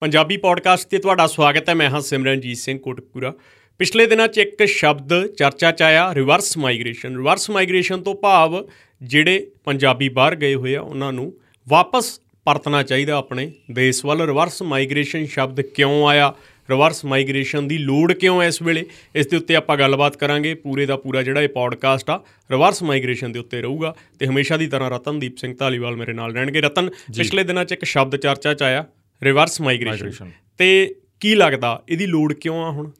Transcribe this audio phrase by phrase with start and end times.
[0.00, 3.34] Punjabi podcast ਤੇ ਤੁਹਾਡਾ ਸਵਾਗਤ ਹੈ। ਮੈਂ ਹਾਂ ਸਿਮਰਨਜੀਤ ਸਿੰਘ ਕੋਟਕਪੂਰਾ।
[3.78, 8.68] ਪਿਛਲੇ ਦਿਨਾਂ 'ਚ ਇੱਕ ਸ਼ਬਦ ਚਰਚਾ 'ਚ ਆਇਆ ਰਿਵਰਸ ਮਾਈਗ੍ਰੇਸ਼ਨ ਰਿਵਰਸ ਮਾਈਗ੍ਰੇਸ਼ਨ ਤੋਂ ਭਾਵ
[9.02, 11.32] ਜਿਹੜੇ ਪੰਜਾਬੀ ਬਾਹਰ ਗਏ ਹੋਏ ਆ ਉਹਨਾਂ ਨੂੰ
[11.68, 16.34] ਵਾਪਸ ਪਰਤਣਾ ਚਾਹੀਦਾ ਆਪਣੇ ਦੇਸ਼ ਵੱਲ। ਰਿਵਰਸ ਮਾਈਗ੍ਰੇਸ਼ਨ ਸ਼ਬਦ ਕਿਉਂ ਆਇਆ?
[16.70, 18.86] ਰਿਵਰਸ ਮਾਈਗ੍ਰੇਸ਼ਨ ਦੀ ਲੋੜ ਕਿਉਂ ਹੈ ਇਸ ਵੇਲੇ?
[19.14, 23.32] ਇਸ ਦੇ ਉੱਤੇ ਆਪਾਂ ਗੱਲਬਾਤ ਕਰਾਂਗੇ। ਪੂਰੇ ਦਾ ਪੂਰਾ ਜਿਹੜਾ ਇਹ ਪੋਡਕਾਸਟ ਆ ਰਿਵਰਸ ਮਾਈਗ੍ਰੇਸ਼ਨ
[23.32, 27.44] ਦੇ ਉੱਤੇ ਰਹੂਗਾ। ਤੇ ਹਮੇਸ਼ਾ ਦੀ ਤਰ੍ਹਾਂ ਰਤਨਦੀਪ ਸਿੰਘ ਧਾਲੀਵਾਲ ਮੇਰੇ ਨਾਲ ਰਹਿਣਗੇ। ਰਤਨ ਪਿਛਲੇ
[27.44, 28.86] ਦਿਨਾਂ 'ਚ ਇੱਕ ਸ਼ਬਦ ਚਰਚਾ 'ਚ ਆਇਆ
[29.22, 32.90] ਰਿਵਰਸ ਮਾਈਗ੍ਰੇਸ਼ਨ ਤੇ ਕੀ ਲੱਗਦਾ ਇਹਦੀ ਲੋੜ ਕਿਉਂ ਆ ਹੁਣ?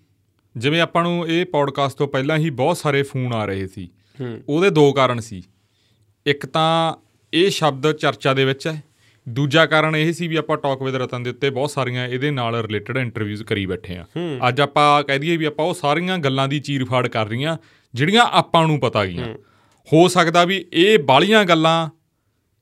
[0.56, 3.88] ਜਿਵੇਂ ਆਪਾਂ ਨੂੰ ਇਹ ਪੌਡਕਾਸਟ ਤੋਂ ਪਹਿਲਾਂ ਹੀ ਬਹੁਤ ਸਾਰੇ ਫੋਨ ਆ ਰਹੇ ਸੀ।
[4.48, 5.42] ਉਹਦੇ ਦੋ ਕਾਰਨ ਸੀ।
[6.26, 6.94] ਇੱਕ ਤਾਂ
[7.34, 8.82] ਇਹ ਸ਼ਬਦ ਚਰਚਾ ਦੇ ਵਿੱਚ ਹੈ।
[9.28, 12.54] ਦੂਜਾ ਕਾਰਨ ਇਹ ਸੀ ਵੀ ਆਪਾਂ ਟਾਕ ਵਿਦ ਰਤਨ ਦੇ ਉੱਤੇ ਬਹੁਤ ਸਾਰੀਆਂ ਇਹਦੇ ਨਾਲ
[12.54, 14.06] ਰਿਲੇਟਡ ਇੰਟਰਵਿਊਜ਼ ਕਰੀ ਬੈਠੇ ਆ
[14.48, 17.56] ਅੱਜ ਆਪਾਂ ਕਹਿ ਦਈਏ ਵੀ ਆਪਾਂ ਉਹ ਸਾਰੀਆਂ ਗੱਲਾਂ ਦੀ ਚੀਰਫਾੜ ਕਰ ਰਹੀਆਂ
[17.94, 19.34] ਜਿਹੜੀਆਂ ਆਪਾਂ ਨੂੰ ਪਤਾ ਗਈਆਂ।
[19.92, 21.88] ਹੋ। ਸਕਦਾ ਵੀ ਇਹ ਬਾਲੀਆਂ ਗੱਲਾਂ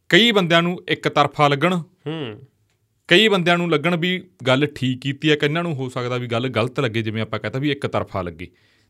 [0.09, 1.83] ਕਈ ਬੰਦਿਆਂ ਨੂੰ ਇੱਕ ਤਰਫਾ ਲੱਗਣ।
[3.09, 6.49] ਕਈ ਬੰਦਿਆਂ ਨੂੰ ਲੱਗਣ ਵੀ ਗੱਲ ਠੀਕ ਕੀਤੀ ਹੈ ਕਿੰਨਾਂ ਨੂੰ ਹੋ ਸਕਦਾ ਵੀ ਗੱਲ
[6.49, 8.49] ਗਲਤ ਲੱਗੇ ਜਿਵੇਂ ਆਪਾਂ ਕਹਤਾ ਵੀ ਇੱਕ ਤਰਫਾ ਲੱਗੇ।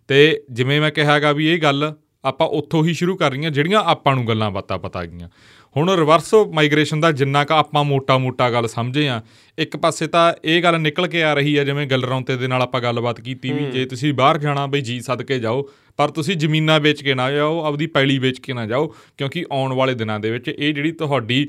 [0.09, 1.95] ਤੇ ਜਿਵੇਂ ਮੈਂ ਕਿਹਾਗਾ ਵੀ ਇਹ ਗੱਲ
[2.25, 5.29] ਆਪਾਂ ਉੱਥੋਂ ਹੀ ਸ਼ੁਰੂ ਕਰ ਰਹੀਆਂ ਜਿਹੜੀਆਂ ਆਪਾਂ ਨੂੰ ਗੱਲਾਂ ਬਾਤਾਂ ਪਤਾ ਗਈਆਂ।
[5.77, 9.23] ਹੁਣ ਰਿਵਰਸ ਮਾਈਗ੍ਰੇਸ਼ਨ ਦਾ ਜਿੰਨਾ ਕ ਆਪਾਂ ਮੋਟਾ-ਮੋਟਾ ਗੱਲ ਸਮਝੇ ਆ
[9.59, 12.81] ਇੱਕ ਪਾਸੇ ਤਾਂ ਇਹ ਗੱਲ ਨਿਕਲ ਕੇ ਆ ਰਹੀ ਹੈ ਜਿਵੇਂ ਗਲਰੌਂਤੇ ਦੇ ਨਾਲ ਆਪਾਂ
[12.81, 17.03] ਗੱਲਬਾਤ ਕੀਤੀ ਵੀ ਜੇ ਤੁਸੀਂ ਬਾਹਰ ਜਾਣਾ ਬਈ ਜੀ ਸਦਕੇ ਜਾਓ ਪਰ ਤੁਸੀਂ ਜ਼ਮੀਨਾਂ ਵੇਚ
[17.03, 20.49] ਕੇ ਨਾ ਜਾਓ ਆਪਦੀ ਪੈਲੀ ਵੇਚ ਕੇ ਨਾ ਜਾਓ ਕਿਉਂਕਿ ਆਉਣ ਵਾਲੇ ਦਿਨਾਂ ਦੇ ਵਿੱਚ
[20.49, 21.49] ਇਹ ਜਿਹੜੀ ਤੁਹਾਡੀ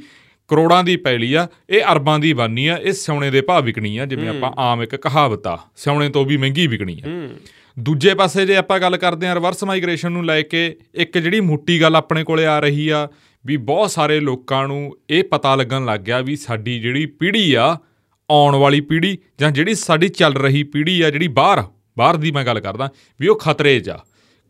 [0.49, 4.05] ਕਰੋੜਾਂ ਦੀ ਪੈਲੀ ਆ ਇਹ ਅਰਬਾਂ ਦੀ ਬਾਨੀ ਆ ਇਹ ਸੋਨੇ ਦੇ ਭਾਅ ਵਿਕਣੀ ਆ
[4.05, 7.27] ਜਿਵੇਂ ਆਪਾਂ ਆਮ ਇੱਕ ਕਹਾਵਤ ਆ ਸੋਨੇ ਤੋਂ ਵੀ ਮਹਿੰਗੀ ਵਿਕਣੀ ਆ।
[7.77, 11.81] ਦੂਜੇ ਪਾਸੇ ਜੇ ਆਪਾਂ ਗੱਲ ਕਰਦੇ ਆ ਰਿਵਰਸ ਮਾਈਗ੍ਰੇਸ਼ਨ ਨੂੰ ਲੈ ਕੇ ਇੱਕ ਜਿਹੜੀ ਮੋਟੀ
[11.81, 13.07] ਗੱਲ ਆਪਣੇ ਕੋਲੇ ਆ ਰਹੀ ਆ
[13.45, 17.77] ਵੀ ਬਹੁਤ ਸਾਰੇ ਲੋਕਾਂ ਨੂੰ ਇਹ ਪਤਾ ਲੱਗਣ ਲੱਗ ਗਿਆ ਵੀ ਸਾਡੀ ਜਿਹੜੀ ਪੀੜ੍ਹੀ ਆ
[18.29, 21.63] ਆਉਣ ਵਾਲੀ ਪੀੜ੍ਹੀ ਜਾਂ ਜਿਹੜੀ ਸਾਡੀ ਚੱਲ ਰਹੀ ਪੀੜ੍ਹੀ ਆ ਜਿਹੜੀ ਬਾਹਰ
[21.97, 22.89] ਬਾਹਰ ਦੀ ਮੈਂ ਗੱਲ ਕਰਦਾ
[23.19, 23.97] ਵੀ ਉਹ ਖਤਰੇ 'ਚ ਆ।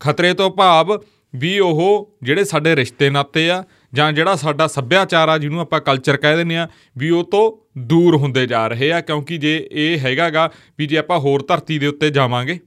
[0.01, 0.97] ਖਤਰੇ ਤੋਂ ਭਾਵ
[1.35, 1.79] ਵੀ ਉਹ
[2.23, 6.57] ਜਿਹੜੇ ਸਾਡੇ ਰਿਸ਼ਤੇ ਨਾਤੇ ਆ ਜਾਂ ਜਿਹੜਾ ਸਾਡਾ ਸੱਭਿਆਚਾਰ ਆ, ਜਿਹਨੂੰ ਆਪਾਂ ਕਲਚਰ ਕਹਿ ਦਿੰਦੇ
[6.57, 10.97] ਆ ਵੀ ਉਹ ਤੋਂ ਦੂਰ ਹੁੰਦੇ ਜਾ ਰਹੇ ਆ, ਕਿਉਂਕਿ ਜੇ ਇਹ ਹੈਗਾਗਾ ਵੀ ਜੇ
[10.97, 12.59] ਆਪਾਂ ਹੋਰ ਧਰਤੀ ਦੇ ਉੱਤੇ ਜਾਵਾਂਗੇ,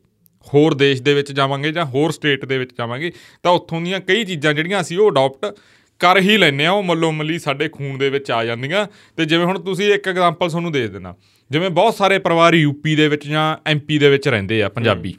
[0.46, 3.12] ਹੋਰ ਦੇਸ਼ ਦੇ ਵਿੱਚ ਜਾਵਾਂਗੇ ਜਾਂ ਹੋਰ ਸਟੇਟ ਦੇ ਵਿੱਚ ਜਾਵਾਂਗੇ,
[3.42, 5.54] ਤਾਂ ਉੱਥੋਂ ਦੀਆਂ ਕਈ ਚੀਜ਼ਾਂ ਜਿਹੜੀਆਂ ਅਸੀਂ ਉਹ ਅਡਾਪਟ
[6.00, 9.44] ਕਰ ਹੀ ਲੈਨੇ ਆ ਉਹ ਮੱਲੋ ਮੱਲੀ ਸਾਡੇ ਖੂਨ ਦੇ ਵਿੱਚ ਆ ਜਾਂਦੀਆਂ। ਤੇ ਜਿਵੇਂ
[9.46, 11.14] ਹੁਣ ਤੁਸੀਂ ਇੱਕ ਐਗਜ਼ਾਮਪਲ ਤੁਹਾਨੂੰ ਦੇ ਦੇਣਾ
[11.50, 15.14] ਜਿਵੇਂ ਬਹੁਤ ਸਾਰੇ ਪਰਿਵਾਰ ਯੂਪੀ ਦੇ ਵਿੱਚ ਜਾਂ ਐਮਪੀ ਦੇ ਵਿੱਚ ਰਹਿੰਦੇ ਆ, ਪੰਜਾਬੀ।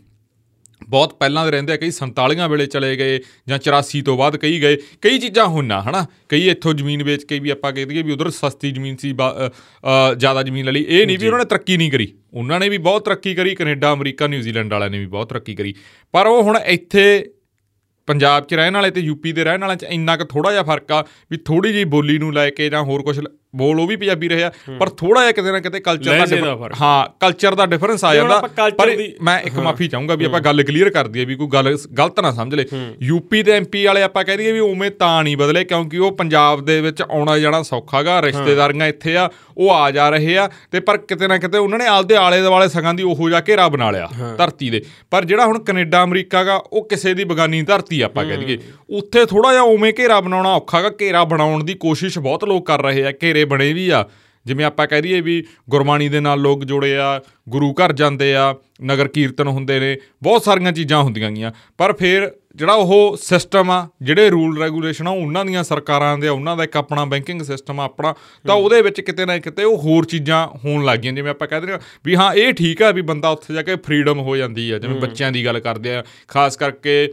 [0.90, 4.60] ਬਹੁਤ ਪਹਿਲਾਂ ਦੇ ਰਹਿੰਦੇ ਆ ਕਈ 47 ਵੇਲੇ ਚਲੇ ਗਏ ਜਾਂ 84 ਤੋਂ ਬਾਅਦ ਕਈ
[4.62, 6.06] ਗਏ ਕਈ ਚੀਜ਼ਾਂ ਹੋਣਾ ਹਨਾ?
[6.30, 9.14] ਕਈ ਇੱਥੋਂ ਜ਼ਮੀਨ ਵੇਚ ਕੇ ਵੀ ਆਪਾਂ ਕਹਿ ਦਈਏ ਵੀ ਉਧਰ ਸਸਤੀ ਜ਼ਮੀਨ ਸੀ
[10.18, 13.06] ਜ਼ਿਆਦਾ ਜ਼ਮੀਨ ਲਈ। ਇਹ ਨਹੀਂ ਵੀ ਉਹਨਾਂ ਨੇ ਤਰੱਕੀ ਨਹੀਂ ਕਰੀ। ਉਹਨਾਂ ਨੇ ਵੀ ਬਹੁਤ
[13.06, 15.74] ਤਰੱਕੀ ਕਰੀ ਕੈਨੇਡਾ ਅਮਰੀਕਾ ਨਿਊਜ਼ੀਲੈਂਡ ਵਾਲਿਆਂ ਨੇ ਵੀ ਬਹੁਤ ਤਰੱਕੀ ਕਰੀ।
[16.14, 17.06] ਪਰ ਉਹ ਹੁਣ ਇੱਥੇ
[18.08, 20.92] ਪੰਜਾਬ 'ਚ ਰਹਿਣ ਵਾਲੇ ਤੇ ਯੂਪੀ ਦੇ ਰਹਿਣ ਵਾਲਿਆਂ 'ਚ ਇੰਨਾ ਕੁ ਥੋੜਾ ਜਿਹਾ ਫ਼ਰਕ
[20.92, 23.20] ਆ ਵੀ ਥੋੜੀ ਜਿਹੀ ਬੋਲੀ ਨੂੰ ਲੈ ਕੇ ਜਾਂ ਹੋਰ ਕੁਝ
[23.56, 27.56] ਬੋਲ ਉਹ ਵੀ ਪੰਜਾਬੀ ਰਿਹਾ ਪਰ ਥੋੜਾ ਜਿਹਾ ਕਿਤੇ ਨਾ ਕਿਤੇ ਕਲਚਰ ਦਾ ਹਾਂ ਕਲਚਰ
[27.56, 28.40] ਦਾ ਡਿਫਰੈਂਸ ਆ ਜਾਂਦਾ।
[28.78, 32.20] ਪਰ ਮੈਂ ਇੱਕ ਮਾਫੀ ਚਾਹੂੰਗਾ ਵੀ ਆਪਾਂ ਗੱਲ ਕਲੀਅਰ ਕਰ ਦਈਏ ਵੀ ਕੋਈ ਗੱਲ ਗਲਤ
[32.20, 32.66] ਨਾ ਸਮਝ ਲੇ।
[33.02, 36.66] ਯੂਪੀ ਤੇ ਐਮਪੀ ਵਾਲੇ ਆਪਾਂ ਕਹਿ ਦਈਏ ਵੀ ਉਵੇਂ ਤਾਂ ਨਹੀਂ ਬਦਲੇ ਕਿਉਂਕਿ ਉਹ ਪੰਜਾਬ
[36.66, 40.98] ਦੇ ਵਿੱਚ ਆਉਣਾ ਜਾਣਾ ਸੌਖਾਗਾ ਰਿਸ਼ਤੇਦਾਰੀਆਂ ਇੱਥੇ ਆ ਉਹ ਆ ਜਾ ਰਹੇ ਆ ਤੇ ਪਰ
[41.00, 44.08] ਕਿਤੇ ਨਾ ਕਿਤੇ ਉਹਨਾਂ ਨੇ ਆਪਦੇ ਆਲੇ ਦੁਆਲੇ ਸਗਾਂ ਦੀ ਉਹੋ ਜਿਹਾ ਘੇਰਾ ਬਣਾ ਲਿਆ
[44.38, 44.82] ਧਰਤੀ ਦੇ।
[45.12, 48.58] ਪਰ ਜਿਹੜਾ ਹੁਣ ਕੈਨੇਡਾ ਅਮਰੀਕਾ ਦਾ ਉਹ ਕਿਸੇ ਦੀ ਬਗਾਨੀ ਧਰਤੀ ਆਪਾਂ ਕਹਿ ਦਈਏ।
[48.90, 53.06] ਉੱਥੇ ਥੋੜਾ ਜਿਹਾ ਉਵੇਂ ਘੇਰਾ ਬਣਾਉਣਾ ਔਖਾਗਾ ਘੇਰਾ ਬਣਾਉਣ ਦੀ ਕੋਸ਼ਿਸ਼ ਬਹੁਤ ਲੋਕ ਕਰ ਰਹੇ
[53.06, 54.10] ਆ ਘੇਰੇ ਬਣੇ ਵੀ ਆ।
[54.46, 58.56] ਜਿਵੇਂ ਆਪਾਂ ਕਹਿ ਦਈਏ ਵੀ ਗੁਰਬਾਣੀ ਦੇ ਨਾਲ ਲੋਕ ਜੁੜੇ ਆ ਗੁਰੂ ਘਰ ਜਾਂਦੇ ਆ
[58.84, 63.88] ਨਗਰ ਕੀਰਤਨ ਹੁੰਦੇ ਨੇ ਬਹੁਤ ਸਾਰੀਆਂ ਚੀਜ਼ਾਂ ਹੁੰਦੀਆਂ ਗੀਆਂ। ਪਰ ਫਿਰ ਜਿਹੜਾ ਉਹ ਸਿਸਟਮ ਆ
[64.02, 67.84] ਜਿਹੜੇ ਰੂਲ ਰੈਗੂਲੇਸ਼ਨ ਆ ਉਹਨਾਂ ਦੀਆਂ ਸਰਕਾਰਾਂ ਦੇ ਉਹਨਾਂ ਦਾ ਇੱਕ ਆਪਣਾ ਬੈਂਕਿੰਗ ਸਿਸਟਮ ਆ
[67.84, 68.14] ਆਪਣਾ
[68.48, 71.68] ਤਾਂ ਉਹਦੇ ਵਿੱਚ ਕਿਤੇ ਨਾ ਕਿਤੇ ਉਹ ਹੋਰ ਚੀਜ਼ਾਂ ਹੋਣ ਲੱਗ ਗਈਆਂ। ਜਿਵੇਂ ਆਪਾਂ ਕਹਿੰਦੇ
[71.68, 74.78] ਨੇ ਵੀ ਹਾਂ ਇਹ ਠੀਕ ਆ ਵੀ ਬੰਦਾ ਉੱਥੇ ਜਾ ਕੇ ਫਰੀडम ਹੋ ਜਾਂਦੀ ਆ।
[74.78, 77.10] ਜਿਵੇਂ ਬੱਚਿਆਂ ਦੀ ਗੱਲ ਕਰਦੇ ਆ ਖਾਸ ਕਰਕੇ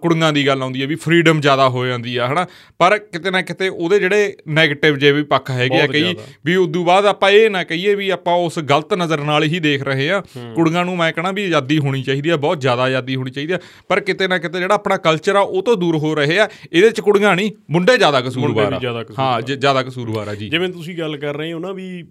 [0.00, 2.46] ਕੁੜੀਆਂ ਦੀ ਗੱਲ ਆਉਂਦੀ ਹੈ ਵੀ ਫਰੀडम ਜ਼ਿਆਦਾ ਹੋ ਜਾਂਦੀ ਆ ਹਨਾ?
[2.78, 6.14] ਪਰ ਕਿਤੇ ਨਾ ਕਿਤੇ ਉਹਦੇ ਜਿਹੜੇ 네ਗੇਟਿਵ ਜੇ ਵੀ ਪੱਖ ਹੈਗੇ ਆ ਕਈ
[6.46, 9.82] ਵੀ ਉਦੋਂ ਬਾਅਦ ਆਪਾਂ ਇਹ ਨਾ ਕਹੀਏ ਵੀ ਆਪਾਂ ਉਸ ਗਲਤ ਨਜ਼ਰ ਨਾਲ ਹੀ ਦੇਖ
[9.82, 10.20] ਰਹੇ ਆ।
[10.54, 13.58] ਕੁੜੀਆਂ ਨੂੰ ਮੈਂ ਕਹਣਾ ਵੀ ਆਜ਼ਾਦੀ ਹੋਣੀ ਚਾਹੀਦੀ ਆ ਬਹੁਤ ਜ਼ਿਆਦਾ ਆਜ਼ਾਦੀ ਹੋਣੀ ਚਾਹੀਦੀ ਆ।
[13.88, 16.90] ਪਰ ਕਿਤੇ ਨਾ ਕਿਤੇ ਜਿਹੜਾ ਆਪਣਾ ਕਲਚਰ ਆ ਉਹ ਤੋਂ ਦੂਰ ਹੋ ਰਹੇ ਆ। ਇਹਦੇ
[16.90, 21.16] ਚ ਕੁੜੀਆਂ ਨਹੀਂ ਮੁੰਡੇ ਜ਼ਿਆਦਾ ਕਸੂਰਵਾਰ ਆ। ਹਾਂ ਜ਼ਿਆਦਾ ਕਸੂਰਵਾਰ ਆ ਜੀ। ਜਿਵੇਂ ਤੁਸੀਂ ਗੱਲ
[21.16, 22.04] ਕਰ ਰਹੇ ਹੋ ਨਾ ਵੀ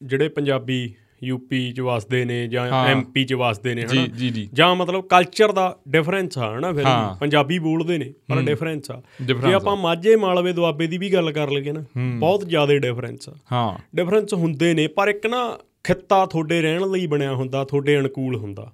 [0.00, 4.06] ਜਿਹੜੇ ਪੰਜਾਬੀ ਯੂਪੀ ਚ ਵਸਦੇ ਨੇ ਜਾਂ ਐਮਪੀ ਚ ਵਸਦੇ ਨੇ ਹਨਾ?
[4.08, 6.84] ਜੀ ਮਤਲਬ ਕਲਚਰ ਦਾ ਡਿਫਰੈਂਸ ਆ ਹਨਾ ਫਿਰ?
[7.20, 11.50] ਪੰਜਾਬੀ ਬੋਲਦੇ ਨੇ ਪਰ ਡਿਫਰੈਂਸ ਆ। ਜੇ ਆਪਾਂ ਮਾਝੇ ਮਾਲਵੇ ਦੁਆਬੇ ਦੀ ਵੀ ਗੱਲ ਕਰ
[11.50, 11.84] ਲਈਏ ਨਾ
[12.18, 17.06] ਬਹੁਤ ਜ਼ਿਆਦਾ ਡਿਫਰੈਂਸ ਆ। ਹਾਂ। ਡਿਫਰੈਂਸ ਹੁੰਦੇ ਨੇ ਪਰ ਇੱਕ ਨਾ ਖਿੱਤਾ ਤੁਹਾਡੇ ਰਹਿਣ ਲਈ
[17.06, 18.72] ਬਣਿਆ ਹੁੰਦਾ ਤੁਹਾਡੇ ਅਨੁਕੂਲ ਹੁੰਦਾ।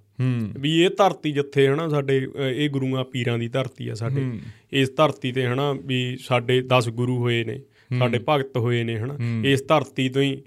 [0.58, 2.16] ਵੀ ਇਹ ਧਰਤੀ ਜਿੱਥੇ ਹਨਾ ਸਾਡੇ
[2.50, 4.22] ਇਹ ਗੁਰੂਆਂ ਪੀਰਾਂ ਦੀ ਧਰਤੀ ਆ ਸਾਡੇ।
[4.72, 7.60] ਇਸ ਧਰਤੀ ਤੇ ਹਨਾ ਵੀ ਸਾਡੇ 10 ਗੁਰੂ ਹੋਏ ਨੇ
[7.98, 10.42] ਸਾਡੇ ਭਗਤ ਹੋਏ ਨੇ ਹਨਾ। ਇਸ ਧਰਤੀ ਤੋਂ ਹੀ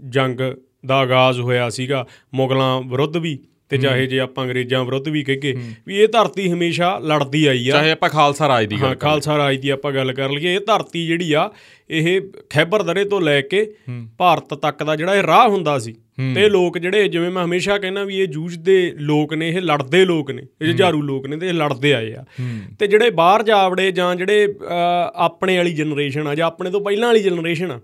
[0.00, 0.40] ਜੰਗ
[0.86, 3.38] ਦਾ ਆਗਾਜ਼ ਹੋਇਆ ਸੀਗਾ ਮੁਗਲਾਂ ਵਿਰੁੱਧ ਵੀ
[3.68, 7.72] ਤੇ ਚਾਹੇ ਜੇ ਆਪਾਂ ਅੰਗਰੇਜ਼ਾਂ ਵਿਰੁੱਧ ਵੀ ਕਹਗੇ ਵੀ ਇਹ ਧਰਤੀ ਹਮੇਸ਼ਾ ਲੜਦੀ ਆਈ ਆ।
[7.72, 11.06] ਚਾਹੇ ਆਪਾਂ ਖਾਲਸਾ ਰਾਜ ਦੀ ਗੱਲ ਖਾਲਸਾ ਰਾਜ ਦੀ ਆਪਾਂ ਗੱਲ ਕਰ ਲਈਏ ਇਹ ਧਰਤੀ
[11.06, 11.50] ਜਿਹੜੀ ਆ
[11.90, 12.20] ਇਹ
[12.50, 13.74] ਖੈਬਰ ਦਰੇ ਤੋਂ ਲੈ ਕੇ
[14.18, 15.94] ਭਾਰਤ ਤੱਕ ਦਾ ਜਿਹੜਾ ਇਹ ਰਾਹ ਹੁੰਦਾ ਸੀ
[16.34, 20.30] ਤੇ ਲੋਕ ਜਿਹੜੇ ਜਿਵੇਂ ਮੈਂ ਹਮੇਸ਼ਾ ਕਹਿੰਦਾ ਵੀ ਇਹ ਜੂਝਦੇ ਲੋਕ ਨੇ ਇਹ ਲੜਦੇ ਲੋਕ
[20.30, 22.24] ਨੇ ਇਹ ਜੁਝਾਰੂ ਲੋਕ ਨੇ ਤੇ ਇਹ ਲੜਦੇ ਆਏ ਆ।
[22.78, 24.54] ਤੇ ਜਿਹੜੇ ਬਾਹਰ ਜਾਵੜੇ ਜਾਂ ਜਿਹੜੇ
[25.14, 27.80] ਆਪਣੇ ਵਾਲੀ ਜਨਰੇਸ਼ਨ ਆ ਜਾਂ ਆਪਣੇ ਤੋਂ ਪਹਿਲਾਂ ਵਾਲੀ ਜਨਰੇਸ਼ਨ ਆ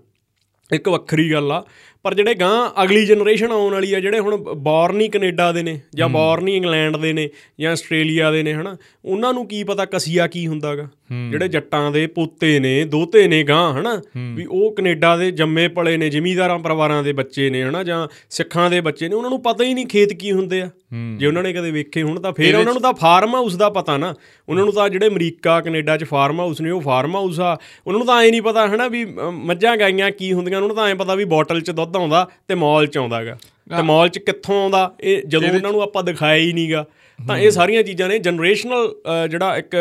[0.73, 1.65] ਇੱਕ ਵੱਖਰੀ ਗੱਲ ਆ
[2.05, 5.79] ਪਰ ਜਿਹੜੇ ਗਾਂ ਅਗਲੀ ਜਨਰੇਸ਼ਨ ਆਉਣ ਵਾਲੀ ਆ ਜਿਹੜੇ ਹੁਣ ਬੌਰਨ ਹੀ ਕੈਨੇਡਾ ਦੇ ਨੇ
[5.95, 7.29] ਜਾਂ ਬੌਰਨ ਹੀ ਇੰਗਲੈਂਡ ਦੇ ਨੇ
[7.59, 10.87] ਜਾਂ ਆਸਟ੍ਰੇਲੀਆ ਦੇ ਨੇ ਹਨਾ ਉਹਨਾਂ ਨੂੰ ਕੀ ਪਤਾ ਕਸੀਆ ਕੀ ਹੁੰਦਾਗਾ।
[11.31, 14.01] ਜਿਹੜੇ ਜੱਟਾਂ ਦੇ ਪੋਤੇ ਨੇ ਦੋਤੇ ਨੇ ਗਾਂ ਹਨਾ
[14.35, 18.69] ਵੀ ਉਹ ਕੈਨੇਡਾ ਦੇ ਜੰਮੇ ਪਲੇ ਨੇ ਜ਼ਿਮੀਂਦਾਰਾਂ ਪਰਿਵਾਰਾਂ ਦੇ ਬੱਚੇ ਨੇ ਹਨਾ ਜਾਂ ਸਿੱਖਾਂ
[18.69, 20.69] ਦੇ ਬੱਚੇ ਨੇ ਉਹਨਾਂ ਨੂੰ ਪਤਾ ਹੀ ਨਹੀਂ ਖੇਤ ਕੀ ਹੁੰਦੇ ਆ।
[21.17, 23.97] ਜੇ ਉਹਨਾਂ ਨੇ ਕਦੇ ਵੇਖੇ ਹੁਣ ਤਾਂ ਫੇਰ ਉਹਨਾਂ ਨੂੰ ਤਾਂ ਫਾਰਮ ਹਾਊਸ ਦਾ ਪਤਾ
[23.97, 24.13] ਨਾ।
[24.49, 27.57] ਉਹਨਾਂ ਨੂੰ ਤਾਂ ਜਿਹੜੇ ਅਮਰੀਕਾ ਕੈਨੇਡਾ 'ਚ ਫਾਰਮ ਹਾਊਸ ਨੇ ਉਹ ਫਾਰਮ ਹਾਊਸ ਆ।
[27.87, 30.87] ਉਹਨਾਂ ਨੂੰ ਤਾਂ ਐ ਨਹੀਂ ਪਤਾ ਹਨਾ ਵੀ ਮੱਝਾਂ ਗਾਈਆਂ ਕੀ ਹੁੰਦੀਆਂ ਉਹਨਾਂ ਨੂੰ ਤਾਂ
[30.87, 33.37] ਐ ਪਤਾ ਵੀ ਬੋਟਲ 'ਚ ਦੁੱਧ ਆਉਂਦਾ ਤੇ ਮਾਲ 'ਚ ਆਉਂਦਾਗਾ।
[33.69, 34.91] ਤੇ ਮਾਲ 'ਚ ਕਿੱਥੋਂ ਆਉਂਦਾ?
[35.01, 36.85] ਇਹ ਜਦੋਂ ਉਹਨਾਂ ਨੂੰ ਆਪਾਂ ਦਿਖਾਇਆ ਹੀ ਨਹੀਂਗਾ।
[37.19, 38.93] ਤਾਂ ਇਹ ਸਾਰੀਆਂ ਚੀਜ਼ਾਂ ਨੇ ਜਨਰੇਸ਼ਨਲ
[39.29, 39.75] ਜਿਹੜਾ ਇੱਕ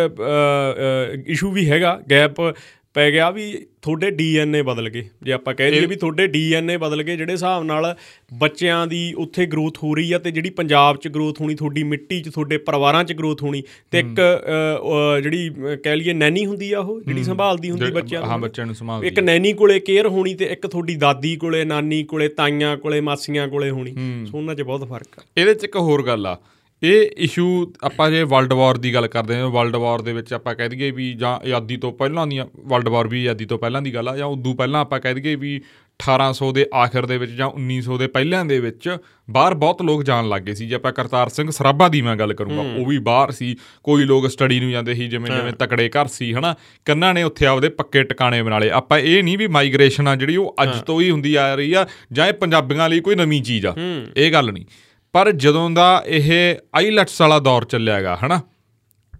[1.26, 2.40] ਇਸ਼ੂ ਵੀ ਹੈਗਾ ਗੈਪ
[2.94, 3.44] ਪੈ ਗਿਆ ਵੀ
[3.82, 7.64] ਤੁਹਾਡੇ ਡੀਐਨਏ ਬਦਲ ਗਏ। ਜੇ ਆਪਾਂ ਕਹਿ ਦਈਏ ਵੀ ਤੁਹਾਡੇ ਡੀਐਨਏ ਬਦਲ ਗਏ ਜਿਹੜੇ ਹਿਸਾਬ
[7.64, 7.94] ਨਾਲ
[8.34, 12.20] ਬੱਚਿਆਂ ਦੀ ਉੱਥੇ ਗਰੋਥ ਹੋ ਰਹੀ ਆ ਤੇ ਜਿਹੜੀ ਪੰਜਾਬ 'ਚ ਗਰੋਥ ਹੋਣੀ ਤੁਹਾਡੀ ਮਿੱਟੀ
[12.20, 14.20] 'ਚ ਤੁਹਾਡੇ ਪਰਿਵਾਰਾਂ 'ਚ ਗਰੋਥ ਹੋਣੀ ਤੇ ਇੱਕ
[15.22, 15.50] ਜਿਹੜੀ
[15.84, 19.04] ਕਹਿ ਲਈਏ ਨੈਨੀ ਹੁੰਦੀ ਆ ਉਹ ਜਿਹੜੀ ਸੰਭਾਲਦੀ ਹੁੰਦੀ ਬੱਚਿਆਂ ਹਾਂ ਨੂੰ ਬੱਚਿਆਂ ਨੂੰ ਸੰਭਾਲ
[19.04, 23.48] ਇੱਕ ਨੈਨੀ ਕੋਲੇ ਕੇਅਰ ਹੋਣੀ ਤੇ ਇੱਕ ਤੁਹਾਡੀ ਦਾਦੀ ਕੋਲੇ ਨਾਨੀ ਕੋਲੇ ਤਾਈਆਂ ਕੋਲੇ ਮਾਸੀਆਂ
[23.48, 23.94] ਕੋਲੇ ਹੋਣੀ।
[24.26, 26.36] ਸੋ ਉਹਨਾਂ 'ਚ ਬਹੁਤ ਫ਼ਰਕ ਆ। ਇਹਦੇ ਚ ਇੱਕ ਹੋਰ ਗੱਲ ਆ।
[26.84, 30.54] ਇਹ ਇਸ਼ੂ ਆਪਾਂ ਜੇ ਵਰਲਡ ਵਾਰ ਦੀ ਗੱਲ ਕਰਦੇ ਹਾਂ ਵਰਲਡ ਵਾਰ ਦੇ ਵਿੱਚ ਆਪਾਂ
[30.54, 33.94] ਕਹਿ ਦਈਏ ਵੀ ਜਾਂ ਆਜ਼ਾਦੀ ਤੋਂ ਪਹਿਲਾਂ ਦੀਆਂ ਵਰਲਡ ਵਾਰ ਵੀ ਆਜ਼ਾਦੀ ਤੋਂ ਪਹਿਲਾਂ ਦੀ
[33.94, 35.60] ਗੱਲ ਆ ਜਾਂ ਉਦੋਂ ਪਹਿਲਾਂ ਆਪਾਂ ਕਹਿ ਦਈਏ ਵੀ
[36.00, 38.96] 1800 ਦੇ ਆਖਰ ਦੇ ਵਿੱਚ ਜਾਂ 1900 ਦੇ ਪਹਿਲਾਂ ਦੇ ਵਿੱਚ
[39.30, 42.60] ਬਾਹਰ ਬਹੁਤ ਲੋਕ ਜਾਣ ਲੱਗੇ ਸੀ। ਜੇ ਆਪਾਂ ਕਰਤਾਰ ਸਿੰਘ ਸਰਾਭਾ ਦੀ ਮੈਂ ਗੱਲ ਕਰੂੰਗਾ
[42.60, 46.34] ਉਹ ਵੀ ਬਾਹਰ ਸੀ ਕੋਈ ਲੋਕ ਸਟੱਡੀ ਨੂੰ ਜਾਂਦੇ ਸੀ ਜਿਵੇਂ ਜਿਵੇਂ ਤਕੜੇ ਘਰ ਸੀ
[46.34, 46.54] ਹਨਾ
[46.84, 50.36] ਕੰਨਾਂ ਨੇ ਉੱਥੇ ਆਪਦੇ ਪੱਕੇ ਟਿਕਾਣੇ ਬਣਾ ਲਏ। ਆਪਾਂ ਇਹ ਨਹੀਂ ਵੀ ਮਾਈਗ੍ਰੇਸ਼ਨ ਆ ਜਿਹੜੀ
[50.36, 53.66] ਉਹ ਅੱਜ ਤੋਂ ਹੀ ਹੁੰਦੀ ਆ ਰਹੀ ਆ ਜਾਂ ਇਹ ਪੰਜਾਬੀਆਂ ਲਈ ਕੋਈ ਨਵੀਂ ਚੀਜ਼
[53.66, 53.74] ਆ।
[54.16, 54.64] ਇਹ ਗੱਲ ਨਹੀਂ।
[55.14, 58.40] ਪਰ ਜਦੋਂ ਦਾ ਇਹ ਆਈਲੈਟਸ ਵਾਲਾ ਦੌਰ ਚੱਲਿਆਗਾ ਹਨਾ,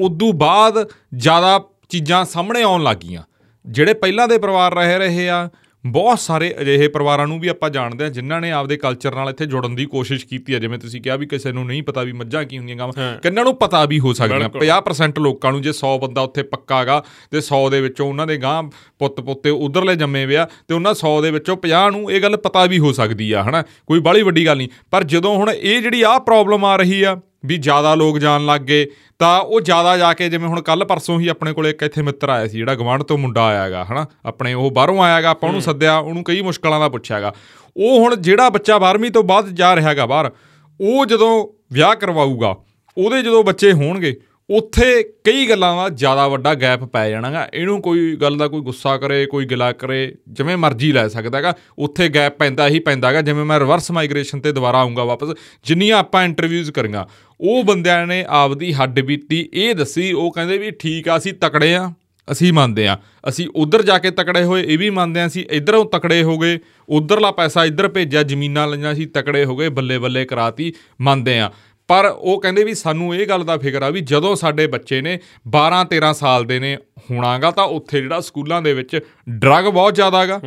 [0.01, 3.23] ਉਦੋਂ ਬਾਅਦ ਜ਼ਿਆਦਾ ਚੀਜ਼ਾਂ ਸਾਹਮਣੇ ਆਉਣ ਲੱਗੀਆਂ।
[3.65, 5.49] ਜਿਹੜੇ ਪਹਿਲਾਂ ਦੇ ਪਰਿਵਾਰ ਰਹੇ ਰਹੇ ਆ
[5.87, 9.47] ਬਹੁਤ ਸਾਰੇ ਅਜਿਹੇ ਪਰਿਵਾਰਾਂ ਨੂੰ ਵੀ ਆਪਾਂ ਜਾਣਦੇ ਆ ਜਿਨ੍ਹਾਂ ਨੇ ਆਪਦੇ ਕਲਚਰ ਨਾਲ ਇੱਥੇ
[9.47, 12.45] ਜੁੜਨ ਦੀ ਕੋਸ਼ਿਸ਼ ਕੀਤੀ ਹੈ। ਜਿਵੇਂ ਤੁਸੀਂ ਕਿਹਾ ਵੀ ਕਿਸੇ ਨੂੰ ਨਹੀਂ ਪਤਾ ਵੀ ਮੱਝਾਂ
[12.45, 16.21] ਕੀ ਹੁੰਦੀਆਂ ਗਾਵਾਂ ਕਿੰਨਾਂ ਨੂੰ ਪਤਾ ਵੀ ਹੋ ਸਕਦੀਆਂ। 50% ਲੋਕਾਂ ਨੂੰ ਜੇ 100 ਬੰਦਾ
[16.21, 18.63] ਉੱਥੇ ਪੱਕਾਗਾ ਤੇ 100 ਦੇ ਵਿੱਚੋਂ ਉਹਨਾਂ ਦੇ ਗਾਂ
[18.99, 22.65] ਪੁੱਤ ਪੁੱਤੇ ਉਧਰਲੇ ਜੰਮੇ ਵਿਆ ਤੇ ਉਹਨਾਂ 100 ਦੇ ਵਿੱਚੋਂ 50 ਨੂੰ ਇਹ ਗੱਲ ਪਤਾ
[22.67, 23.63] ਵੀ ਹੋ ਸਕਦੀ ਆ ਹਨਾ?
[23.87, 27.21] ਕੋਈ ਬਾਹਲੀ ਵੱਡੀ ਗੱਲ ਨਹੀਂ। ਪਰ ਜਦੋਂ ਹੁਣ ਇਹ ਜਿਹੜੀ ਆ ਪ੍ਰੋਬਲਮ ਆ ਰਹੀ ਆ
[27.47, 28.87] ਵੀ ਜ਼ਿਆਦਾ ਲੋਕ ਜਾਣ ਲੱਗ ਗਏ।
[29.19, 32.29] ਤਾਂ ਉਹ ਜ਼ਿਆਦਾ ਜਾ ਕੇ ਜਿਵੇਂ ਹੁਣ ਕੱਲ ਪਰਸੋਂ ਹੀ ਆਪਣੇ ਕੋਲੇ ਇੱਕ ਇੱਥੇ ਮਿੱਤਰ
[32.29, 34.07] ਆਇਆ ਸੀ ਜਿਹੜਾ ਗਵਾਂਢ ਤੋਂ ਮੁੰਡਾ ਆਇਆਗਾ ਹਨਾ?
[34.25, 37.35] ਆਪਣੇ ਉਹ ਬਾਹਰੋਂ ਆਇਆਗਾ ਆਪਾਂ ਉਹਨੂੰ ਸੱਦਿਆ ਉਹਨੂੰ ਕਈ ਮੁਸ਼ਕਲਾਂ ਦਾ ਪੁੱਛਿਆਗਾ।
[37.77, 40.33] ਉਹ ਹੁਣ ਜਿਹੜਾ ਬੱਚਾ 12ਵੀਂ ਤੋਂ ਬਾਅਦ ਜਾ ਰਿਹਾਗਾ ਬਾਹਰ
[40.81, 42.57] ਉਹ ਜਦੋਂ ਵਿਆਹ ਕਰਵਾਊਗਾ
[42.99, 44.17] ਉਹਦੇ ਜਦੋਂ ਬੱਚੇ ਹੋਣਗੇ
[44.51, 48.97] ਉੱਥੇ ਕਈ ਗੱਲਾਂ ਦਾ ਜ਼ਿਆਦਾ ਵੱਡਾ ਗੈਪ ਪੈ ਜਾਣਾਗਾ। ਇਹਨੂੰ ਕੋਈ ਗੱਲ ਦਾ ਕੋਈ ਗੁੱਸਾ
[48.97, 53.61] ਕਰੇ, ਕੋਈ ਗਿਲਾ ਕਰੇ, ਜਿਵੇਂ ਮਰਜ਼ੀ ਲੈ ਸਕਦਾਗਾ। ਉੱਥੇ ਗੈਪ ਪੈਂਦਾ ਹੀ ਪੈਂਦਾਗਾ, ਜਿਵੇਂ ਮੈਂ
[53.61, 57.05] ਰਿਵਰਸ ਮਾਈਗ੍ਰੇਸ਼ਨ ਤੇ ਦੁਬਾਰਾ ਆਉਂਗਾ ਵਾਪਸ। ਜਿੰਨੀਆਂ ਆਪਾਂ ਇੰਟਰਵਿਊਜ਼ ਕਰੀਆਂ,
[57.41, 61.75] ਉਹ ਬੰਦਿਆਂ ਨੇ ਆਪਦੀ ਹੱਡ ਬੀਤੀ, ਇਹ ਦੱਸੀ, ਉਹ ਕਹਿੰਦੇ ਵੀ ਠੀਕ ਆ, ਅਸੀਂ ਤਕੜੇ
[61.75, 61.93] ਆ,
[62.33, 62.99] ਅਸੀਂ ਮੰਨਦੇ ਆ।
[63.29, 66.59] ਅਸੀਂ ਉਧਰ ਜਾ ਕੇ ਤਕੜੇ ਹੋਏ, ਇਹ ਵੀ ਮੰਨਦੇ ਆ, ਅਸੀਂ ਇਧਰੋਂ ਤਕੜੇ ਹੋ ਗਏ,
[66.89, 71.51] ਉਧਰਲਾ ਪੈਸਾ ਇੱਧਰ ਭੇਜਿਆ, ਜ਼ਮੀਨਾਂ ਲਈਆਂ, ਅਸੀਂ ਤਕੜੇ ਹੋ ਗਏ ਬੱਲੇ ਬੱਲੇ ਕਰਾਤੀ, ਮੰਨਦੇ ਆ।
[71.89, 75.19] ਪਰ ਉਹ ਕਹਿੰਦੇ ਵੀ ਸਾਨੂੰ ਇਹ ਗੱਲ ਦਾ ਫਿਕਰ ਆ ਵੀ ਜਦੋਂ ਸਾਡੇ ਬੱਚੇ ਨੇ
[75.49, 76.79] 12 13 ਸਾਲ ਦੇ ਨੇ
[77.11, 80.41] ਹੋਣਾਗਾ ਤਾਂ ਉੱਥੇ ਜਿਹੜਾ ਸਕੂਲਾਂ ਦੇ ਵਿੱਚ ਡਰੱਗ ਬਹੁਤ ਜ਼ਿਆਦਾਗਾ।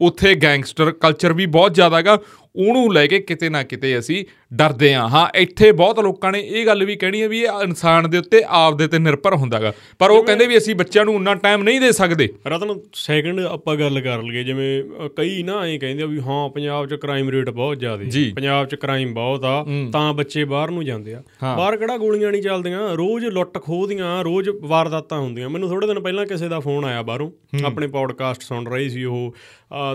[0.00, 2.18] ਉੱਥੇ ਗੈਂਗਸਟਰ ਕਲਚਰ ਵੀ ਬਹੁਤ ਜ਼ਿਆਦਾਗਾ।
[2.56, 4.24] ਉਹਨੂੰ ਲੈ ਕੇ ਕਿਤੇ ਨਾ ਕਿਤੇ ਅਸੀਂ
[4.54, 8.10] ਡਰਦੇ ਆ ਹਾਂ ਇੱਥੇ ਬਹੁਤ ਲੋਕਾਂ ਨੇ ਇਹ ਗੱਲ ਵੀ ਕਹਿਣੀ ਹੈ ਵੀ ਇਹ ਇਨਸਾਨ
[8.10, 11.62] ਦੇ ਉੱਤੇ ਆਪਦੇ ਤੇ ਨਿਰਭਰ ਹੁੰਦਾਗਾ। ਪਰ ਉਹ ਕਹਿੰਦੇ ਵੀ ਅਸੀਂ ਬੱਚਿਆਂ ਨੂੰ ਉਨਾ ਟਾਈਮ
[11.62, 16.06] ਨਹੀਂ ਦੇ ਸਕਦੇ। ਰਤਨ ਸੈਕੰਡ ਆਪਾਂ ਗੱਲ ਕਰ ਲਈਏ ਜਿਵੇਂ ਕਈ ਨਾ ਐਂ ਕਹਿੰਦੇ ਆ
[16.06, 20.12] ਵੀ ਹਾਂ ਪੰਜਾਬ 'ਚ ਕ੍ਰਾਈਮ ਰੇਟ ਬਹੁਤ ਜ਼ਿਆਦਾ। ਜੀ। ਪੰਜਾਬ 'ਚ ਕ੍ਰਾਈਮ ਬਹੁਤ ਆ ਤਾਂ
[20.14, 22.96] ਬੱਚੇ ਬਾਹਰ ਨੂੰ ਜਾਂਦੇ ਆ। ਬਾਹਰ ਕਿਹੜਾ ਗੋਲੀਆਂ ਨਹੀਂ ਚੱਲਦੀਆਂ?
[22.96, 27.02] ਰੋਜ਼ ਲੁੱਟ ਖੋਹ ਦੀਆਂ ਰੋਜ਼ ਵਾਰਦਾਤਾਂ ਹੁੰਦੀਆਂ। ਮੈਨੂੰ ਥੋੜੇ ਦਿਨ ਪਹਿਲਾਂ ਕਿਸੇ ਦਾ ਫੋਨ ਆਇਆ
[27.02, 27.30] ਬਾਹਰੋਂ।
[27.64, 29.34] ਆਪਣੇ ਪੌਡਕਾਸਟ ਸੁਣ ਰਹੀ ਸੀ ਉਹ।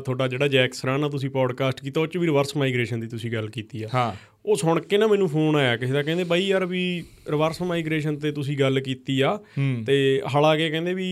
[0.05, 3.49] ਤੁਹਾਡਾ ਜਿਹੜਾ ਜੈਕ ਸਰਾਣਾ ਤੁਸੀਂ ਪੌਡਕਾਸਟ ਕੀਤਾ ਉਹ 'ਚ ਵੀ ਰਿਵਰਸ ਮਾਈਗ੍ਰੇਸ਼ਨ ਦੀ ਤੁਸੀਂ ਗੱਲ
[3.49, 4.13] ਕੀਤੀ ਆ। ਹਾਂ।
[4.45, 8.15] ਉਹ ਸੁਣ ਕੇ ਨਾ ਮੈਨੂੰ ਫੋਨ ਆਇਆ ਕਿਸੇ ਦਾ ਕਹਿੰਦੇ ਬਾਈ ਯਾਰ ਵੀ ਰਿਵਰਸ ਮਾਈਗ੍ਰੇਸ਼ਨ
[8.15, 9.39] ਤੇ ਤੁਸੀਂ ਗੱਲ ਕੀਤੀ ਆ।
[9.87, 11.07] ਤੇ ਹਾਲਾਂਕਿ ਕਹਿੰਦੇ ਵੀ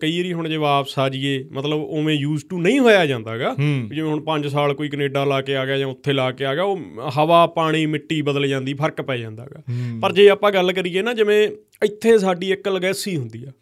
[0.00, 4.08] ਕਈ ਵਾਰੀ ਹੁਣ ਜੇ ਵਾਪਸ ਆ ਜਾਈਏ ਮਤਲਬ ਉਵੇਂ ਯੂਜ਼ ਟੂ ਨਹੀਂ ਹੋਇਆ ਜਾਂਦਾਗਾ। ਜਿਵੇਂ
[4.10, 6.64] ਹੁਣ 5 ਸਾਲ ਕੋਈ ਕੈਨੇਡਾ ਲਾ ਕੇ ਆ ਗਿਆ ਜਾਂ ਉੱਥੇ ਲਾ ਕੇ ਆ ਗਿਆ
[6.64, 6.80] ਉਹ
[7.18, 9.62] ਹਵਾ ਪਾਣੀ ਮਿੱਟੀ ਬਦਲ ਜਾਂਦੀ ਫ਼ਰਕ ਪੈ ਜਾਂਦਾਗਾ।
[10.02, 11.48] ਪਰ ਜੇ ਆਪਾਂ ਗੱਲ ਕਰੀਏ ਨਾ ਜਿਵੇਂ
[11.84, 13.52] ਇੱਥੇ ਸਾਡੀ ਇੱਕ ਲੈਗੇਸੀ ਹੁੰਦੀ ਆ।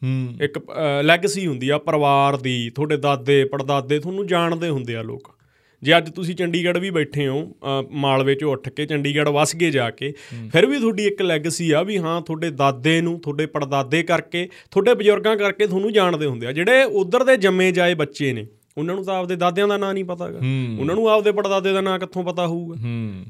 [0.42, 0.58] ਇੱਕ
[1.02, 5.35] ਲੈਗੇਸੀ ਹੁੰਦੀ ਆ ਪਰਿਵਾਰ ਦੀ ਤੁਹਾਡੇ ਦਾਦੇ ਪੜਦਾਦੇ ਤੁਹਾਨੂੰ ਜਾਣਦੇ ਹੁੰਦੇ ਆ ਲੋਕ।
[5.82, 7.56] ਜੇ ਅੱਜ ਤੁਸੀਂ ਚੰਡੀਗੜ੍ਹ ਵੀ ਬੈਠੇ ਹੋ
[7.90, 10.12] ਮਾਲਵੇ ਚੋਂ ਉੱਠ ਕੇ ਚੰਡੀਗੜ੍ਹ ਵਸ ਗਏ ਜਾ ਕੇ
[10.52, 14.94] ਫਿਰ ਵੀ ਤੁਹਾਡੀ ਇੱਕ ਲੈਗੇਸੀ ਆ ਵੀ ਹਾਂ ਤੁਹਾਡੇ ਦਾਦੇ ਨੂੰ ਤੁਹਾਡੇ ਪੜਦਾਦੇ ਕਰਕੇ ਤੁਹਾਡੇ
[14.94, 18.46] ਬਜ਼ੁਰਗਾਂ ਕਰਕੇ ਤੁਹਾਨੂੰ ਜਾਣਦੇ ਹੁੰਦੇ ਆ। ਜਿਹੜੇ ਉਧਰ ਦੇ ਜੰਮੇ ਜਾਏ ਬੱਚੇ ਨੇ
[18.78, 20.38] ਉਹਨਾਂ ਨੂੰ ਤਾਂ ਆਪਦੇ ਦਾਦਿਆਂ ਦਾ ਨਾਂ ਨਹੀਂ ਪਤਾਗਾ
[20.80, 22.74] ਉਹਨਾਂ ਨੂੰ ਆਪਦੇ ਪੜਦਾਦੇ ਦਾ ਨਾਂ ਕਿੱਥੋਂ ਪਤਾ ਹੋਊਗਾ?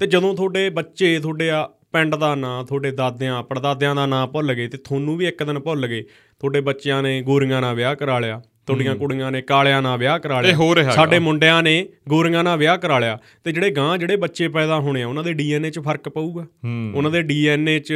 [0.00, 4.55] ਤੇ ਜਦੋਂ ਤੁਹਾਡੇ ਬੱਚੇ ਤੁਹਾਡੇ ਆ ਪਿੰਡ ਦਾ ਨਾਂ ਤੁਹਾਡੇ ਦਾਦਿਆਂ ਪੜਦਾਦਿਆਂ ਦਾ ਨਾਂ ਭੁੱਲ
[4.55, 6.03] ਗਏ ਤੇ ਤੁਹਾਨੂੰ ਵੀ ਇੱਕ ਦਿਨ ਭੁੱਲ ਗਏ
[6.38, 10.40] ਤੁਹਾਡੇ ਬੱਚਿਆਂ ਨੇ ਗੋਰੀਆਂ ਨਾਲ ਵਿਆਹ ਕਰਾ ਲਿਆ ਤੁਹਾਡੀਆਂ ਕੁੜੀਆਂ ਨੇ ਕਾਲਿਆਂ ਨਾਲ ਵਿਆਹ ਕਰਾ
[10.40, 10.50] ਲਿਆ।
[10.90, 15.02] ਸਾਡੇ ਮੁੰਡਿਆਂ ਨੇ ਗੋਰੀਆਂ ਨਾਲ ਵਿਆਹ ਕਰਾ ਲਿਆ। ਤੇ ਜਿਹੜੇ ਗਾਂ ਜਿਹੜੇ ਬੱਚੇ ਪੈਦਾ ਹੋਣੇ
[15.02, 16.46] ਆ ਉਹਨਾਂ ਦੇ ਡੀਐਨਏ 'ਚ ਫ਼ਰਕ ਪਊਗਾ।
[16.94, 17.94] ਉਹਨਾਂ ਦੇ ਡੀਐਨਏ 'ਚ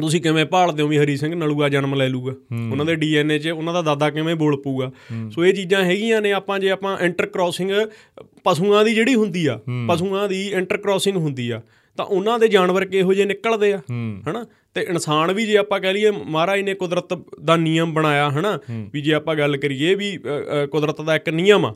[0.00, 2.32] ਤੁਸੀਂ ਕਿਵੇਂ ਭਾਲਦੇ ਹੋ ਵੀ ਹਰੀ ਸਿੰਘ ਨਲੂਆ ਜਨਮ ਲੈ ਲੂਗਾ?
[2.70, 4.90] ਉਹਨਾਂ ਦੇ ਡੀਐਨਏ 'ਚ ਉਹਨਾਂ ਦਾ ਦਾਦਾ ਕਿਵੇਂ ਬੋਲ ਪਊਗਾ?
[5.30, 7.70] ਸੋ ਇਹ ਚੀਜ਼ਾਂ ਹੈਗੀਆਂ ਨੇ ਆਪਾਂ ਜੇ ਆਪਾਂ ਇੰਟਰ ਕ੍ਰਾਸਿੰਗ
[8.44, 11.60] ਪਸ਼ੂਆਂ ਦੀ ਜਿਹੜੀ ਹੁੰਦੀ ਆ ਪਸ਼ੂਆਂ ਦੀ ਇੰਟਰ ਕ੍ਰਾਸਿੰਗ ਹੁੰਦੀ ਆ
[11.96, 13.80] ਤਾਂ ਉਹਨਾਂ ਦੇ ਜਾਨਵਰ ਕਿਹੋ ਜਿਹੇ ਨਿਕਲਦੇ ਆ
[14.28, 14.44] ਹਨਾ?
[14.74, 18.58] ਤੇ ਇਨਸਾਨ ਵੀ ਜੇ ਆਪਾਂ ਕਹਿ ਲਈਏ ਮਹਾਰਾਜ ਨੇ ਕੁਦਰਤ ਦਾ ਨਿਯਮ ਬਣਾਇਆ ਹਨਾ?
[18.92, 20.16] ਵੀ ਜੇ ਆਪਾਂ ਗੱਲ ਕਰੀਏ ਵੀ
[20.72, 21.74] ਕੁਦਰਤ ਦਾ ਇੱਕ ਨਿਯਮ ਆ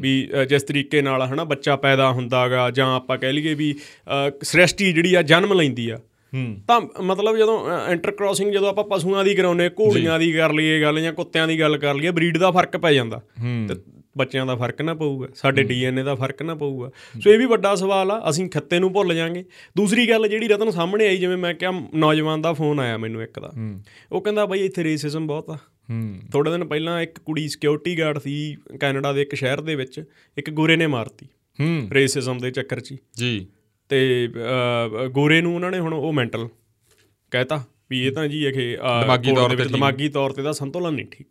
[0.00, 3.74] ਵੀ ਜਿਸ ਤਰੀਕੇ ਨਾਲ ਹਨਾ ਬੱਚਾ ਪੈਦਾ ਹੁੰਦਾਗਾ ਜਾਂ ਆਪਾਂ ਕਹਿ ਲਈਏ ਵੀ
[4.42, 5.98] ਸ੍ਰਿਸ਼ਟੀ ਜਿਹੜੀ ਆ ਜਨਮ ਲੈਂਦੀ ਆ।
[6.68, 11.00] ਤਾਂ ਮਤਲਬ ਜਦੋਂ ਇੰਟਰ ਕ੍ਰਾਸਿੰਗ ਜਦੋਂ ਆਪਾਂ ਪਸ਼ੂਆਂ ਦੀ ਕਰਾਉਨੇ ਘੋੜੀਆਂ ਦੀ ਕਰ ਲਈਏ ਗੱਲ
[11.00, 13.20] ਜਾਂ ਕੁੱਤਿਆਂ ਦੀ ਗੱਲ ਕਰ ਲਈਏ ਬਰੀਡ ਦਾ ਫ਼ਰਕ ਪੈ ਜਾਂਦਾ।
[13.68, 13.74] ਤੇ
[14.18, 16.90] ਬੱਚਿਆਂ ਦਾ ਫ਼ਰਕ ਨਾ ਪਊਗਾ ਸਾਡੇ ਡੀਐਨਏ ਦਾ ਫ਼ਰਕ ਨਾ ਪਊਗਾ।
[17.20, 19.44] ਸੋ ਇਹ ਵੀ ਵੱਡਾ ਸਵਾਲ ਆ ਅਸੀਂ ਖੱਤੇ ਨੂੰ ਭੁੱਲ ਜਾਾਂਗੇ।
[19.76, 23.40] ਦੂਸਰੀ ਗੱਲ ਜਿਹੜੀ ਰਤਨ ਸਾਹਮਣੇ ਆਈ ਜਿਵੇਂ ਮੈਂ ਕਿਹਾ ਨੌਜਵਾਨ ਦਾ ਫੋਨ ਆਇਆ ਮੈਨੂੰ ਇੱਕ
[23.40, 23.52] ਦਾ।
[24.12, 25.58] ਉਹ ਕਹਿੰਦਾ ਬਾਈ ਇੱਥੇ ਰੇਸਿਜ਼ਮ ਬਹੁਤ ਆ।
[26.32, 30.04] ਥੋੜੇ ਦਿਨ ਪਹਿਲਾਂ ਇੱਕ ਕੁੜੀ ਸਿਕਿਉਰਿਟੀ ਗਾਰਡ ਸੀ ਕੈਨੇਡਾ ਦੇ ਇੱਕ ਸ਼ਹਿਰ ਦੇ ਵਿੱਚ
[30.38, 31.28] ਇੱਕ ਗੋਰੇ ਨੇ ਮਾਰਤੀ।
[31.90, 33.46] ਰੇਸਿਜ਼ਮ ਦੇ ਚੱਕਰ 'ਚ। ਜੀ।
[33.88, 34.28] ਤੇ
[35.10, 36.48] ਗੋਰੇ ਨੂੰ ਉਹਨਾਂ ਨੇ ਹੁਣ ਉਹ ਮੈਂਟਲ
[37.30, 38.52] ਕਹਿਤਾ ਵੀ ਇਹ ਤਾਂ ਜੀ ਇਹ
[39.00, 41.26] ਦਿਮਾਗੀ ਤੌਰ ਤੇ ਦਿਮਾਗੀ ਤੌਰ ਤੇ ਦਾ ਸੰਤੁਲਨ ਨਹੀਂ ਠੀਕ।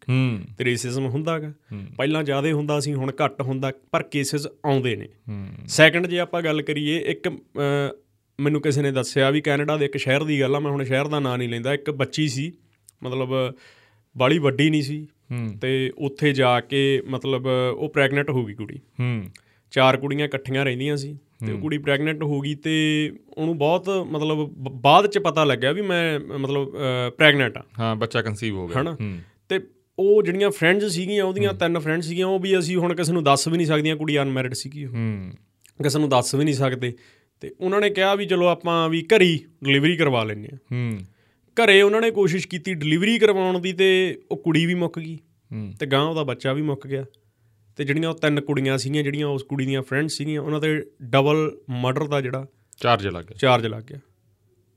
[0.58, 1.54] ਤੇ ਰੇਸਿਜ਼ਮ ਹੁੰਦਾਗਾ।
[1.98, 5.08] ਪਹਿਲਾਂ ਜ਼ਿਆਦਾ ਹੁੰਦਾ ਸੀ ਹੁਣ ਘੱਟ ਹੁੰਦਾ ਪਰ ਕੇਸਿਸ ਆਉਂਦੇ ਨੇ।
[5.68, 7.30] ਸੈਕੰਡ ਜੇ ਆਪਾਂ ਗੱਲ ਕਰੀਏ ਇੱਕ
[8.40, 11.08] ਮੈਨੂੰ ਕਿਸੇ ਨੇ ਦੱਸਿਆ ਵੀ ਕੈਨੇਡਾ ਦੇ ਇੱਕ ਸ਼ਹਿਰ ਦੀ ਗੱਲ ਆ ਮੈਂ ਹੁਣ ਸ਼ਹਿਰ
[11.08, 12.52] ਦਾ ਨਾਂ ਨਹੀਂ ਲੈਂਦਾ ਇੱਕ ਬੱਚੀ ਸੀ
[13.04, 13.30] ਮਤਲਬ
[14.18, 15.08] ਬਾਲੀ ਵੱਡੀ ਨਹੀਂ ਸੀ।
[15.62, 19.24] ਤੇ ਉੱਥੇ ਜਾ ਕੇ ਮਤਲਬ ਉਹ ਪ੍ਰੈਗਨੈਂਟ ਹੋ ਗਈ ਕੁੜੀ। ਹੂੰ।
[19.72, 21.18] ਚਾਰ ਕੁੜੀਆਂ ਇਕੱਠੀਆਂ ਰਹਿੰਦੀਆਂ ਸੀ।
[21.48, 25.82] ਤੇ ਉਹ ਕੁੜੀ ਪ੍ਰੈਗਨੈਂਟ ਹੋ ਗਈ ਤੇ ਉਹਨੂੰ ਬਹੁਤ ਮਤਲਬ ਬਾਅਦ ਚ ਪਤਾ ਲੱਗਿਆ ਵੀ
[25.82, 26.76] ਮੈਂ ਮਤਲਬ
[27.18, 28.98] ਪ੍ਰੈਗਨੈਂਟ ਆ। ਹਾਂ ਬੱਚਾ ਕਨਸੀਵ ਹੋ ਗਿਆ। ਹਨਾ?
[29.50, 29.60] ਤੇ
[30.00, 33.48] ਉਹ ਜਿਹੜੀਆਂ ਫਰੈਂਡਸ ਸੀਗੀਆਂ ਉਹਦੀਆਂ ਤਿੰਨ ਫਰੈਂਡ ਸੀਗੀਆਂ ਉਹ ਵੀ ਅਸੀਂ ਹੁਣ ਕਿਸੇ ਨੂੰ ਦੱਸ
[33.48, 35.32] ਵੀ ਨਹੀਂ ਸਕਦੀਆਂ ਕੁੜੀ ਅਨਮੈਰਿਡ ਸੀਗੀ ਉਹ। ਹੂੰ।
[35.84, 36.94] ਕਿਸੇ ਨੂੰ ਦੱਸ ਵੀ ਨਹੀਂ ਸਕਦੇ।
[37.42, 41.00] ਤੇ ਉਹਨਾਂ ਨੇ ਕਿਹਾ ਵੀ ਚਲੋ ਆਪਾਂ ਵੀ ਘਰੀ ਡਿਲੀਵਰੀ ਕਰਵਾ ਲੈਂਦੇ ਆ ਹੂੰ।
[41.56, 45.20] ਘਰੇ ਉਹਨਾਂ ਨੇ ਕੋਸ਼ਿਸ਼ ਕੀਤੀ ਡਿਲੀਵਰੀ ਕਰਵਾਉਣ ਦੀ ਤੇ ਉਹ ਕੁੜੀ ਵੀ ਮੁੱਕ ਗਈ।
[45.80, 47.06] ਤੇ ਗਾਂ ਉਹਦਾ ਬੱਚਾ ਵੀ ਮੁੱਕ ਗਿਆ।
[47.76, 51.58] ਤੇ ਜਿਹੜੀਆਂ ਉਹ ਤਿੰਨ ਕੁੜੀਆਂ ਸੀਗੀਆਂ ਜਿਹੜੀਆਂ ਉਸ ਕੁੜੀ ਦੀਆਂ ਫਰੈਂਡਸ ਸੀਗੀਆਂ ਉਹਨਾਂ ਤੇ ਡਬਲ
[51.70, 52.48] ਮਰਡਰ ਦਾ ਜਿਹੜਾ
[52.78, 54.00] ਚਾਰਜ ਲੱਗ ਗਿਆ। ਚਾਰਜ ਲੱਗ ਗਿਆ।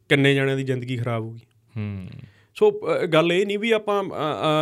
[0.08, 1.40] ਕਿੰਨੇ ਜਣਿਆਂ ਦੀ ਜ਼ਿੰਦਗੀ ਖਰਾਬ ਹੋ ਗਈ।
[1.76, 2.08] ਹੂੰ।
[2.54, 2.80] ਸੋ
[3.12, 4.04] ਗੱਲ ਇਹ ਨਹੀਂ ਵੀ ਆਪਾਂ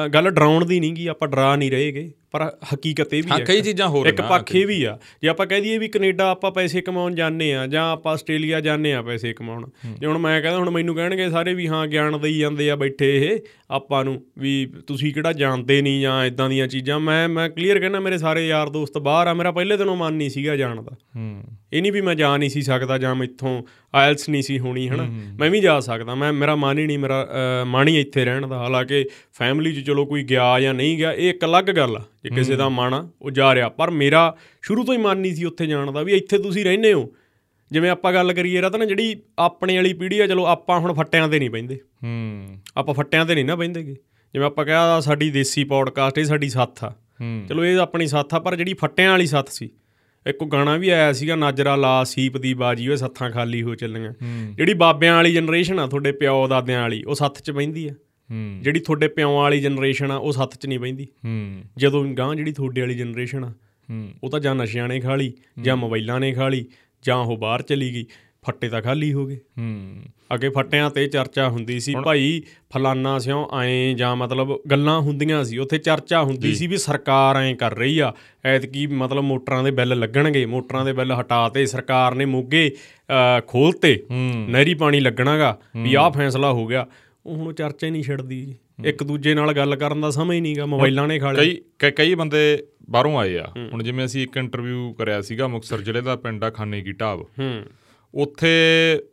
[0.08, 3.44] ਗੱਲ ਡਰਾਉਣ ਦੀ ਨਹੀਂ ਗੀ ਆਪਾਂ ਡਰਾ ਨਹੀਂ ਰਹੇਗੇ। ਪਰ ਹਕੀਕਤ ਇਹ ਵੀ ਹਾਂ ਹੈ
[3.44, 6.50] ਕਈ ਚੀਜ਼ਾਂ ਹੋਰ ਇੱਕ। ਪੱਖ ਇਹ ਵੀ ਆ ਜੇ ਆਪਾਂ ਕਹਿ ਦਈਏ ਵੀ ਕੈਨੇਡਾ ਆਪਾਂ
[6.50, 9.66] ਪੈਸੇ ਕਮਾਉਣ ਜਾਂਦੇ ਆ ਜਾਂ ਆਪਾਂ ਆਸਟ੍ਰੇਲੀਆ ਜਾਂਦੇ ਆ ਪੈਸੇ ਕਮਾਉਣ
[9.98, 13.16] ਜੇ ਹੁਣ ਮੈਂ ਕਹਿੰਦਾ ਹੁਣ ਮੈਨੂੰ ਕਹਿਣਗੇ ਸਾਰੇ ਵੀ ਹਾਂ ਗਿਆਨ ਦੇਈ ਜਾਂਦੇ ਆ ਬੈਠੇ
[13.16, 13.38] ਇਹ
[13.70, 18.00] ਆਪਾਂ ਨੂੰ ਵੀ ਤੁਸੀਂ ਕਿਹੜਾ ਜਾਣਦੇ ਨਹੀਂ ਜਾਂ ਇਦਾਂ ਦੀਆਂ ਚੀਜ਼ਾਂ। ਮੈਂ ਮੈਂ ਕਲੀਅਰ ਕਹਿੰਦਾ
[18.00, 21.44] ਮੇਰੇ ਸਾਰੇ ਯਾਰ ਦੋਸਤ ਬਾਹਰ ਆ ਮੇਰਾ ਪਹਿਲੇ ਦਿਨੋਂ ਮਨ ਨਹੀਂ ਸੀਗਾ ਜਾਣ ਦਾ। ਹੂੰ।
[21.72, 23.62] ਇਹ ਨਹੀਂ ਵੀ ਮੈਂ ਜਾ ਨਹੀਂ ਸੀ ਸਕਦਾ ਜਾਂ ਮੈਥੋਂ
[23.94, 25.06] ਆਇਲਸ ਨਹੀਂ ਸੀ ਹੋਣੀ ਹਨਾ?
[25.38, 27.28] ਮੈਂ ਵੀ ਜਾ ਸਕਦਾ। ਮੈਂ ਮੇਰਾ ਮਨ ਹੀ ਨਹੀਂ ਮੇਰਾ
[27.66, 31.30] ਮਨ ਹੀ ਇੱਥੇ ਰਹਿਣ ਦਾ। ਹਾਲਾਂਕਿ ਫੈਮਿਲੀ 'ਚ ਚਲੋ ਕੋਈ ਗਿਆ ਜਾਂ ਨਹੀਂ ਗਿਆ ਇਹ
[31.30, 34.84] ਇੱਕ ਅਲੱਗ ਗੱਲ ਆ। ਜੇ ਕਿਸੇ ਦਾ ਮਨ ਆ ਉਹ ਜਾ ਰਿਹਾ। ਪਰ ਮੇਰਾ ਸ਼ੁਰੂ
[34.84, 37.12] ਤੋਂ ਹੀ ਮਨ ਨਹੀਂ ਸੀ ਉੱਥੇ ਜਾਣ ਦਾ ਵੀ ਇੱਥੇ ਤੁਸੀਂ ਰਹਿੰਦੇ ਹੋ।
[37.72, 41.38] ਜਿਵੇਂ ਆਪਾਂ ਗੱਲ ਕਰੀਏ ਰਤਨ ਜਿਹੜੀ ਆਪਣੇ ਵਾਲੀ ਪੀੜ੍ਹੀ ਆ ਚਲੋ ਆਪਾਂ ਹੁਣ ਫੱਟਿਆਂ ਤੇ
[41.38, 43.92] ਨਹੀਂ ਬਹਿੰਦੇ। ਹੂੰ। ਆਪਾਂ ਫੱਟਿਆਂ ਤੇ ਨਹੀਂ ਨਾ ਬਹਿੰਦੇਗੇ।
[44.34, 46.94] ਜਿਵੇਂ ਆਪਾਂ ਕਿਹਾ ਸਾਡੀ ਦੇਸੀ ਪੌਡਕਾਸਟ ਇਹ ਸਾਡੀ ਸੱਥ ਆ।
[47.48, 49.70] ਚਲੋ ਇਹ ਆਪਣੀ ਸੱਥ ਆ ਪਰ ਜਿਹੜੀ ਫੱਟਿਆਂ ਵਾਲੀ ਸੱਥ ਸੀ
[50.26, 54.12] ਇੱਕ ਗਾਣਾ ਵੀ ਆਇਆ ਸੀਗਾ ਨਾਜਰਾ ਲਾ ਸੀਪ ਦੀ ਬਾਜੀ ਓਏ ਸੱਥਾਂ ਖਾਲੀ ਹੋ ਚੱਲੀਆਂ।
[54.54, 57.94] ਜਿਹੜੀ ਬਾਬਿਆਂ ਵਾਲੀ ਜਨਰੇਸ਼ਨ ਆ ਤੁਹਾਡੇ ਪਿਓ ਦਾਦਿਆਂ ਵਾਲੀ ਉਹ ਸੱਥ 'ਚ ਬਹਿੰਦੀ ਆ।
[58.62, 62.52] ਜਿਹੜੀ ਤੁਹਾਡੇ ਪਿਓਾਂ ਵਾਲੀ ਜਨਰੇਸ਼ਨ ਆ ਉਹ ਸੱਥ 'ਚ ਨਹੀਂ ਬਹਿੰਦੀ। ਹੂੰ। ਜਦੋਂ ਗਾਂ ਜਿਹੜੀ
[62.52, 63.52] ਤੁਹਾਡੇ ਵਾਲੀ ਜਨਰੇਸ਼ਨ ਆ
[64.24, 66.64] ਉਹ ਤਾਂ ਜਾਂ ਨਸ਼ਿਆਂ ਨੇ ਖਾ ਲਈ ਜਾਂ ਮੋਬਾਈਲਾਂ ਨੇ ਖਾ ਲਈ
[67.06, 68.06] ਜਾਂ ਉਹ ਬਾਹਰ ਚਲੀ ਗਈ
[68.46, 69.38] ਫੱਟੇ ਤਾਂ ਖਾਲੀ ਹੋ ਗਏ।
[70.34, 72.42] ਅੱਗੇ ਫੱਟਿਆਂ ਤੇ ਚਰਚਾ ਹੁੰਦੀ ਸੀ ਭਾਈ
[72.74, 77.54] ਫਲਾਨਾ ਸਿਓ ਐਂ ਜਾਂ ਮਤਲਬ ਗੱਲਾਂ ਹੁੰਦੀਆਂ ਸੀ ਉੱਥੇ ਚਰਚਾ ਹੁੰਦੀ ਸੀ ਵੀ ਸਰਕਾਰ ਐਂ
[77.54, 78.12] ਕਰ ਰਹੀ ਆ
[78.44, 82.74] ਐਤਕੀ ਮਤਲਬ ਮੋਟਰਾਂ ਦੇ ਬਿੱਲ ਲੱਗਣਗੇ ਮੋਟਰਾਂ ਦੇ ਬਿੱਲ ਹਟਾਤੇ ਸਰਕਾਰ ਨੇ ਮੋਗੇ
[83.46, 84.04] ਖੋਲਤੇ
[84.48, 86.86] ਨਹਿਰੀ ਪਾਣੀ ਲੱਗਣਾਗਾ ਵੀ ਆਹ ਫੈਸਲਾ ਹੋ ਗਿਆ।
[87.26, 90.66] ਉਹ ਹੁਣ ਚਰਚਾ ਹੀ ਨਹੀਂ ਛੱਡਦੀ ਇੱਕ ਦੂਜੇ ਨਾਲ ਗੱਲ ਕਰਨ ਦਾ ਸਮਾਂ ਹੀ ਨਹੀਂਗਾ
[90.66, 94.92] ਮੋਬਾਈਲਾਂ ਨੇ ਖਾ ਲਿਆ। ਕਈ ਕਈ- ਬੰਦੇ ਬਾਹਰੋਂ ਆਏ ਆ। ਹੁਣ ਜਿਵੇਂ ਅਸੀਂ ਇੱਕ ਇੰਟਰਵਿਊ
[94.92, 97.62] ਕਰਿਆ ਸੀਗਾ ਮੁਕਤਸਰ ਜ਼ਿਲ੍ਹੇ ਦਾ ਪਿੰਡ ਆ ਖਾਨੇ ਕੀ ਢਾਬ। ਹੂੰ।
[98.14, 98.48] ਉੱਥੇ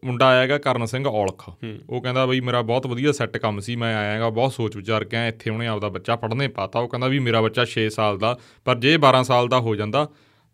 [0.06, 1.50] ਮੁੰਡਾ ਆਇਆਗਾ ਕਰਨ ਸਿੰਘ ਔਲਖ।
[1.90, 5.18] ਉਹ ਕਹਿੰਦਾ ਬਈ ਮੇਰਾ ਬਹੁਤ ਵਧੀਆ ਸੈੱਟ ਕੰਮ ਸੀ ਮੈਂ ਆਇਆਗਾ ਬਹੁਤ ਸੋਚ ਵਿਚਾਰ ਕੇ
[5.18, 8.38] ਆਇਆ ਇੱਥੇ ਉਹਨੇ ਆਪਦਾ ਬੱਚਾ ਪੜ੍ਹਨੇ ਪਾਤਾ। ਉਹ ਕਹਿੰਦਾ ਵੀ ਮੇਰਾ ਬੱਚਾ 6 ਸਾਲ ਦਾ
[8.66, 10.08] ਪਰ ਜੇ 12 ਸਾਲ ਦਾ ਹੋ ਜਾਂਦਾ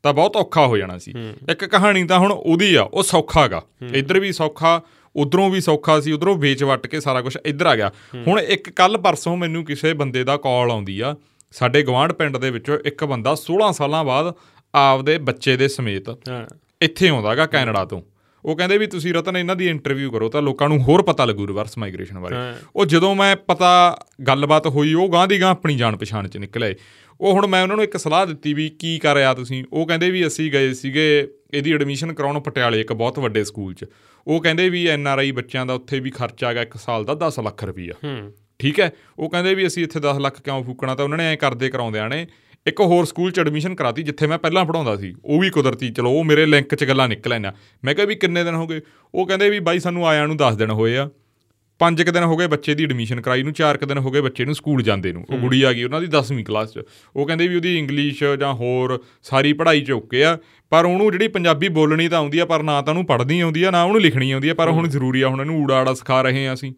[0.03, 1.13] ਤਾਂ ਬਹੁਤ ਔਖਾ ਹੋ ਜਾਣਾ ਸੀ।
[1.51, 3.61] ਇੱਕ ਕਹਾਣੀ ਤਾਂ ਹੁਣ ਉਹਦੀ ਆ ਉਹ ਸੌਖਾਗਾ
[3.93, 4.81] ਇੱਧਰ ਵੀ ਸੌਖਾ
[5.15, 7.91] ਉਧਰੋਂ ਵੀ ਸੌਖਾ ਸੀ ਉਧਰੋਂ ਵੇਚ ਵੱਟ ਕੇ ਸਾਰਾ ਕੁਝ ਇੱਧਰ ਆ ਗਿਆ।
[8.27, 11.15] ਹੁਣ ਇੱਕ ਕੱਲ ਪਰਸੋਂ ਮੈਨੂੰ ਕਿਸੇ ਬੰਦੇ ਦਾ ਕਾਲ ਆਉਂਦੀ ਆ
[11.53, 14.33] ਸਾਡੇ ਗਵਾਂਢ ਪਿੰਡ ਦੇ ਵਿੱਚੋਂ ਇੱਕ ਬੰਦਾ 16 ਸਾਲਾਂ ਬਾਅਦ
[14.73, 16.09] ਆਪਦੇ ਬੱਚੇ ਦੇ ਸਮੇਤ
[16.81, 18.01] ਇੱਥੇ ਆਉਂਦਾਗਾ ਕੈਨੇਡਾ ਤੋਂ।
[18.45, 21.47] ਉਹ ਕਹਿੰਦੇ ਵੀ ਤੁਸੀਂ ਰਤਨ ਇਹਨਾਂ ਦੀ ਇੰਟਰਵਿਊ ਕਰੋ ਤਾਂ ਲੋਕਾਂ ਨੂੰ ਹੋਰ ਪਤਾ ਲੱਗੂ
[21.47, 22.35] ਰਿਵਰਸ ਮਾਈਗ੍ਰੇਸ਼ਨ ਬਾਰੇ।
[22.75, 23.97] ਉਹ ਜਦੋਂ ਮੈਂ ਪਤਾ
[24.27, 26.75] ਗੱਲਬਾਤ ਹੋਈ ਉਹ ਗਾਂ ਦੀ ਗਾਂ ਆਪਣੀ ਜਾਣ ਪਛਾਣ ਚ ਨਿਕਲੇ।
[27.21, 29.63] ਉਹ ਹੁਣ ਮੈਂ ਉਹਨਾਂ ਨੂੰ ਇੱਕ ਸਲਾਹ ਦਿੱਤੀ ਵੀ ਕੀ ਕਰ ਰਿਹਾ ਤੁਸੀਂ?
[29.73, 33.85] ਉਹ ਕਹਿੰਦੇ ਵੀ ਅਸੀਂ ਗਏ ਸੀਗੇ ਇਹਦੀ ਐਡਮਿਸ਼ਨ ਕਰਾਉਣ ਪਟਿਆਲੇ ਇੱਕ ਬਹੁਤ ਵੱਡੇ ਸਕੂਲ 'ਚ।
[34.27, 37.13] ਉਹ ਕਹਿੰਦੇ ਵੀ ਐਨ ਆਰ ਆਈ ਬੱਚਿਆਂ ਦਾ ਉੱਥੇ ਵੀ ਖਰਚਾ ਹੈਗਾ ਇੱਕ ਸਾਲ ਦਾ
[37.13, 38.91] 10 ਲੱਖ ਰੁਪਈਆ। ਹੂੰ। ਠੀਕ ਹੈ?
[39.19, 40.95] ਉਹ ਕਹਿੰਦੇ ਵੀ ਅਸੀਂ ਇੱਥੇ 10 ਲੱਖ ਕਿਉਂ ਫੂਕਣਾ?
[40.95, 42.27] ਤਾਂ ਉਹਨਾਂ ਨੇ ਐ ਕਰਦੇ ਕਰਾਉਂਦਿਆਂ ਨੇ
[42.67, 46.11] ਇੱਕ ਹੋਰ ਸਕੂਲ ਚ ਐਡਮਿਸ਼ਨ ਕਰਾਤੀ ਜਿੱਥੇ ਮੈਂ ਪਹਿਲਾਂ ਪੜਾਉਂਦਾ ਸੀ। ਉਹ ਵੀ ਕੁਦਰਤੀ ਚਲੋ
[46.11, 47.51] ਉਹ ਮੇਰੇ ਲਿੰਕ 'ਚ ਗੱਲਾਂ ਨਿਕਲ ਆਈਆਂ।
[47.85, 48.81] ਮੈਂ ਕਿਹਾ ਵੀ ਕਿੰਨੇ ਦਿਨ ਹੋ ਗਏ?
[49.15, 51.09] ਉਹ ਕਹਿੰਦੇ ਵੀ ਬਾਈ ਸਾਨੂੰ ਆਇਆਂ ਨੂੰ 10 ਦਿਨ ਹੋਏ ਆ।
[51.79, 54.21] ਪੰਜ ਕੁ ਦਿਨ ਹੋ ਗਏ ਬੱਚੇ ਦੀ ਐਡਮਿਸ਼ਨ ਕਰਾਈ ਨੂੰ ਚਾਰ ਕੁ ਦਿਨ ਹੋ ਗਏ
[54.21, 56.81] ਬੱਚੇ ਨੂੰ ਸਕੂਲ ਜਾਂਦੇ ਨੂੰ। ਉਹ ਗੁੜੀ ਆ ਗਈ ਉਹਨਾਂ ਦੀ 10ਵੀਂ ਕਲਾਸ 'ਚ।
[57.15, 60.37] ਉਹ ਕਹਿੰਦੇ ਵੀ ਉਹਦੀ ਇੰਗਲਿਸ਼ ਜਾਂ ਹੋਰ ਸਾਰੀ ਪੜ੍ਹਾਈ 'ਚ ਓਕੇ ਆ।
[60.69, 63.71] ਪਰ ਉਹਨੂੰ ਜਿਹੜੀ ਪੰਜਾਬੀ ਬੋਲਣੀ ਤਾਂ ਆਉਂਦੀ ਆ ਪਰ ਨਾ ਤਾਂ ਉਹਨੂੰ ਪੜ੍ਹਨੀ ਆਉਂਦੀ ਆ
[63.71, 66.47] ਨਾ ਉਹਨੂੰ ਲਿਖਣੀ ਆਉਂਦੀ ਆ ਪਰ ਹੁਣ ਜ਼ਰੂਰੀ ਆ ਹੁਣ ਇਹਨੂੰ ਊੜਾ ਆੜਾ ਸਿਖਾ ਰਹੇ
[66.47, 66.73] ਆ ਅਸੀਂ।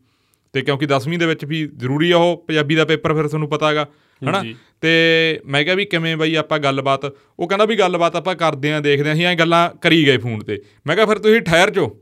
[0.53, 3.69] ਤੇ ਕਿਉਂਕਿ 10ਵੀਂ ਦੇ ਵਿੱਚ ਵੀ ਜ਼ਰੂਰੀ ਆ ਉਹ ਪੰਜਾਬੀ ਦਾ ਪੇਪਰ ਫਿਰ ਤੁਹਾਨੂੰ ਪਤਾ
[3.69, 3.87] ਹੈਗਾ।
[4.23, 4.43] ਹਨਾ।
[4.81, 8.81] ਤੇ ਮੈਂ ਕਿਹਾ ਵੀ ਕਿਵੇਂ ਬਈ ਆਪਾਂ ਗੱਲਬਾਤ ਉਹ ਕਹਿੰਦਾ ਵੀ ਗੱਲਬਾਤ ਆਪਾਂ ਕਰਦੇ ਆਂ
[8.81, 11.99] ਦੇਖਦੇ ਆਂ ਅਸੀਂ ਐਂ ਗੱਲਾਂ ਕਰੀ ਗਏ ਫੋਨ ਤੇ। ਮੈਂ ਕਿਹਾ ਫਿਰ ਤੁਸੀਂ ਠਹਿਰ ਜਾਓ।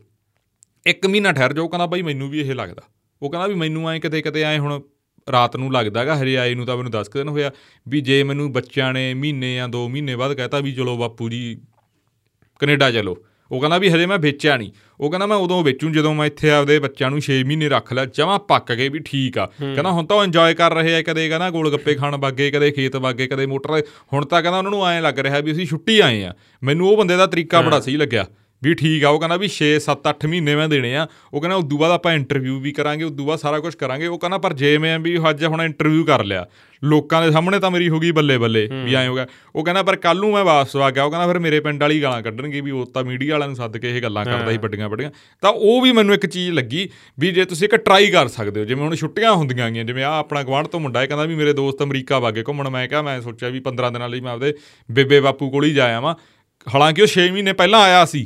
[0.88, 2.81] ਇੱਕ ਮਹੀਨਾ ਠਹਿਰ ਜਾਓ ਕਹਿੰਦਾ ਬਈ ਮੈਨੂੰ ਵੀ ਇਹ ਲੱਗਦਾ।
[3.22, 4.81] ਉਹ ਕਹਿੰਦਾ ਵੀ ਮੈਨੂੰ ਐਂ ਕਿਤੇ ਕਿਤੇ ਐਂ ਹੁਣ
[5.31, 7.51] ਰਾਤ ਨੂੰ ਲੱਗਦਾਗਾ ਹਜੇ ਆਏ ਨੂੰ ਤਾਂ ਮੈਨੂੰ 10 ਦਿਨ ਹੋਇਆ
[7.88, 11.62] ਵੀ ਜੇ ਮੈਨੂੰ ਬੱਚਿਆਂ ਨੇ ਮਹੀਨੇ ਜਾਂ 2 ਮਹੀਨੇ ਬਾਅਦ ਕਹਤਾ ਵੀ ਚਲੋ ਬਾਪੂ ਜੀ
[12.60, 13.17] ਕੈਨੇਡਾ ਚਲੋ।
[13.52, 16.50] ਉਹ ਕਹਿੰਦਾ ਵੀ ਹਜੇ ਮੈਂ ਵੇਚਿਆ ਨਹੀਂ। ਉਹ ਕਹਿੰਦਾ ਮੈਂ ਉਦੋਂ ਵੇਚੂ ਜਦੋਂ ਮੈਂ ਇੱਥੇ
[16.50, 20.06] ਆਪਦੇ ਬੱਚਿਆਂ ਨੂੰ 6 ਮਹੀਨੇ ਰੱਖ ਲਿਆ ਜਮਾਂ ਪੱਕ ਗਏ ਵੀ ਠੀਕ ਆ। ਕਹਿੰਦਾ ਹੁਣ
[20.06, 23.28] ਤਾਂ ਉਹ ਇੰਜੋਏ ਕਰ ਰਹੇ ਆ ਕਦੇ ਕਹਿੰਦਾ ਗੋਲ ਗੱਪੇ ਖਾਣ ਬਾਗੇ ਕਦੇ ਖੇਤ ਬਾਗੇ
[23.28, 23.82] ਕਦੇ ਮੋਟਰ
[24.14, 26.34] ਹੁਣ ਤਾਂ ਕਹਿੰਦਾ ਉਹਨਾਂ ਨੂੰ ਐਂ ਲੱਗ ਰਿਹਾ ਵੀ ਅਸੀਂ ਛੁੱਟੀ ਆਏ ਆ।
[26.64, 28.25] ਮੈਨੂੰ ਉਹ ਬੰਦੇ ਦਾ ਤਰੀਕਾ ਬੜਾ ਸਹੀ ਲੱਗਿਆ।
[28.65, 31.55] ਵੀ ਠੀਕ ਆ ਉਹ ਕਹਿੰਦਾ ਵੀ 6 7 8 ਮਹੀਨੇ ਮੈਂ ਦੇਣੇ ਆ। ਉਹ ਕਹਿੰਦਾ
[31.55, 34.77] ਉਦੋਂ ਬਾਅਦ ਆਪਾਂ ਇੰਟਰਵਿਊ ਵੀ ਕਰਾਂਗੇ ਉਦੋਂ ਬਾਅਦ ਸਾਰਾ ਕੁਝ ਕਰਾਂਗੇ। ਉਹ ਕਹਿੰਦਾ ਪਰ ਜੇ
[34.77, 36.45] ਮੈਂ ਵੀ ਅੱਜ ਹੁਣ ਇੰਟਰਵਿਊ ਕਰ ਲਿਆ
[36.84, 39.84] ਲੋਕਾਂ ਦੇ ਸਾਹਮਣੇ ਤਾਂ ਮੇਰੀ ਹੋ ਗਈ ਬੱਲੇ ਬੱਲੇ ਵੀ ਐਂ ਹੋ ਗਿਆ। ਉਹ ਕਹਿੰਦਾ
[39.84, 42.62] ਪਰ ਕੱਲ ਨੂੰ ਮੈਂ ਵਾਪਸ ਆ ਗਿਆ। ਉਹ ਕਹਿੰਦਾ ਫਿਰ ਮੇਰੇ ਪਿੰਡ ਵਾਲੀ ਗਾਲਾਂ ਕੱਢਣਗੇ
[42.62, 45.51] ਵੀ ਉਹ ਤਾਂ ਮੀਡੀਆ ਵਾਲਿਆਂ ਨੂੰ ਸੱਦ ਕੇ ਇਹ ਗੱਲਾਂ ਕਰਦਾ ਸੀ ਵੱਡੀਆਂ ਵੱਡੀਆਂ। ਤਾਂ
[45.51, 48.84] ਉਹ ਵੀ ਮੈਨੂੰ ਇੱਕ ਚੀਜ਼ ਲੱਗੀ ਵੀ ਜੇ ਤੁਸੀਂ ਇੱਕ ਟਰਾਈ ਕਰ ਸਕਦੇ ਹੋ ਜਿਵੇਂ
[48.84, 51.84] ਹੁਣ ਛੁੱਟੀਆਂ ਹੁੰਦੀਆਂ ਗਈਆਂ ਜਿਵੇਂ ਆ ਆਪਣਾ ਗਵਾਂਢ ਤੋਂ ਮੁੰਡਾ ਹੈ ਕਹਿੰਦਾ ਵੀ ਮੇਰੇ ਦੋਸਤ
[51.84, 54.53] ਅਮਰੀਕਾ ਵਾਗੇ ਘੁੰਮਣ। ਮੈਂ ਕਿਹਾ ਮੈਂ ਸੋਚਿਆ ਵੀ 15 ਦਿਨਾਂ ਲਈ ਮੈਂ ਆਪਦੇ
[54.91, 56.15] ਬੇਬੇ ਬਾਪੂ ਕੋਲ ਹੀ ਜਾ ਆਵਾਂ।
[56.74, 58.25] ਹਾਲਾਂਕਿ ਉਹ 6 ਮਹੀਨੇ ਪਹਿਲਾਂ ਆਇਆ ਸੀ।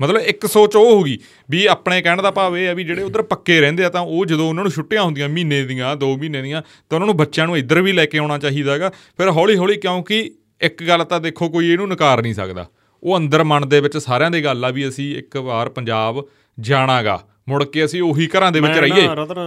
[0.00, 1.18] ਮਤਲਬ ਇੱਕ ਸੋਚ ਉਹ ਹੋਗੀ
[1.50, 4.26] ਵੀ ਆਪਣੇ ਕਹਿਣ ਦਾ ਭਾਵ ਇਹ ਹੈ ਵੀ ਜਿਹੜੇ ਉਧਰ ਪੱਕੇ ਰਹਿੰਦੇ ਆ ਤਾਂ ਉਹ
[4.26, 7.58] ਜਦੋਂ ਉਹਨਾਂ ਨੂੰ ਛੁੱਟੀਆਂ ਹੁੰਦੀਆਂ ਮਹੀਨੇ ਦੀਆਂ 2 ਮਹੀਨੇ ਦੀਆਂ ਤਾਂ ਉਹਨਾਂ ਨੂੰ ਬੱਚਿਆਂ ਨੂੰ
[7.58, 11.72] ਇੱਧਰ ਵੀ ਲੈ ਕੇ ਆਉਣਾ ਚਾਹੀਦਾਗਾ ਫਿਰ ਹੌਲੀ ਹੌਲੀ ਕਿਉਂਕਿ ਇੱਕ ਗੱਲ ਤਾਂ ਦੇਖੋ ਕੋਈ
[11.72, 12.68] ਇਹਨੂੰ ਨਕਾਰ ਨਹੀਂ ਸਕਦਾ।
[13.02, 16.24] ਉਹ ਅੰਦਰ ਮਨ ਦੇ ਵਿੱਚ ਸਾਰਿਆਂ ਦੀ ਗੱਲ ਆ ਵੀ ਅਸੀਂ ਇੱਕ ਵਾਰ ਪੰਜਾਬ
[16.60, 19.06] ਜਾਣਾਗਾ। ਮੁੜ ਕੇ ਅਸੀਂ ਉਹੀ ਘਰਾਂ ਦੇ ਵਿੱਚ ਰਹੀਏ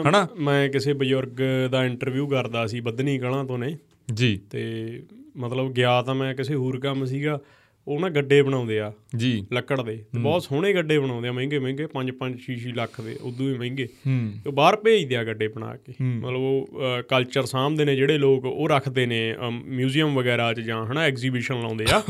[0.10, 0.27] ਹਨਾ?
[0.39, 1.41] ਮੈਂ ਕਿਸੇ ਬਜ਼ੁਰਗ
[1.72, 3.77] ਦਾ ਇੰਟਰਵਿਊ ਕਰਦਾ ਸੀ ਬੱਦਨੀ ਕਲਾਂ ਤੋਂ ਨੇ।
[4.13, 4.94] ਜੀ। ਤੇ
[5.38, 7.39] ਮਤਲਬ ਗਿਆ ਤਾਂ ਮੈਂ ਕਿਸੇ ਹੋਰ ਕੰਮ ਸੀਗਾ।
[7.89, 11.88] ਉਹ ਨਾ ਗੱਡੇ ਬਣਾਉਂਦੇ ਆ। ਜੀ। ਲੱਕੜ ਦੇ। ਬਹੁਤ ਸੋਹਣੇ ਗੱਡੇ ਬਣਾਉਂਦੇ ਆ ਮਹਿੰਗੇ ਮਹਿੰਗੇ
[11.93, 13.88] 5 5 6 6 ਲੱਖ ਦੇ ਉਦੋਂ ਵੀ ਮਹਿੰਗੇ।
[14.43, 18.69] ਤੇ ਬਾਹਰ ਭੇਜਦੇ ਆ ਗੱਡੇ ਬਣਾ ਕੇ। ਮਤਲਬ ਉਹ ਕਲਚਰ ਸਾਂਭਦੇ ਨੇ ਜਿਹੜੇ ਲੋਕ ਉਹ
[18.69, 22.01] ਰੱਖਦੇ ਨੇ ਮਿਊਜ਼ੀਅਮ ਵਗੈਰਾ 'ਚ ਜਾਂ ਹਨਾ ਐਗਜ਼ੀਬਿਸ਼ਨ ਲਾਉਂਦੇ ਆ।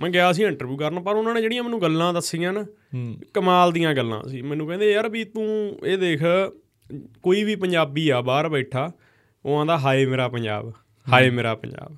[0.00, 2.64] ਮੈਂ ਗਿਆ ਸੀ ਇੰਟਰਵਿਊ ਕਰਨ ਪਰ ਉਹਨਾਂ ਨੇ ਜਿਹੜੀਆਂ ਮੈਨੂੰ ਗੱਲਾਂ ਦੱਸੀਆਂ ਨਾ
[3.34, 5.46] ਕਮਾਲ ਦੀਆਂ ਗੱਲਾਂ ਸੀ। ਮੈਨੂੰ ਕਹਿੰਦੇ ਯਾਰ ਵੀ ਤੂੰ
[5.86, 6.22] ਇਹ ਦੇਖ
[7.22, 8.90] ਕੋਈ ਵੀ ਪੰਜਾਬੀ ਆ ਬਾਹਰ ਬੈਠਾ
[9.44, 10.72] ਉਹ ਆਂਦਾ ਹਾਏ ਮੇਰਾ ਪੰਜਾਬ
[11.06, 11.96] ਹਾਏ ਮੇਰਾ ਪੰਜਾਬ।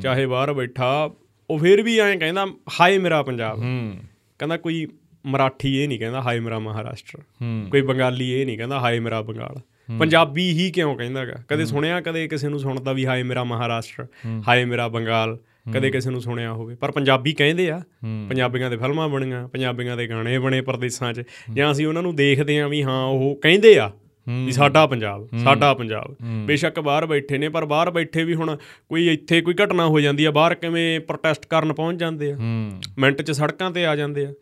[0.00, 1.10] ਚਾਹੇ ਬਾਹਰ ਬੈਠਾ
[1.50, 2.46] ਉਹ ਫਿਰ ਵੀ ਐਂ ਕਹਿੰਦਾ
[2.80, 3.96] ਹਾਏ ਮੇਰਾ ਪੰਜਾਬ। ਹੂੰ।
[4.38, 4.86] ਕਹਿੰਦਾ ਕੋਈ
[5.26, 9.22] ਮਰਾਠੀ ਇਹ ਨਹੀਂ ਕਹਿੰਦਾ ਹਾਏ ਮੇਰਾ ਮਹਾਰਾਸ਼ਟਰ। ਹੂੰ। ਕੋਈ ਬੰਗਾਲੀ ਇਹ ਨਹੀਂ ਕਹਿੰਦਾ ਹਾਏ ਮੇਰਾ
[9.22, 9.60] ਬੰਗਾਲ।
[9.98, 11.34] ਪੰਜਾਬੀ ਹੀ ਕਿਉਂ ਕਹਿੰਦਾਗਾ?
[11.48, 14.06] ਕਦੇ ਸੁਣਿਆ ਕਦੇ ਕਿਸੇ ਨੂੰ ਸੁਣਦਾ ਵੀ ਹਾਏ ਮੇਰਾ ਮਹਾਰਾਸ਼ਟਰ
[14.48, 15.38] ਹਾਏ ਮੇਰਾ ਬੰਗਾਲ।
[15.74, 17.82] ਕਦੇ ਕਿਸੇ ਨੂੰ ਸੁਣਿਆ ਹੋਵੇ। ਪਰ ਪੰਜਾਬੀ ਕਹਿੰਦੇ ਆ
[18.28, 21.22] ਪੰਜਾਬੀਆਂ ਦੇ ਫਿਲਮਾਂ ਬਣੀਆਂ ਪੰਜਾਬੀਆਂ ਦੇ ਗਾਣੇ ਬਣੇ ਪ੍ਰਦੇਸਾਂ 'ਚ।
[21.54, 23.92] ਜਾਂ ਅਸੀਂ ਉਹਨਾਂ ਨੂੰ ਦੇਖਦੇ ਆ ਵੀ ਹਾਂ ਉਹ ਕਹਿੰਦੇ ਆ।
[24.28, 26.14] ਵੀ ਸਾਡਾ ਪੰਜਾਬ ਸਾਡਾ ਪੰਜਾਬ।
[26.46, 28.56] ਬੇਸ਼ੱਕ ਬਾਹਰ ਬੈਠੇ ਨੇ ਪਰ ਬਾਹਰ ਬੈਠੇ ਵੀ ਹੁਣ
[28.88, 32.36] ਕੋਈ ਇੱਥੇ ਕੋਈ ਘਟਨਾ ਹੋ ਜਾਂਦੀ ਆ ਬਾਹਰ ਕਿਵੇਂ ਪ੍ਰੋਟੈਸਟ ਕਰਨ ਪਹੁੰਚ ਜਾਂਦੇ ਆ?
[32.98, 34.32] ਮਿੰਟ 'ਚ ਸੜਕਾਂ ਤੇ ਆ ਜਾਂਦੇ ਆ।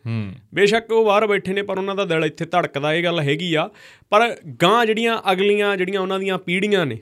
[0.53, 3.69] ਬੇਸ਼ੱਕ ਉਹ ਬਾਹਰ ਬੈਠੇ ਨੇ ਪਰ ਉਹਨਾਂ ਦਾ ਦਿਲ ਇੱਥੇ ਧੜਕਦਾ ਇਹ ਗੱਲ ਹੈਗੀ ਆ।
[4.09, 6.99] ਪਰ ਗਾਂ ਜਿਹੜੀਆਂ ਅਗਲੀਆਂ ਜਿਹੜੀਆਂ ਉਹਨਾਂ ਦੀਆਂ ਪੀੜ੍ਹੀਆਂ ਨੇ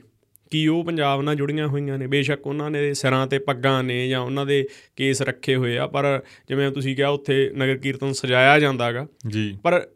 [0.50, 2.06] ਕੀ ਉਹ ਪੰਜਾਬ ਨਾਲ ਜੁੜੀਆਂ ਹੋਈਆਂ ਨੇ?
[2.06, 6.22] ਬੇਸ਼ੱਕ ਉਹਨਾਂ ਨੇ ਸਿਰਾਂ ਤੇ ਪੱਗਾਂ ਨੇ ਜਾਂ ਉਹਨਾਂ ਦੇ ਕੇਸ ਰੱਖੇ ਹੋਏ ਆ ਪਰ
[6.48, 9.86] ਜਿਵੇਂ ਤੁਸੀਂ ਕਿਹਾ ਉੱਥੇ ਨਗਰ ਕੀਰਤਨ ਸਜਾਇਆ ਜਾਂਦਾਗਾ। ਜੀ। ਪਰ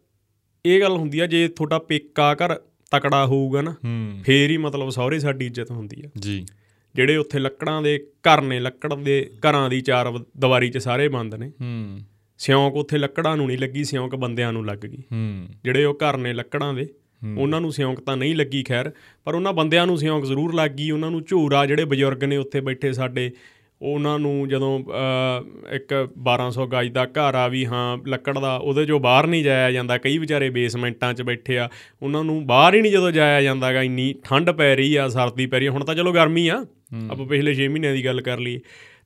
[0.66, 3.74] ਇਹ ਗੱਲ ਹੁੰਦੀ ਆ ਜੇ ਤੁਹਾਡਾ ਪੇਕਾ ਘਰ ਤਕੜਾ ਹੋਊਗਾ ਨਾ
[4.24, 6.46] ਫੇਰ ਹੀ ਮਤਲਬ ਸਹੁਰੇ ਸਾਡੀ ਇੱਜ਼ਤ ਹੁੰਦੀ ਆ। ਜੀ।
[6.94, 11.34] ਜਿਹੜੇ ਉੱਥੇ ਲੱਕੜਾਂ ਦੇ ਘਰ ਨੇ ਲੱਕੜ ਦੇ ਘਰਾਂ ਦੀ ਚਾਰ ਦੀਵਾਰੀ 'ਚ ਸਾਰੇ ਬੰਦ
[11.34, 12.00] ਨੇ। ਹੂੰ।
[12.38, 16.16] ਸਿਉਂਕ ਉੱਥੇ ਲੱਕੜਾਂ ਨੂੰ ਨਹੀਂ ਲੱਗੀ ਸਿਉਂਕ ਬੰਦਿਆਂ ਨੂੰ ਲੱਗ ਗਈ। ਹੂੰ। ਜਿਹੜੇ ਉਹ ਘਰ
[16.16, 16.88] ਨੇ ਲੱਕੜਾਂ ਦੇ
[17.38, 18.92] ਉਹਨਾਂ ਨੂੰ ਸਿਉਂਕ ਤਾਂ ਨਹੀਂ ਲੱਗੀ ਖੈਰ
[19.24, 22.60] ਪਰ ਉਹਨਾਂ ਬੰਦਿਆਂ ਨੂੰ ਸਿਉਂਕ ਜ਼ਰੂਰ ਲੱਗ ਗਈ ਉਹਨਾਂ ਨੂੰ ਝੂਰਾ ਜਿਹੜੇ ਬਜ਼ੁਰਗ ਨੇ ਉੱਥੇ
[22.60, 23.32] ਬੈਠੇ ਸਾਡੇ
[23.82, 24.78] ਉਹਨਾਂ ਨੂੰ ਜਦੋਂ
[25.74, 25.92] ਇੱਕ
[26.24, 29.98] 1200 ਗਜ ਦਾ ਘਰ ਆ ਵੀ ਹਾਂ ਲੱਕੜ ਦਾ ਉਹਦੇ ਜੋ ਬਾਹਰ ਨਹੀਂ ਜਾਇਆ ਜਾਂਦਾ।
[29.98, 31.68] ਕਈ ਵਿਚਾਰੇ ਬੇਸਮੈਂਟਾਂ 'ਚ ਬੈਠੇ ਆ।
[32.02, 35.58] ਉਹਨਾਂ ਨੂੰ ਬਾਹਰ ਹੀ ਨਹੀਂ ਜਦੋਂ ਜਾਇਆ ਜਾਂਦਾਗਾ ਇੰਨੀ ਠੰਡ ਪੈ ਰਹੀ ਆ ਸਰਦੀ ਪੈ
[35.58, 36.64] ਰਹੀ ਹੁਣ ਤਾਂ ਚਲੋ ਗਰਮੀ ਆ।
[37.10, 38.60] ਆਪਾਂ ਪਿਛਲੇ 6 ਮਹੀਨਿਆਂ ਦੀ ਗੱਲ ਕਰ ਲਈਏ।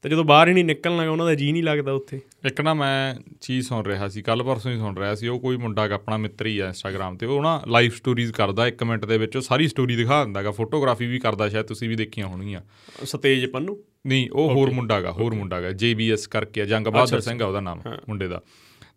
[0.04, 3.14] ਤਾਂ ਜਦੋਂ ਬਾਹਰ ਹੀ ਨਹੀਂ ਨਿਕਲਣਾ ਉਹਨਾਂ ਦਾ ਜੀ ਨਹੀਂ ਲੱਗਦਾ ਉੱਥੇ। ਇੱਕ ਨਾ ਮੈਂ
[3.40, 6.46] ਚੀਜ਼ ਸੁਣ ਰਿਹਾ ਸੀ ਕੱਲ ਪਰਸੋਂ ਹੀ ਸੁਣ ਰਿਹਾ ਸੀ ਉਹ ਕੋਈ ਮੁੰਡਾ ਆਪਣਾ ਮਿੱਤਰ
[6.46, 9.96] ਹੀ ਆ ਇੰਸਟਾਗ੍ਰam ਤੇ ਉਹ ਨਾ ਲਾਈਵ ਸਟੋਰੀਜ਼ ਕਰਦਾ ਇੱਕ ਮਿੰਟ ਦੇ ਵਿੱਚ ਸਾਰੀ ਸਟੋਰੀ
[9.96, 12.60] ਦਿਖਾ ਦਿੰਦਾਗਾ ਫੋਟੋਗ੍ਰਾਫੀ ਵੀ ਕਰਦਾ ਸ਼ਾਇਦ ਤੁਸੀਂ ਵੀ ਦੇਖੀਆਂ ਹੋਣਗੀਆਂ।
[13.04, 13.76] ਸਤੇਜ ਪੰਨੂ?
[14.06, 17.46] ਨਹੀਂ ਉਹ ਹੋਰ ਮੁੰਡਾ ਗਾ ਹੋਰ ਮੁੰਡਾ ਗਾ JBS ਕਰਕੇ ਆ ਜੰਗ ਬਹਾਦਰ ਸਿੰਘ ਆ
[17.46, 18.42] ਉਹਦਾ ਨਾਮ ਮੁੰਡੇ ਦਾ।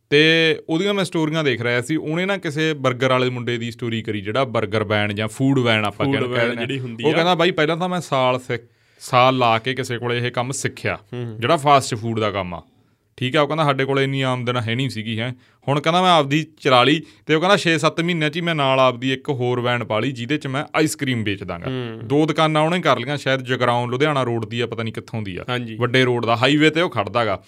[0.10, 4.02] ਤੇ ਉਹਦੀਆਂ ਮੈਂ ਸਟੋਰੀਆਂ ਦੇਖ ਰਿਹਾ ਸੀ ਉਹਨੇ ਨਾ ਕਿਸੇ 버ਗਰ ਵਾਲੇ ਮੁੰਡੇ ਦੀ ਸਟੋਰੀ
[4.02, 8.02] ਕਰੀ ਜਿਹੜਾ 버ਗਰ ਵੈਨ ਜਾਂ ਫੂਡ ਵੈਨ ਆਪਾਂ ਕਹਿੰਦੇ ਉਹ। ਕਹਿੰਦਾ ਬਾਈ ਪਹਿਲਾਂ ਤਾਂ ਮੈਂ
[8.02, 8.64] ਸਾਲ ਸਿੱਖ
[9.00, 10.98] ਸਾਲ ਲਾ ਕੇ ਕਿਸੇ ਕੋਲੇ ਇਹ ਕੰਮ ਸਿੱਖਿਆ।
[11.40, 12.62] ਜਿਹੜਾ ਫਾਸਟ ਫੂਡ ਦਾ ਕੰਮ ਆ।
[13.18, 15.34] ਠੀਕ ਆ ਉਹ ਕਹਿੰਦਾ ਸਾਡੇ ਕੋਲੇ ਇੰਨੀ ਆਮਦਨ ਹੈ ਨਹੀਂ ਸੀਗੀ ਹੈ।
[15.68, 18.80] ਹੁਣ ਕਹਿੰਦਾ ਮੈਂ ਆਪਦੀ ਚਲਾ ਲਈ ਤੇ ਉਹ ਕਹਿੰਦਾ 6-7 ਮਹੀਨਿਆਂ 'ਚ ਹੀ ਮੈਂ ਨਾਲ
[18.80, 21.72] ਆਪਦੀ ਇੱਕ ਹੋਰ ਵੈਨ ਪਾ ਲਈ ਜਿਹਦੇ 'ਚ ਮੈਂ ਆਈਸਕ੍ਰੀਮ ਵੇਚ ਦਾਂਗਾ।
[22.04, 25.38] ਦੋ ਦੁਕਾਨਾਂ ਉਹਨੇ ਕਰ ਲਈਆਂ ਸ਼ਾਇਦ ਜਗਰਾਉਂ ਲੁਧਿਆਣਾ ਰੋਡ ਦੀ ਆ ਪਤਾ ਨਹੀਂ ਕਿੱਥੋਂ ਦੀ
[25.38, 25.46] ਆ।
[25.80, 27.44] ਵੱਡੇ ਰੋਡ ਦਾ ਹਾਈਵੇ ਤੇ ਉਹ ਖੜਦਾਗਾ।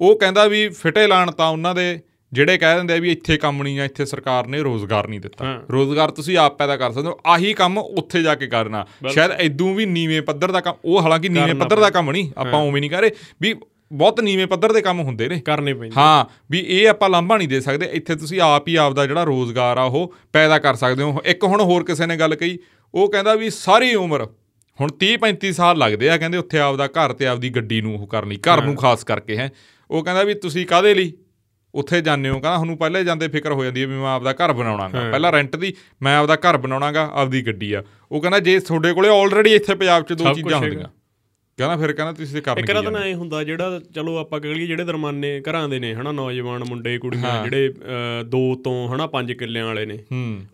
[0.00, 2.00] ਉਹ ਕਹਿੰਦਾ ਵੀ ਫਿਟੇ ਲਾਣ ਤਾਂ ਉਹਨਾਂ ਦੇ
[2.34, 5.44] ਜਿਹੜੇ ਕਹਿ ਦਿੰਦੇ ਆ ਵੀ ਇੱਥੇ ਕੰਮ ਨਹੀਂ ਆ ਇੱਥੇ ਸਰਕਾਰ ਨੇ ਰੋਜ਼ਗਾਰ ਨਹੀਂ ਦਿੱਤਾ।
[5.70, 9.74] ਰੋਜ਼ਗਾਰ ਤੁਸੀਂ ਆਪ ਪੈਦਾ ਕਰ ਸਕਦੇ ਹੋ ਆਹੀ ਕੰਮ ਉੱਥੇ ਜਾ ਕੇ ਕਰਨਾ। ਸ਼ਾਇਦ ਐਦੂ
[9.74, 12.90] ਵੀ ਨੀਵੇਂ ਪੱਧਰ ਦਾ ਕੰਮ ਉਹ ਹਾਲਾਂਕਿ ਨੀਵੇਂ ਪੱਧਰ ਦਾ ਕੰਮ ਨਹੀਂ ਆਪਾਂ ਉਵੇਂ ਨਹੀਂ
[12.90, 13.10] ਕਹ ਰਹੇ
[13.42, 13.54] ਵੀ
[13.92, 17.48] ਬਹੁਤ ਨੀਵੇਂ ਪੱਧਰ ਦੇ ਕੰਮ ਹੁੰਦੇ ਨੇ। ਕਰਨੇ ਪੈਂਦੇ। ਹਾਂ ਵੀ ਇਹ ਆਪਾਂ ਲਾਂਭਾ ਨਹੀਂ
[17.48, 21.02] ਦੇ ਸਕਦੇ ਇੱਥੇ ਤੁਸੀਂ ਆਪ ਹੀ ਆਪ ਦਾ ਜਿਹੜਾ ਰੋਜ਼ਗਾਰ ਆ ਉਹ ਪੈਦਾ ਕਰ ਸਕਦੇ
[21.02, 22.58] ਹੋ। ਇੱਕ ਹੁਣ ਹੋਰ ਕਿਸੇ ਨੇ ਗੱਲ ਕਹੀ
[22.94, 24.26] ਉਹ ਕਹਿੰਦਾ ਵੀ ਸਾਰੀ ਉਮਰ
[24.78, 27.94] ਹੁਣ 30 35 ਸਾਲ ਲੱਗਦੇ ਆ ਕਹਿੰਦੇ ਉੱਥੇ ਆਪ ਦਾ ਘਰ ਤੇ ਆਪਦੀ ਗੱਡੀ ਨੂੰ
[27.96, 29.50] ਉਹ ਕਰਨ ਲਈ ਘਰ ਨੂੰ ਖਾਸ ਕਰਕੇ ਹੈ।
[29.90, 31.12] ਉਹ ਕਹਿੰਦਾ ਵੀ ਤੁਸੀਂ ਕਾਦੇ ਲਈ?
[31.74, 34.52] ਉੱਥੇ ਜਾਂਦੇ ਹੋ ਕਹਿੰਦਾ ਤੁਹਾਨੂੰ ਪਹਿਲੇ ਜਾਂਦੇ ਫਿਕਰ ਹੋ ਜਾਂਦੀ ਹੈ ਵੀ ਮੈਂ ਆਪਦਾ ਘਰ
[34.52, 37.82] ਬਣਾਉਣਾਗਾ। ਪਹਿਲਾਂ ਰੈਂਟ ਦੀ ਮੈਂ ਆਪਦਾ ਘਰ ਬਣਾਉਣਾਗਾ ਆਪਦੀ ਗੱਡੀ ਆ।
[38.12, 40.88] ਉਹ ਕਹਿੰਦਾ ਜੇ ਤੁਹਾਡੇ ਕੋਲੇ ਆਲਰੇਡੀ ਇੱਥੇ ਪੰਜਾਬ 'ਚ ਦੋ ਚੀਜ਼ਾਂ ਹੁੰਦੀਆਂ।
[41.58, 42.90] ਕਹਿੰਦਾ ਫਿਰ ਕਹਿੰਦਾ ਤੁਸੀਂ ਤੇ ਕਰਨ ਇੱਕ ਕੀ ਜਾਂਦੇ?
[42.90, 46.64] ਨਾ ਇਹ ਹੁੰਦਾ ਜਿਹੜਾ ਚਲੋ ਆਪਾਂ ਕਹ ਲਈਏ ਜਿਹੜੇ ਦਰਮਾਨੇ ਘਰਾਂ ਦੇ ਨੇ ਹਨਾ ਨੌਜਵਾਨ
[46.64, 49.98] ਮੁੰਡੇ ਕੁੜੀਆਂ ਜਿਹੜੇ ਅਹ, ਦੋ ਤੋਂ ਹਨਾ ਪੰਜ ਕਿੱਲਿਆਂ ਵਾਲੇ ਨੇ।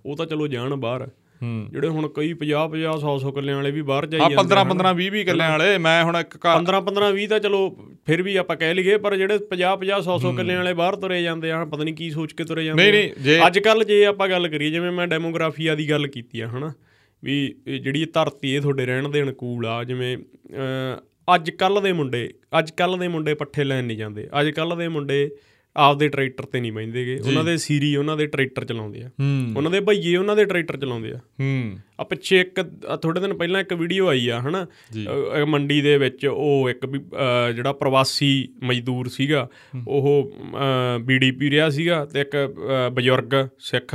[0.06, 1.08] ਉਹ ਤਾਂ ਚਲੋ ਜਾਣ ਬਾਹਰ।
[1.42, 4.64] ਜਿਹੜੇ ਹੁਣ ਕਈ 50 50 100 100 ਕਿੱਲਿਆਂ ਵਾਲੇ ਵੀ ਬਾਹਰ ਜਾਈ ਆ ਜਾਂਦੇ 15
[4.68, 7.60] 15 20 20 ਕਿੱਲਿਆਂ ਵਾਲੇ ਮੈਂ ਹੁਣ ਇੱਕ ਘਰ 15 15 20 ਤਾਂ ਚਲੋ
[8.06, 11.22] ਫਿਰ ਵੀ ਆਪਾਂ ਕਹਿ ਲਈਏ ਪਰ ਜਿਹੜੇ 50 50 100 100 ਕਿੱਲਿਆਂ ਵਾਲੇ ਬਾਹਰ ਤੁਰੇ
[11.22, 14.04] ਜਾਂਦੇ ਆ ਪਤਾ ਨਹੀਂ ਕੀ ਸੋਚ ਕੇ ਤੁਰੇ ਜਾਂਦੇ ਨਹੀਂ ਆ। ਨਹੀਂ ਅੱਜ ਕੱਲ ਜੇ
[14.06, 16.72] ਆਪਾਂ ਗੱਲ ਕਰੀਏ ਜਿਵੇਂ ਮੈਂ ਡੈਮੋਗ੍ਰਾਫੀਆ ਦੀ ਗੱਲ ਕੀਤੀ ਆ ਹਨਾ
[17.22, 17.36] ਵੀ
[17.80, 20.16] ਜਿਹੜੀ ਧਰਤੀ ਇਹ ਤੁਹਾਡੇ ਰਹਿਣ ਦੇ ਅਨੁਕੂਲ ਆ ਜਿਵੇਂ
[21.34, 24.88] ਅੱਜ ਕੱਲ ਦੇ ਮੁੰਡੇ ਅੱਜ ਕੱਲ ਦੇ ਮੁੰਡੇ ਪੱਠੇ ਲੈਣ ਨਹੀਂ ਜਾਂਦੇ। ਅੱਜ ਕੱਲ ਦੇ
[24.88, 25.18] ਮੁੰਡੇ
[25.76, 29.10] ਆਪਦੇ ਟਰੈਕਟਰ ਤੇ ਨਹੀਂ ਬਹਿੰਦੇਗੇ ਉਹਨਾਂ ਦੇ ਸੀਰੀ ਉਹਨਾਂ ਦੇ ਟਰੈਕਟਰ ਚਲਾਉਂਦੇ ਆ।
[29.56, 32.62] ਉਹਨਾਂ ਦੇ ਭਈਏ ਉਹਨਾਂ ਦੇ ਟਰੈਕਟਰ ਚਲਾਉਂਦੇ ਆ। ਹੂੰ। ਆ ਪਿੱਛੇ ਇੱਕ
[33.02, 34.66] ਥੋੜੇ ਦਿਨ ਪਹਿਲਾਂ ਇੱਕ ਵੀਡੀਓ ਆਈ ਆ ਹਨਾ?
[35.46, 36.86] ਮੰਡੀ ਦੇ ਵਿੱਚ ਉਹ ਇੱਕ
[37.54, 39.48] ਜਿਹੜਾ ਪ੍ਰਵਾਸੀ ਮਜ਼ਦੂਰ ਸੀਗਾ
[39.88, 40.32] ਉਹ
[41.00, 42.36] ਬੀੜੀ ਪੀ ਰਿਹਾ ਸੀਗਾ ਤੇ ਇੱਕ
[42.92, 43.94] ਬਜ਼ੁਰਗ ਸਿੱਖ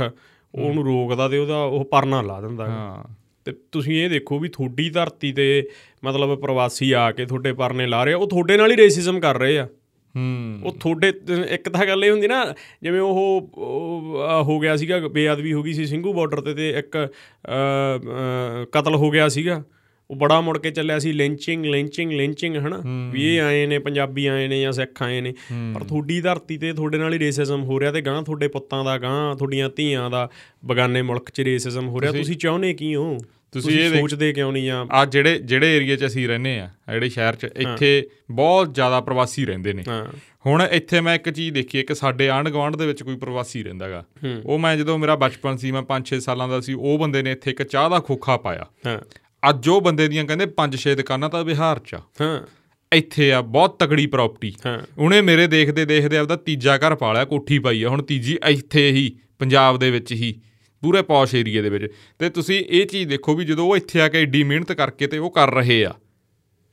[0.54, 4.90] ਉਹਨੂੰ ਰੋਕਦਾ ਤੇ ਉਹਦਾ ਉਹ ਪਰਨਾ ਲਾ ਦਿੰਦਾ। ਹਾਂ। ਤੇ ਤੁਸੀਂ ਇਹ ਦੇਖੋ ਵੀ ਤੁਹਾਡੀ
[4.90, 5.68] ਧਰਤੀ ਤੇ
[6.04, 9.58] ਮਤਲਬ ਪ੍ਰਵਾਸੀ ਆ ਕੇ ਤੁਹਾਡੇ ਪਰਨੇ ਲਾ ਰਹੇ ਉਹ ਤੁਹਾਡੇ ਨਾਲ ਹੀ ਰੇਸਿਜ਼ਮ ਕਰ ਰਹੇ
[9.58, 9.68] ਆ।
[10.64, 11.12] ਉਹ ਤੁਹਾਡੇ
[11.50, 12.44] ਇੱਕ ਤਾਂ ਗੱਲ ਇਹ ਹੁੰਦੀ ਨਾ
[12.82, 13.50] ਜਿਵੇਂ ਉਹ
[14.42, 17.08] ਹੋ ਗਿਆ ਸੀਗਾ ਬੇਅਦਬੀ ਹੋ ਗਈ ਸੀ ਸਿੰਘੂ ਬਾਰਡਰ ਤੇ ਤੇ ਇੱਕ
[18.72, 19.62] ਕਤਲ ਹੋ ਗਿਆ ਸੀਗਾ।
[20.10, 22.80] ਉਹ ਬੜਾ ਮੁੜ ਕੇ ਚੱਲਿਆ ਸੀ ਲਿੰਚਿੰਗ ਲਿੰਚਿੰਗ ਲਿੰਚਿੰਗ ਹਨਾ?
[23.12, 25.34] ਵੀ ਇਹ ਆਏ ਨੇ ਪੰਜਾਬੀ ਆਏ ਨੇ ਜਾਂ ਸਿੱਖ ਆਏ ਨੇ।
[25.74, 28.98] ਪਰ ਤੁਹਾਡੀ ਧਰਤੀ ਤੇ ਤੁਹਾਡੇ ਨਾਲ ਹੀ ਰੇਸਿਜ਼ਮ ਹੋ ਰਿਹਾ ਤੇ ਗਾਂ ਤੁਹਾਡੇ ਪੁੱਤਾਂ ਦਾ
[28.98, 30.28] ਗਾਂ ਤੁਹਾਡੀਆਂ ਧੀਆਂ ਦਾ
[30.64, 33.18] ਬਗਾਨੇ ਮੁਲਕ 'ਚ ਰੇਸਿਜ਼ਮ ਹੋ ਰਿਹਾ। ਤੁਸੀਂ ਚਾਹੁੰਦੇ ਕੀ ਹੋ?
[33.60, 34.86] ਤੁਸੀਂ ਇਹ ਸੋਚਦੇ ਕਿਉਂ ਨਹੀਂ ਆ?
[34.90, 39.46] ਆ ਜਿਹੜੇ ਜਿਹੜੇ ਏਰੀਆ 'ਚ ਅਸੀਂ ਰਹਿੰਦੇ ਆ ਜਿਹੜੇ ਸ਼ਹਿਰ 'ਚ ਇੱਥੇ ਬਹੁਤ ਜ਼ਿਆਦਾ ਪ੍ਰਵਾਸੀ
[39.46, 39.84] ਰਹਿੰਦੇ ਨੇ।
[40.46, 44.04] ਹੁਣ ਇੱਥੇ ਮੈਂ ਇੱਕ ਚੀਜ਼ ਦੇਖੀ ਕਿ ਸਾਡੇ ਆਂਢ ਗੁਆਂਢ ਦੇ ਵਿੱਚ ਕੋਈ ਪ੍ਰਵਾਸੀ ਰਹਿੰਦਾਗਾ।
[44.44, 47.50] ਉਹ ਮੈਂ ਜਦੋਂ ਮੇਰਾ ਬਚਪਨ ਸੀ ਮੈਂ 5-6 ਸਾਲਾਂ ਦਾ ਸੀ ਉਹ ਬੰਦੇ ਨੇ ਇੱਥੇ
[47.50, 48.98] ਇੱਕ ਚਾਹ ਦਾ ਖੋਖਾ ਪਾਇਆ। ਹਾਂ।
[49.50, 52.40] ਅੱਜ ਉਹ ਬੰਦੇ ਦੀਆਂ ਕਹਿੰਦੇ 5-6 ਦੁਕਾਨਾਂ ਤਾਂ ਬਿਹਾਰ 'ਚ ਆ। ਹਾਂ।
[52.92, 57.58] ਇੱਥੇ ਆ ਬਹੁਤ ਤਗੜੀ ਪ੍ਰਾਪਰਟੀ ਹਾਂ। ਉਹਨੇ ਮੇਰੇ ਦੇਖਦੇ ਦੇਖਦੇ ਆਪਦਾ ਤੀਜਾ ਘਰ ਪਾਲਿਆ ਕੋਠੀ
[57.58, 60.40] ਪਾਈ ਆ। ਹੁਣ ਤੀਜੀ ਇੱਥੇ ਹੀ ਪੰਜਾਬ ਦੇ ਵਿੱਚ ਹੀ।
[60.86, 61.86] ਪੂਰੇ ਪੌਸ਼ ਏਰੀਏ ਦੇ ਵਿੱਚ।
[62.18, 65.18] ਤੇ ਤੁਸੀਂ ਇਹ ਚੀਜ਼ ਦੇਖੋ ਵੀ ਜਦੋਂ ਉਹ ਇੱਥੇ ਆ ਕੇ ਏਡੀ ਮਿਹਨਤ ਕਰਕੇ ਤੇ
[65.18, 65.94] ਉਹ ਕਰ ਰਹੇ ਆ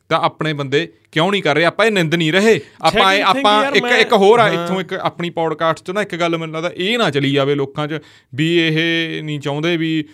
[0.10, 1.66] ਤਾਂ ਆਪਣੇ ਬੰਦੇ ਕਿਉਂ ਨਹੀਂ ਕਰ ਰਹੇ?
[1.66, 5.86] ਆਪਾਂ ਇਹ ਨਿੰਦ ਨਹੀਂ ਰਹੇ। ਆਪਾਂ ਆਪਾਂ ਇੱਕ ਇੱਕ ਹੋਰ ਆ। ਇੱਥੋਂ ਇੱਕ ਆਪਣੀ ਪੌਡਕਾਸਟ
[5.86, 8.00] 'ਚ ਨਾ ਇੱਕ ਗੱਲ ਮੈਨੂੰ ਲੱਗਦਾ ਇਹ ਨਾ ਚਲੀ ਜਾਵੇ ਲੋਕਾਂ 'ਚ
[8.36, 10.06] ਵੀ ਇਹ ਨਹੀਂ ਚਾਹੁੰਦੇ ਵੀ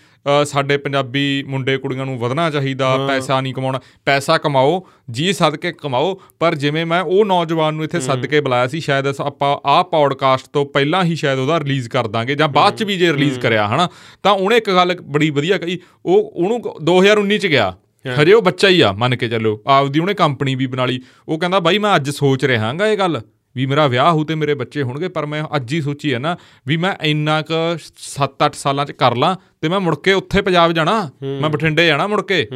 [0.45, 6.21] ਸਾਡੇ ਪੰਜਾਬੀ ਮੁੰਡੇ ਕੁੜੀਆਂ ਨੂੰ ਵਧਣਾ ਚਾਹੀਦਾ ਪੈਸਾ ਨਹੀਂ ਕਮਾਉਣਾ ਪੈਸਾ ਕਮਾਓ ਜੀ ਸਦਕੇ ਕਮਾਓ
[6.39, 10.45] ਪਰ ਜਿਵੇਂ ਮੈਂ ਉਹ ਨੌਜਵਾਨ ਨੂੰ ਇੱਥੇ ਸੱਦ ਕੇ ਬੁਲਾਇਆ ਸੀ ਸ਼ਾਇਦ ਆਪਾਂ ਆਹ ਪੌਡਕਾਸਟ
[10.53, 13.67] ਤੋਂ ਪਹਿਲਾਂ ਹੀ ਸ਼ਾਇਦ ਉਹਦਾ ਰਿਲੀਜ਼ ਕਰ ਦਾਂਗੇ ਜਾਂ ਬਾਅਦ ਚ ਵੀ ਜੇ ਰਿਲੀਜ਼ ਕਰਿਆ
[13.67, 13.89] ਹਨਾ?
[14.23, 17.77] ਤਾਂ ਉਹਨੇ ਇੱਕ ਗੱਲ ਬੜੀ ਵਧੀਆ ਕਹੀ ਉਹ ਉਹਨੂੰ 2019 ਚ ਗਿਆ।
[18.21, 21.39] ਹਜੇ ਉਹ ਬੱਚਾ ਹੀ ਆ ਮੰਨ ਕੇ ਚੱਲੋ ਆਪਦੀ ਉਹਨੇ ਕੰਪਨੀ ਵੀ ਬਣਾ ਲਈ। ਉਹ
[21.39, 23.21] ਕਹਿੰਦਾ ਬਾਈ ਮੈਂ ਅੱਜ ਸੋਚ ਰਿਹਾਗਾ ਇਹ ਗੱਲ।
[23.55, 26.37] ਵੀ ਮੇਰਾ ਵਿਆਹ ਹੋ ਤੇ ਮੇਰੇ ਬੱਚੇ ਹੋਣਗੇ ਪਰ ਮੈਂ ਅੱਜ ਹੀ ਸੋਚੀ ਹੈ ਨਾ
[26.67, 30.71] ਵੀ ਮੈਂ ਇੰਨਾ ਕ 7-8 ਸਾਲਾਂ ਚ ਕਰ ਲਾਂ ਤੇ ਮੈਂ ਮੁੜ ਕੇ ਉੱਥੇ ਪੰਜਾਬ
[30.71, 31.09] ਜਾਣਾ
[31.41, 32.47] ਮੈਂ ਬਠਿੰਡੇ ਜਾਣਾ ਮੁੜ ਕੇ।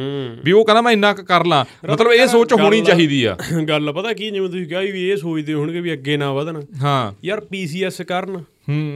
[0.44, 3.36] ਵੀ ਉਹ ਕਹਿੰਦਾ ਮੈਂ ਇੰਨਾ ਕ ਕਰ ਲਾਂ। ਮਤਲਬ ਇਹ ਸੋਚ ਹੋਣੀ ਚਾਹੀਦੀ ਆ।
[3.68, 7.12] ਗੱਲ ਪਤਾ ਕੀ ਜਿਵੇਂ ਤੁਸੀਂ ਕਿਹਾ ਵੀ ਇਹ ਸੋਚਦੇ ਹੋਣਗੇ ਵੀ ਅੱਗੇ ਨਾ ਵਧਣ। ਹਾਂ।
[7.24, 8.44] ਯਾਰ ਪੀਸੀਐਸ ਕਰਨ।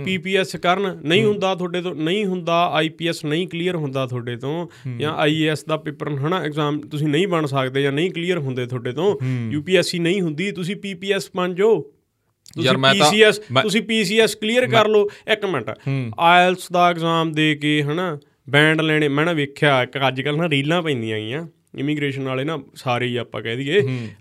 [0.05, 5.15] ਪੀਪੀਐਸ ਕਰਨ ਨਹੀਂ ਹੁੰਦਾ ਤੁਹਾਡੇ ਤੋਂ ਨਹੀਂ ਹੁੰਦਾ ਆਈਪੀਐਸ ਨਹੀਂ ਕਲੀਅਰ ਹੁੰਦਾ ਤੁਹਾਡੇ ਤੋਂ ਜਾਂ
[5.17, 9.17] ਆਈਏਐਸ ਦਾ ਪੇਪਰ ਹਨਾ ਐਗਜ਼ਾਮ ਤੁਸੀਂ ਨਹੀਂ ਬਣ ਸਕਦੇ ਜਾਂ ਨਹੀਂ ਕਲੀਅਰ ਹੁੰਦੇ ਤੁਹਾਡੇ ਤੋਂ
[9.51, 14.67] ਯੂਪੀਐਸਸੀ ਨਹੀਂ ਹੁੰਦੀ ਤੁਸੀਂ ਪੀਪੀਐਸ ਬਣ ਜਾਓ। ਤੁਸੀਂ ਯਾਰ ਮੈਂ ਤਾਂ- ਪੀਸੀਐਸ ਤੁਸੀਂ ਪੀਸੀਐਸ ਕਲੀਅਰ
[14.67, 15.71] ਕਰ ਲਓ ਇੱਕ ਮਿੰਟ।
[16.19, 18.19] ਆਇਲਸ ਦਾ ਐਗਜ਼ਾਮ ਦੇ ਕੇ ਹਨਾ
[18.51, 21.47] ਬੈਂਡ ਲੈਣੇ ਮੈਂ ਨਾ ਵੇਖਿਆ ਇੱਕ ਅੱਜ ਕੱਲ ਨਾ ਰੀਲਾਂ ਪੈਂਦੀਆਂ ਗਈਆਂ
[21.79, 23.81] ਇਮੀਗ੍ਰੇਸ਼ਨ ਵਾਲੇ ਨਾ ਸਾਰੇ ਹੀ ਆਪਾਂ ਕਹਿ ਦਈਏ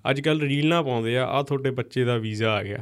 [0.09, 2.77] ਅੱਜ ਕੱਲ ਰੀਲਾਂ ਪਾਉਂਦੇ ਆ ਆ ਤੁਹਾਡੇ ਬੱਚੇ ਦਾ ਵੀਜ਼ਾ ਆ ਗਿਆ।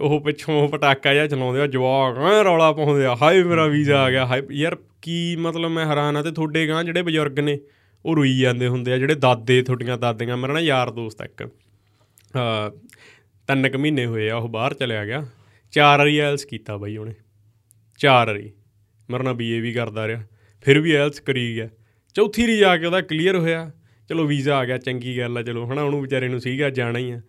[0.00, 4.10] ਉਹ ਪਿੱਛੋਂ ਪਟਾਕਾ ਜਿਹਾ ਚਲਾਉਂਦੇ ਆ ਜਵਾਕ ਐ ਰੌਲਾ ਪਾਉਂਦੇ ਆ। ਹਾਏ ਮੇਰਾ ਵੀਜ਼ਾ ਆ
[4.10, 7.58] ਗਿਆ। ਹਾਏ ਯਾਰ ਕੀ ਮਤਲਬ ਮੈਂ ਹੈਰਾਨ ਆ ਤੇ ਤੁਹਾਡੇ ਗਾਂ ਜਿਹੜੇ ਬਜ਼ੁਰਗ ਨੇ
[8.04, 11.48] ਉਹ ਰੋਈ ਜਾਂਦੇ ਹੁੰਦੇ ਆ ਜਿਹੜੇ ਦਾਦੇ ਤੁਹਾਡੀਆਂ ਦਾਦੀਆਂ ਮੇਰਾ ਨਾ ਯਾਰ ਦੋਸਤ ਆ ਇੱਕ।
[12.36, 12.70] ਅ
[13.48, 15.26] ਤਿੰਨ ਕੁ ਮਹੀਨੇ ਹੋਏ ਆ ਉਹ ਬਾਹਰ ਚਲਿਆ ਗਿਆ।
[15.72, 17.14] ਚਾਰ ਵਾਰੀ ਐਲਸ ਕੀਤਾ ਬਾਈ ਉਹਨੇ।
[17.98, 18.52] ਚਾਰ ਵਾਰੀ।
[19.10, 20.26] ਮੇਰੇ ਨਾਲ ਬੀਏ ਵੀ ਕਰਦਾ ਰਿਹਾ।
[20.62, 21.68] ਫਿਰ ਵੀ ਐਲਸ ਕਰੀ ਗਿਆ।
[22.14, 23.70] ਚੌਥੀ ਰੀ ਜਾ ਕੇ ਉਹਦਾ ਕਲੀਅਰ ਹੋਇਆ।
[24.08, 27.10] ਚਲੋ ਵੀਜ਼ਾ ਆ ਗਿਆ ਚੰਗੀ ਗੱਲ ਆ ਚਲੋ ਹਨਾ ਉਹਨੂੰ ਵਿਚਾਰੇ ਨੂੰ ਸੀਗਾ ਜਾਣਾ ਹੀ
[27.10, 27.20] ਆ।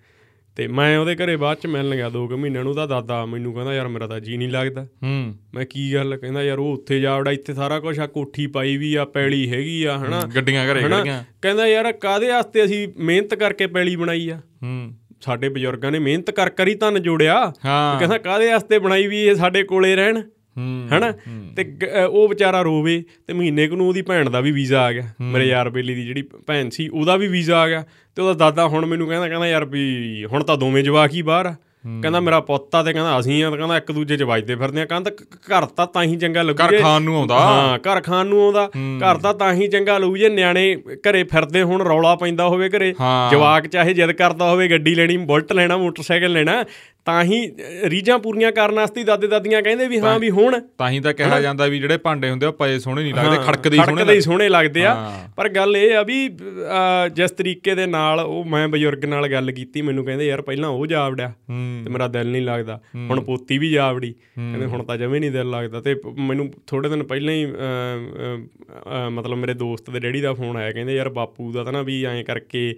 [0.56, 3.54] ਤੇ ਮੈਂ ਉਹਦੇ ਘਰੇ ਬਾਅਦ ਚ ਮਿਲਣ ਗਿਆ ਦੋ ਕੁ ਮਹੀਨਿਆਂ ਨੂੰ ਉਹਦਾ ਦਾਦਾ ਮੈਨੂੰ
[3.54, 7.00] ਕਹਿੰਦਾ ਯਾਰ ਮੇਰਾ ਤਾਂ ਜੀ ਨਹੀਂ ਲੱਗਦਾ। ਹੂੰ। ਮੈਂ ਕੀ ਗੱਲ ਕਹਿੰਦਾ ਯਾਰ ਉਹ ਉੱਥੇ
[7.00, 10.22] ਜਾ ਵੜਾ ਇੱਥੇ ਸਾਰਾ ਕੁਝ ਆ ਕੋਠੀ ਪਾਈ ਵੀ ਆ ਪੈਲੀ ਹੈਗੀ ਆ ਹਨਾ?
[10.36, 10.82] ਗੱਡੀਆਂ ਘਰੇ?
[10.82, 14.38] ਖੜੀਆਂ। ਕਹਿੰਦਾ ਯਾਰ ਕਾਦੇ ਵਾਸਤੇ ਅਸੀਂ ਮਿਹਨਤ ਕਰਕੇ ਪੈਲੀ ਬਣਾਈ ਆ?
[14.64, 17.54] ਹੂੰ। ਸਾਡੇ ਬਜ਼ੁਰਗਾਂ ਨੇ ਮਿਹਨਤ ਕਰ ਕਰ ਹੀ ਧਨ ਜੋੜਿਆ।
[18.00, 20.22] ਕਹਿੰਦਾ ਕਾਦੇ ਵਾਸਤੇ ਬਣਾਈ ਵੀ ਇਹ ਸਾਡੇ ਕੋਲੇ ਰਹਿਣ?
[20.58, 21.12] ਹਨਾ?
[21.56, 21.66] ਤੇ
[22.10, 25.48] ਉਹ ਵਿਚਾਰਾ ਰੋਵੇ ਤੇ ਮਹੀਨੇ ਕੁ ਨੂੰ ਉਹਦੀ ਭੈਣ ਦਾ ਵੀ ਵੀਜ਼ਾ ਆ ਗਿਆ। ਮੇਰੇ
[25.48, 27.84] ਯਾਰ ਬੇਲੀ ਦੀ ਜਿਹੜੀ ਭੈਣ ਸੀ ਉਹਦਾ ਵੀ ਵੀਜ਼ਾ ਆ ਗਿਆ।
[28.18, 31.46] ਤੇ ਉਹਦਾ ਦਾਦਾ ਹੁਣ ਮੈਨੂੰ ਕਹਿੰਦਾ ਕਹਿੰਦਾ ਯਾਰ ਵੀ ਹੁਣ ਤਾਂ ਦੋਵੇਂ ਜਵਾਕ ਹੀ ਬਾਹਰ
[31.46, 31.56] ਆ।
[32.02, 34.86] ਕਹਿੰਦਾ ਮੇਰਾ ਪੁੱਤ ਆ ਤੇ ਕਹਿੰਦਾ ਅਸੀਂ ਆ ਕਹਿੰਦਾ ਇੱਕ ਦੂਜੇ ਚ ਵੱਜਦੇ ਫਿਰਦੇ ਆ।
[34.86, 38.44] ਕਹਿੰਦਾ ਘਰ ਤਾਂ ਤਾਂ ਹੀ ਚੰਗਾ ਲੱਗੂ ਘਰ ਖਾਣ ਨੂੰ ਆਉਂਦਾ। ਹਾਂ ਘਰ ਖਾਣ ਨੂੰ
[38.44, 38.66] ਆਉਂਦਾ।
[38.98, 40.76] ਘਰ ਤਾਂ ਤਾਂ ਹੀ ਚੰਗਾ ਲੱਗੂ ਜੇ ਨਿਆਣੇ
[41.08, 42.94] ਘਰੇ ਫਿਰਦੇ ਹੁਣ ਰੌਲਾ ਪੈਂਦਾ ਹੋਵੇ ਘਰੇ।
[43.32, 46.64] ਜਵਾਕ ਚਾਹੇ ਜਿੱਦ ਕਰਦਾ ਹੋਵੇ ਗੱਡੀ ਲੈਣੀ ਬੁਲਟ ਲੈਣਾ ਮੋਟਰਸਾਈਕਲ ਲੈਣਾ
[47.06, 47.38] ਤਾਂ ਹੀ
[47.84, 51.40] ਰੀਝਾਂ ਪੂਰੀਆਂ ਕਰਨ ਵਾਸਤੇ ਦਾਦੇ ਦਾਦੀਆਂ ਕਹਿੰਦੇ ਵੀ ਹਾਂ ਵੀ ਹੁਣ ਤਾਂ ਹੀ ਤਾਂ ਕਿਹਾ
[51.42, 54.50] ਜਾਂਦਾ ਵੀ ਜਿਹੜੇ ਭਾਂਡੇ ਹੁੰਦੇ ਆ ਪਏ ਸੋਹਣੇ ਨਹੀਂ ਲੱਗਦੇ ਖੜਕਦੇ ਹੀ ਸੋਹਣੇ ਹੀ ਸੋਹਣੇ
[54.50, 54.96] ਲੱਗਦੇ ਆ।
[55.36, 56.28] ਪਰ ਗੱਲ ਇਹ ਆ ਵੀ
[57.14, 60.86] ਜਿਸ ਤਰੀਕੇ ਦੇ ਨਾਲ ਉਹ ਮੈਂ ਬਜ਼ੁਰਗ ਨਾਲ ਗੱਲ ਕੀਤੀ ਮੈਨੂੰ ਕਹਿੰਦੇ ਯਾਰ ਪਹਿਲਾਂ ਉਹ
[60.88, 64.84] ਜਾ ਵੜਿਆ ਹੂੰ। ਤੇ ਮੇਰਾ ਦਿਲ ਨਹੀਂ ਲੱਗਦਾ। ਹੁਣ ਪੋਤੀ ਵੀ ਜਾ ਵੜੀ ਕਹਿੰਦੇ ਹੁਣ
[64.84, 67.46] ਤਾਂ ਜਮੇ ਨਹੀਂ ਦਿਲ ਲੱਗਦਾ ਤੇ ਮੈਨੂੰ ਥੋੜੇ ਦਿਨ ਪਹਿਲਾਂ ਹੀ
[69.12, 72.04] ਮਤਲਬ ਮੇਰੇ ਦੋਸਤ ਦੇ ਡੈਡੀ ਦਾ ਫੋਨ ਆਇਆ ਕਹਿੰਦੇ ਯਾਰ ਬਾਪੂ ਦਾ ਤਾਂ ਨਾ ਵੀ
[72.06, 72.76] ਐਂ ਕਰਕੇ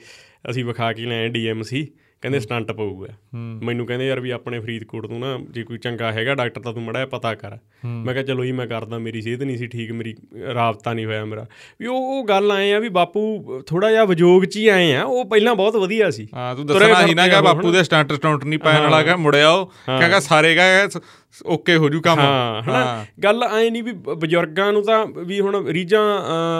[0.50, 1.88] ਅਸੀਂ ਵਿਖਾ ਕੇ ਲਿਆਏ ਡੀਐਮਸੀ
[2.22, 6.36] ਕਹਿੰਦੇ ਸਟੰਟ ਪਊਗਾ। ਮੈਨੂੰ ਕਹਿੰਦੇ ਯਾਰ ਵੀ ਆਪਣੇ ਫਰੀਦਕੋਟ ਤੋਂ ਨਾ ਜੇ ਕੋਈ ਚੰਗਾ ਹੈਗਾ
[6.36, 9.58] ਡਾਕਟਰ ਤਾਂ ਤੂੰ ਮੜਾ ਪਤਾ ਕਰ। ਮੈਂ ਕਿਹਾ ਚਲੋ ਜੀ ਮੈਂ ਕਰਦਾ ਮੇਰੀ ਸਿਹਤ ਨਹੀਂ
[9.58, 10.15] ਸੀ ਠੀਕ ਮੇਰੀ
[10.54, 11.46] ਰਾਬਤਾ ਨਹੀਂ ਹੋਇਆ ਮੇਰਾ।
[11.80, 15.04] ਵੀ ਉਹ ਉਹ ਗੱਲ ਆਏ ਆ ਵੀ ਬਾਪੂ ਥੋੜਾ ਜਿਹਾ ਵਿਜੋਗ ਚ ਹੀ ਆਏ ਆ
[15.04, 18.43] ਉਹ ਪਹਿਲਾਂ ਬਹੁਤ ਵਧੀਆ ਸੀ। ਹਾਂ ਤੂੰ ਦੱਸਣਾ ਹੀ ਨਾ ਕਿ ਬਾਪੂ ਦੇ ਸਟੰਟ ਸਟੰਟ
[18.43, 21.00] ਨਹੀਂ ਪੈਣ ਵਾਲਾ ਕਹ ਮੁੜਿਆ ਉਹ ਕਹਿੰਦਾ ਸਾਰੇ ਕਹ
[21.46, 23.06] ਓਕੇ ਹੋ ਜੂ ਕੰਮ। ਹਾਂ ਹਨਾ?
[23.24, 26.02] ਗੱਲ ਐ ਨਹੀਂ ਵੀ ਬਜ਼ੁਰਗਾਂ ਨੂੰ ਤਾਂ ਵੀ ਹੁਣ ਰੀਜਾਂ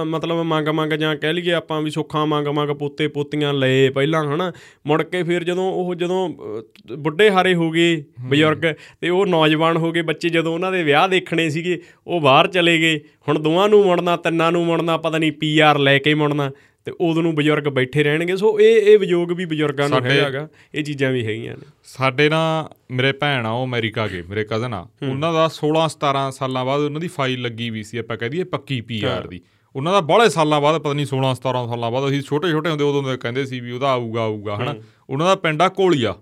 [0.06, 4.24] ਮਤਲਬ ਮੰਗ ਮੰਗ ਜਾਂ ਕਹਿ ਲਈਏ ਆਪਾਂ ਵੀ ਸੁੱਖਾਂ ਮੰਗ ਮੰਗ ਪੋਤੇ ਪੋਤੀਆਂ ਲਏ ਪਹਿਲਾਂ
[4.26, 4.52] ਹਨਾ?
[4.88, 6.30] ਮੁੜ ਕੇ ਫਿਰ ਜਦੋਂ ਉਹ ਜਦੋਂ
[6.98, 11.08] ਬੁੱਢੇ ਹਾਰੇ ਹੋ ਗਏ ਬਜ਼ੁਰਗ ਤੇ ਉਹ ਨੌਜਵਾਨ ਹੋ ਗਏ। ਬੱਚੇ ਜਦੋਂ ਉਹਨਾਂ ਦੇ ਵਿਆਹ
[11.10, 15.32] ਦੇਖਣੇ ਸੀਗੇ ਉਹ ਬਾਹਰ ਚਲੇ ਗਏ। ਹੁਣ ਦੋਵਾਂ ਨੂੰ ਮੁੜਨਾ ਤਿੰਨਾਂ ਨੂੰ ਮੁੜਨਾ ਪਤਾ ਨਹੀਂ
[15.32, 16.52] ਪੀਆਰ ਲੈ ਕੇ ਮੁੜਨਾ
[16.86, 20.84] ਤੇ ਉਦੋਂ ਨੂੰ ਬਜ਼ੁਰਗ ਬੈਠੇ ਰਹਿਣਗੇ। ਸੋ ਇਹ ਇਹ ਵਿਯੋਗ ਵੀ ਬਜ਼ੁਰਗਾਂ ਨੂੰ ਹੈਗਾਗਾ ਇਹ
[20.84, 24.88] ਚੀਜ਼ਾਂ ਵੀ ਹੈਗੀਆਂ ਨੇ। ਸਾਡੇ ਨਾ ਮੇਰੇ ਭੈਣ ਆ ਉਹ ਅਮਰੀਕਾ ਗਏ ਮੇਰੇ ਕਜ਼ਨ ਆ।
[25.10, 28.44] ਉਹਨਾਂ ਦਾ 16 17 ਸਾਲਾਂ ਬਾਅਦ ਉਹਨਾਂ ਦੀ ਫਾਈਲ ਲੱਗੀ ਵੀ ਸੀ ਆਪਾਂ ਕਹਿ ਦਈਏ
[28.44, 29.42] ਪੱਕੀ ਪੀਆਰ ਦੀ।
[29.76, 32.84] ਉਹਨਾਂ ਦਾ ਬੜੇ ਸਾਲਾਂ ਬਾਅਦ ਪਤਾ ਨਹੀਂ 16 17 ਸਾਲਾਂ ਬਾਅਦ ਅਸੀਂ ਛੋਟੇ ਛੋਟੇ ਹੁੰਦੇ
[32.84, 34.76] ਉਦੋਂ ਦੇ ਕਹਿੰਦੇ ਸੀ ਵੀ ਉਹਦਾ ਆਊਗਾ ਆਊਗਾ ਹਨਾ?
[35.10, 36.16] ਉਹਨਾਂ ਦਾ ਪਿੰਡ ਆ ਕੋਲੀਆ।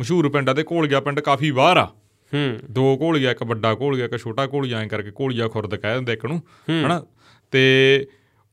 [0.00, 1.84] ਮਸ਼ਹੂਰ ਪਿੰਡ ਆ ਤੇ ਕੋਲੀਆ ਪਿੰਡ ਕਾਫੀ ਬਾਹਰ ਆ।
[2.34, 6.12] ਹੂੰ। ਦੋ ਘੋਲੀਆ ਇੱਕ ਵੱਡਾ ਘੋਲੀਆ ਇੱਕ ਛੋਟਾ ਘੋਲੀਆ ਐਂ ਕਰਕੇ ਘੋਲੀਆ ਖੁਰਦ ਕਹਿ ਦਿੰਦੇ
[6.12, 7.02] ਇੱਕ ਨੂੰ ਹਨਾ?
[7.50, 8.06] ਤੇ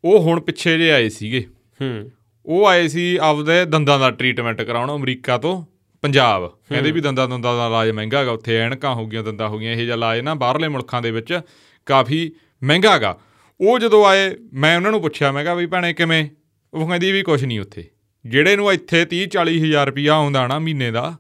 [0.04, 1.48] ਉਹ ਹੁਣ ਪਿੱਛੇ ਜੇ ਆਏ ਸੀਗੇ।
[1.82, 2.12] ਹੂੰ।
[2.46, 5.65] ਉਹ ਆਏ ਸੀ ਆਪਦੇ ਦੰਦਾਂ ਦਾ ਟ੍ਰੀਟਮੈਂਟ ਕਰਾਉਣ ਅਮਰੀਕਾ ਤੋਂ
[6.02, 9.58] ਪੰਜਾਬ। ਕਹਿੰਦੇ ਵੀ ਦੰਦਾਂ ਦੰਦਾਂ ਦਾ ਇਲਾਜ ਮਹਿੰਗਾ ਹੈਗਾ ਉੱਥੇ ਐਨਕਾਂ ਹੋ ਗਈਆਂ ਦੰਦਾਂ ਹੋ
[9.58, 11.41] ਗਈਆਂ ਇਹ ਜਿਹਾ ਇਲਾਜ ਨਾ ਬਾਹਰਲੇ ਮੁਲਕਾਂ ਦੇ ਵਿੱਚ
[11.86, 12.32] ਕਾਫੀ
[12.63, 13.18] ਮਹਿੰਗਾ ਹੈਗਾ
[13.62, 16.30] ਉਹ ਜਦੋਂ ਆਏ ਮੈਂ ਉਹਨਾਂ ਨੂੰ ਪੁੱਛਿਆ ਮੈਂ ਕਿਹਾ ਵੀ ਭੈਣੇ ਕਿਵੇਂ?
[16.74, 17.84] ਉਹ ਕਹਿੰਦੀ ਵੀ ਕੁਝ ਨਹੀਂ ਉੱਥੇ।
[18.26, 21.18] ਜਿਹੜੇ ਨੂੰ ਇੱਥੇ 30 40 ਹਜ਼ਾਰ ਰੁਪਿਆ ਆਉਂਦਾ ਨਾ ਮਹੀਨੇ ਦਾ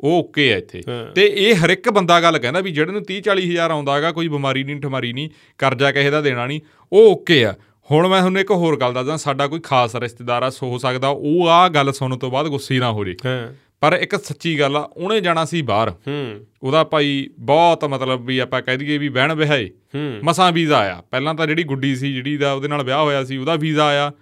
[0.00, 3.02] ਉਹ ਓਕੇ ਆ ਇੱਥੇ। ਹਾਂ। ਤੇ ਇਹ ਹਰ ਇੱਕ ਬੰਦਾ ਗੱਲ ਕਹਿੰਦਾ ਵੀ ਜਿਹੜੇ ਨੂੰ
[3.02, 6.60] 30 40 ਹਜ਼ਾਰ ਆਉਂਦਾ ਹੈਗਾ ਕੋਈ ਬਿਮਾਰੀ ਨਹੀਂ ਠਮਾਰੀ ਨਹੀਂ ਕਰਜ਼ਾ ਕਿਸੇ ਦਾ ਦੇਣਾ ਨਹੀਂ
[6.92, 7.54] ਉਹ ਓਕੇ ਆ।
[7.90, 11.48] ਹੁਣ ਮੈਂ ਤੁਹਾਨੂੰ ਇੱਕ ਹੋਰ ਗੱਲ ਦੱਸਦਾ ਸਾਡਾ ਕੋਈ ਖਾਸ ਰਿਸ਼ਤੇਦਾਰ ਆ ਸੋ ਸਕਦਾ ਉਹ
[11.48, 14.80] ਆ ਗੱਲ ਸੁਣਨ ਤੋਂ ਬਾਅਦ ਗੁੱਸੇ ਨਾ ਹੋ ਜੇ। ਹਾਂ। ਪਰ ਇੱਕ ਸੱਚੀ ਗੱਲ ਆ
[14.80, 19.34] ਉਹਨੇ ਜਾਣਾ ਸੀ ਬਾਹਰ। ਹੂੰ। ਉਹਦਾ ਭਾਈ ਬਹੁਤ ਮਤਲਬ ਵੀ ਆਪਾਂ ਕਹਿ ਦਈਏ ਵੀ ਬਹਿਣ
[19.34, 23.02] ਬਿਹਾਏ ਹੂੰ। ਮਸਾਂ ਵੀਜ਼ਾ ਆਇਆ। ਪਹਿਲਾਂ ਤਾਂ ਜਿਹੜੀ ਗੁੱਡੀ ਸੀ ਜਿਹੜੀ ਦਾ ਉਹਦੇ ਨਾਲ ਵਿਆਹ
[23.02, 24.12] ਹੋਇਆ ਸੀ ਉਹਦਾ ਵੀਜ਼ਾ ਆਇਆ।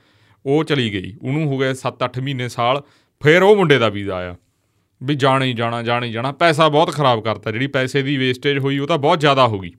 [0.46, 2.82] ਉਹ ਚਲੀ ਗਈ। ਉਹਨੂੰ ਹੋ ਗਏ 7-8 ਮਹੀਨੇ ਸਾਲ।
[3.22, 4.36] ਫਿਰ ਉਹ ਮੁੰਡੇ ਦਾ ਵੀਜ਼ਾ ਆਇਆ।
[5.02, 8.58] ਵੀ ਜਾਣਾ ਹੀ ਜਾਣਾ ਜਾਣਾ ਹੀ ਜਾਣਾ। ਪੈਸਾ ਬਹੁਤ ਖਰਾਬ ਕਰਤਾ। ਜਿਹੜੀ ਪੈਸੇ ਦੀ ਵੇਸਟੇਜ
[8.58, 9.72] ਹੋਈ ਉਹ ਤਾਂ ਬਹੁਤ ਜ਼ਿਆਦਾ ਹੋ ਗਈ।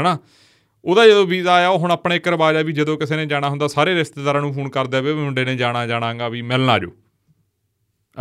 [0.00, 0.18] ਹਨਾ?
[0.84, 3.48] ਉਹਦਾ ਜਦੋਂ ਵੀਜ਼ਾ ਆਇਆ ਉਹ ਹੁਣ ਆਪਣੇ ਇੱਕ ਰਿਵਾਜ ਆ ਵੀ ਜਦੋਂ ਕਿਸੇ ਨੇ ਜਾਣਾ
[3.48, 6.88] ਹੁੰਦਾ ਸਾਰੇ ਰਿਸ਼ਤੇਦਾਰਾਂ ਨੂੰ ਫੋਨ ਕਰ ਦੇਵੇ ਵੀ ਮੁੰਡੇ ਨੇ ਜਾਣਾ ਜਾਣਾਗਾ ਵੀ ਮਿਲਣ ਆਜੋ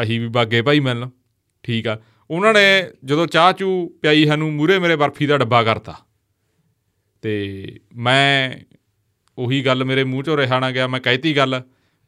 [0.04, 1.10] ਅਸੀਂ ਵੀ ਬਾਗੇ ਭਾਈ ਮਿਲਣ।
[1.64, 1.98] ਠੀਕ ਆ।
[2.30, 5.96] ਉਹਨਾਂ ਨੇ ਜਦੋਂ ਚਾਹ ਚੂ ਪਿਆਈ ਸਾਨੂੰ ਮੂਰੇ ਮੇਰੇ ਬਰਫੀ ਦਾ ਡੱਬਾ ਕਰਤਾ।
[7.22, 8.54] ਤੇ ਮੈਂ
[9.38, 11.62] ਉਹੀ ਗੱਲ ਮੇਰੇ ਮੂੰਹ ਚੋਂ ਰਿਹਾ ਨਾ ਗਿਆ ਮੈਂ ਕਹਿਤੀ ਗੱਲ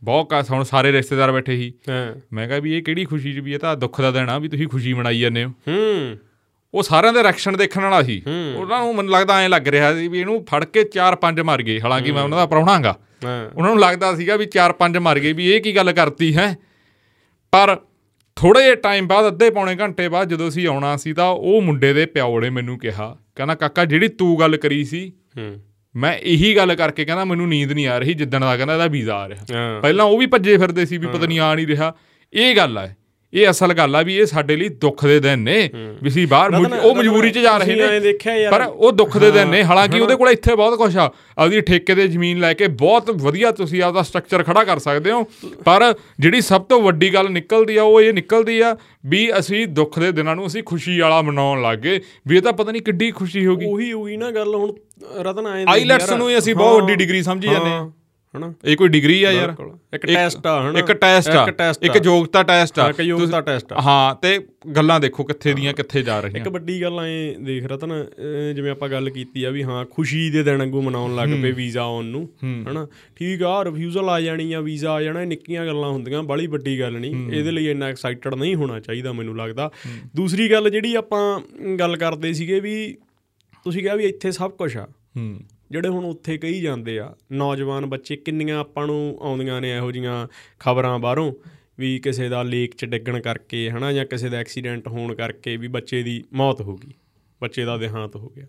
[0.04, 1.74] ਬਹੁਤ ਕਾ ਹੁਣ ਸਾਰੇ ਰਿਸ਼ਤੇਦਾਰ ਬੈਠੇ ਸੀ।
[2.34, 4.48] ਮੈਂ ਕਿਹਾ ਵੀ ਇਹ ਕਿਹੜੀ ਖੁਸ਼ੀ ਚ ਵੀ ਇਹ ਤਾਂ ਦੁੱਖ ਦਾ ਦਿਨ ਆ ਵੀ
[4.48, 6.18] ਤੁਸੀਂ ਖੁਸ਼ੀ ਮਨਾਈ ਜਾਂਦੇ ਹੋ। ਹੂੰ।
[6.74, 8.22] ਉਹ ਸਾਰਿਆਂ ਦੇ ਰਿਐਕਸ਼ਨ ਦੇਖਣ ਵਾਲਾ ਸੀ।
[8.58, 11.80] ਉਹਨਾਂ ਨੂੰ ਮੈਨੂੰ ਲੱਗਦਾ ਐਂ ਲੱਗ ਰਿਹਾ ਸੀ ਵੀ ਇਹਨੂੰ ਫੜ ਕੇ 4-5 ਮਾਰ ਗਏ।
[11.82, 15.52] ਹਾਲਾਂਕਿ ਮੈਂ ਉਹਨਾਂ ਦਾ ਪ੍ਰਾਹੁਣਾਗਾ ਹਾਂ। ਉਹਨਾਂ ਨੂੰ ਲੱਗਦਾ ਸੀਗਾ ਵੀ 4-5 ਮਾਰ ਗਏ ਵੀ
[15.52, 16.58] ਇਹ ਕੀ ਗੱਲ ਕਰਤੀ ਹੈ?
[17.52, 17.78] ਪਰ
[18.36, 21.94] ਥੋੜੇ ਜਿਹੇ ਟਾਈਮ ਬਾਅਦ ਅੱਧੇ ਪੌਣੇ ਘੰਟੇ ਬਾਅਦ ਜਦੋਂ ਅਸੀਂ ਆਉਣਾ ਸੀ ਤਾਂ ਉਹ ਮੁੰਡੇ
[21.94, 25.12] ਦੇ ਪਿਓ ਨੇ ਮੈਨੂੰ ਕਿਹਾ ਕਹਿੰਦਾ ਕਾਕਾ ਜਿਹੜੀ ਤੂੰ ਗੱਲ ਕਰੀ ਸੀ
[25.96, 29.16] ਮੈਂ ਇਹੀ ਗੱਲ ਕਰਕੇ ਕਹਿੰਦਾ ਮੈਨੂੰ ਨੀਂਦ ਨਹੀਂ ਆ ਰਹੀ ਜਿੱਦਣ ਦਾ ਕਹਿੰਦਾ ਇਹਦਾ ਵੀਜ਼ਾ
[29.16, 31.94] ਆ ਰਿਹਾ। ਪਹਿਲਾਂ ਉਹ ਵੀ ਭੱਜੇ ਫਿਰਦੇ ਸੀ ਵੀ ਪਤਾ ਨਹੀਂ ਆ ਨਹੀਂ ਰਿਹਾ।
[32.34, 32.88] ਇਹ ਗੱਲ ਆ।
[33.34, 35.58] ਇਹ ਅਸਲ ਗੱਲ ਆ ਵੀ ਇਹ ਸਾਡੇ ਲਈ ਦੁੱਖ ਦੇ ਦਿਨ ਨੇ।
[36.02, 38.14] ਵੀ ਅਸੀਂ ਬਾਹਰ ਉਹ ਮਜਬੂਰੀ 'ਚ ਜਾ ਰਹੇ ਨੇ
[38.52, 41.96] ਪਰ ਉਹ ਦੁੱਖ ਦੇ ਦਿਨ ਨੇ। ਹਾਲਾਂਕਿ ਉਹਦੇ ਕੋਲ ਇੱਥੇ ਬਹੁਤ ਕੁਝ ਆ। ਆਪਦੀ ਠੇਕੇ
[41.96, 45.24] ਦੇ ਜ਼ਮੀਨ ਲੈ ਕੇ ਬਹੁਤ ਵਧੀਆ ਤੁਸੀਂ ਆਪਦਾ ਸਟਰਕਚਰ ਖੜਾ ਕਰ ਸਕਦੇ ਹੋ।
[45.66, 50.00] ਪਰ ਜਿਹੜੀ ਸਭ ਤੋਂ ਵੱਡੀ ਗੱਲ ਨਿਕਲਦੀ ਆ ਉਹ ਇਹ ਨਿਕਲਦੀ ਆ ਵੀ ਅਸੀਂ ਦੁੱਖ
[50.00, 53.46] ਦੇ ਦਿਨਾਂ ਨੂੰ ਅਸੀਂ ਖੁਸ਼ੀ ਵਾਲਾ ਮਨਾਉਣ ਲੱਗੇ ਵੀ ਇਹ ਤਾਂ ਪਤਾ ਨਹੀਂ ਕਿੱਡੀ ਖੁਸ਼ੀ
[53.46, 54.72] ਹੋਗੀ ਉਹੀ ਉਹੀ ਨਾ ਗੱਲ ਹੁਣ
[55.22, 57.90] ਰਤਨ ਆਏ ਆਈਲੈਟਸ ਨੂੰ ਅਸੀਂ ਬਹੁਤ ਵੱਡੀ ਡਿਗਰੀ ਸਮਝੀ ਜਾਂਦੇ ਹਾਂ।
[58.38, 58.54] ਹਨਾ?
[58.66, 59.56] ਇਹ ਕੋਈ ਡਿਗਰੀ ਆ ਯਾਰ।
[59.94, 60.80] ਇੱਕ ਟੈਸਟ ਆ ਹਨਾ?
[60.80, 61.48] ਇੱਕ ਟੈਸਟ ਆ।
[61.82, 66.02] ਇੱਕ ਯੋਗਤਾ ਟੈਸਟ ਆ। ਇੱਕ ਯੋਗਤਾ ਟੈਸਟ ਆ। ਹਾਂ ਤੇ ਗੱਲਾਂ ਦੇਖੋ ਕਿੱਥੇ ਦੀਆਂ ਕਿੱਥੇ
[66.02, 69.64] ਜਾ ਰਹੀਆਂ। ਇੱਕ ਵੱਡੀ ਗੱਲ ਐ ਦੇਖ ਰਤਨ ਅਹ ਜਿਵੇਂ ਆਪਾਂ ਗੱਲ ਕੀਤੀ ਆ ਵੀ
[69.64, 72.88] ਹਾਂ ਖੁਸ਼ੀ ਦੇ ਦਿਨ ਵਾਂਗੂ ਮਨਾਉਣ ਲੱਗ ਪਏ ਵੀਜ਼ਾ ਆਉਣ ਨੂੰ ਹਨਾ?
[73.16, 76.80] ਠੀਕ ਆ ਰਿਫਿਊਜ਼ਲ ਆ ਜਾਣੀ ਆ ਵੀਜ਼ਾ ਆ ਜਾਣਾ ਇਹ ਨਿੱਕੀਆਂ ਗੱਲਾਂ ਹੁੰਦੀਆਂ ਬੜੀ ਵੱਡੀ
[76.80, 79.72] ਗੱਲ ਨਹੀਂ। ਇਹਦੇ ਲਈ ਇੰਨਾ ਐਕਸਾਈਟਡ ਨਹੀਂ ਹੋਣਾ ਚਾਹੀਦਾ ਮੈਨੂੰ ਲੱਗਦਾ।
[80.16, 81.40] ਦੂਸਰੀ ਗੱਲ ਜਿਹੜੀ ਆਪਾਂ
[81.80, 82.98] ਗੱਲ ਕਰਦੇ ਸੀਗੇ ਵੀ
[83.64, 85.40] ਤੁਸੀਂ ਕਿਹਾ ਵੀ ਇੱਥੇ ਸਭ ਕੁਝ ਆ। ਹੂੰ।
[85.72, 90.28] ਜਿਹੜੇ ਹੁਣ ਉੱਥੇ ਕਹੀ ਜਾਂਦੇ ਆ ਨੌਜਵਾਨ ਬੱਚੇ ਕਿੰਨੀਆਂ ਆਪਾਂ ਨੂੰ ਆਉਂਦੀਆਂ ਨੇ ਇਹੋ ਜੀਆਂ
[90.60, 91.34] ਖਬਰਾਂ ਬਾਹਰੋਂ
[91.80, 95.68] ਵੀ ਕਿਸੇ ਦਾ ਲੇਕ 'ਚ ਡਿੱਗਣ ਕਰਕੇ ਹਨਾ ਜਾਂ ਕਿਸੇ ਦਾ ਐਕਸੀਡੈਂਟ ਹੋਣ ਕਰਕੇ ਵੀ
[95.68, 96.92] ਬੱਚੇ ਦੀ ਮੌਤ ਹੋ ਗਈ
[97.42, 98.46] ਬੱਚੇ ਦਾ ਦੇਹਾਂਤ ਹੋ ਗਿਆ।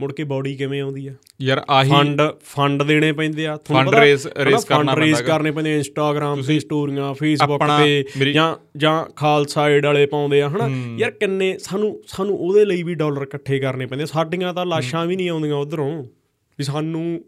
[0.00, 1.14] ਮੁੜ ਕੇ ਬਾਡੀ ਕਿਵੇਂ ਆਉਂਦੀ ਆ?
[1.42, 3.58] ਯਾਰ ਆਹੀ ਫੰਡ ਫੰਡ ਦੇਣੇ ਪੈਂਦੇ ਆ
[4.00, 9.70] raise- raise ਕਰਨਾ ਰੇਸ ਪੈਂਦਾ ਕਰਨੇ ਪੈਂਦੇ ਇੰਸਟਾਗ੍ਰam ਤੇ ਸਟੋਰੀਆਂ ਫੇਸਬੁੱਕ ਤੇ ਜਾਂ ਜਾਂ ਖਾਲਸਾ
[9.70, 13.86] ਏਡ ਵਾਲੇ ਪਾਉਂਦੇ ਆ ਹਨਾ। ਯਾਰ ਕਿੰਨੇ ਸਾਨੂੰ ਸਾਨੂੰ ਉਹਦੇ ਲਈ ਵੀ ਡਾਲਰ ਇਕੱਠੇ ਕਰਨੇ
[13.86, 16.04] ਪੈਂਦੇ। ਸਾਡੀਆਂ ਤਾਂ ਲਾਸ਼ਾਂ ਵੀ ਨਹੀਂ ਆਉਂਦੀਆਂ ਉਧਰੋਂ।
[16.58, 17.20] ਵੀ ਸਾਨੂੰ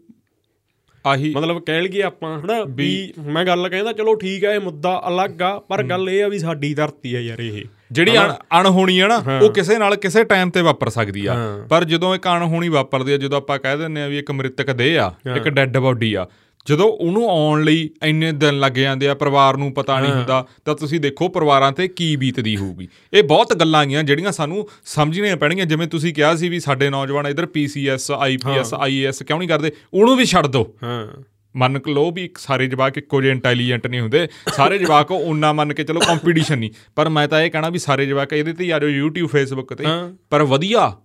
[1.05, 5.01] ਆਹੀ ਮਤਲਬ ਕਹਿ ਲਈਏ ਆਪਾਂ ਹਨਾ ਵੀ ਮੈਂ ਗੱਲ ਕਹਿੰਦਾ ਚਲੋ ਠੀਕ ਆ ਇਹ ਮੁੱਦਾ
[5.07, 8.99] ਅਲੱਗ ਆ ਪਰ ਗੱਲ ਇਹ ਆ ਵੀ ਸਾਡੀ ਧਰਤੀ ਆ ਯਾਰ ਇਹ। ਜਿਹੜੀ ਅਣ ਅਣਹੋਣੀ
[8.99, 12.27] ਆ ਨਾ ਉਹ ਕਿਸੇ ਨਾਲ ਕਿਸੇ ਟਾਈਮ ਤੇ ਵਾਪਰ ਸਕਦੀ ਆ। ਹਾਂ। ਪਰ ਜਦੋਂ ਇੱਕ
[12.27, 15.77] ਅਣਹੋਣੀ ਵਾਪਰਦੀ ਆ ਜਦੋਂ ਆਪਾਂ ਕਹਿ ਦਿੰਦੇ ਆ ਵੀ ਇੱਕ ਮ੍ਰਿਤਕ ਦੇਹ ਆ ਇੱਕ ਡੈੱਡ
[15.77, 16.25] ਬਾਡੀ ਆ
[16.65, 20.75] ਜਦੋਂ ਉਹਨੂੰ ਆਉਣ ਲਈ ਇੰਨੇ ਦਿਨ ਲੱਗ ਜਾਂਦੇ ਆ ਪਰਿਵਾਰ ਨੂੰ ਪਤਾ ਨਹੀਂ ਹੁੰਦਾ ਤਾਂ
[20.75, 25.65] ਤੁਸੀਂ ਦੇਖੋ ਪਰਿਵਾਰਾਂ ਤੇ ਕੀ ਬੀਤਦੀ ਹੋਊਗੀ। ਇਹ ਬਹੁਤ ਗੱਲਾਂ ਗੀਆਂ ਜਿਹੜੀਆਂ ਸਾਨੂੰ ਸਮਝਣੀਆਂ ਪੈਣਗੀਆਂ
[25.65, 29.71] ਜਿਵੇਂ ਤੁਸੀਂ ਕਿਹਾ ਸੀ ਵੀ ਸਾਡੇ ਨੌਜਵਾਨ ਇਧਰ ਪੀਸੀਐਸ ਆਈਪੀਐਸ ਆਈਏਐਸ ਕਿਉਂ ਨਹੀਂ ਕਰਦੇ?
[29.93, 31.07] ਉਹਨੂੰ ਵੀ ਛੱਡ ਦਿਓ ਹਾਂ।
[31.55, 35.83] ਮੰਨ ਲਓ ਵੀ ਸਾਰੇ ਜਵਾਕ ਇੱਕੋ ਜਿਹੇ ਇੰਟੈਲੀਜੈਂਟ ਨਹੀਂ ਹੁੰਦੇ। ਸਾਰੇ ਜਵਾਕ ਉਹਨਾਂ ਮੰਨ ਕੇ
[35.83, 38.79] ਚਲੋ ਕੰਪੀਟੀਸ਼ਨ ਨਹੀਂ। ਪਰ ਮੈਂ ਤਾਂ ਇਹ ਕਹਿਣਾ ਵੀ ਸਾਰੇ ਜਵਾਕ ਇਹਦੇ ਤੇ ਹੀ ਆ
[38.79, 39.85] ਜਾਓ YouTube Facebook ਤੇ।
[40.29, 40.97] ਪਰ ਵਧੀਆ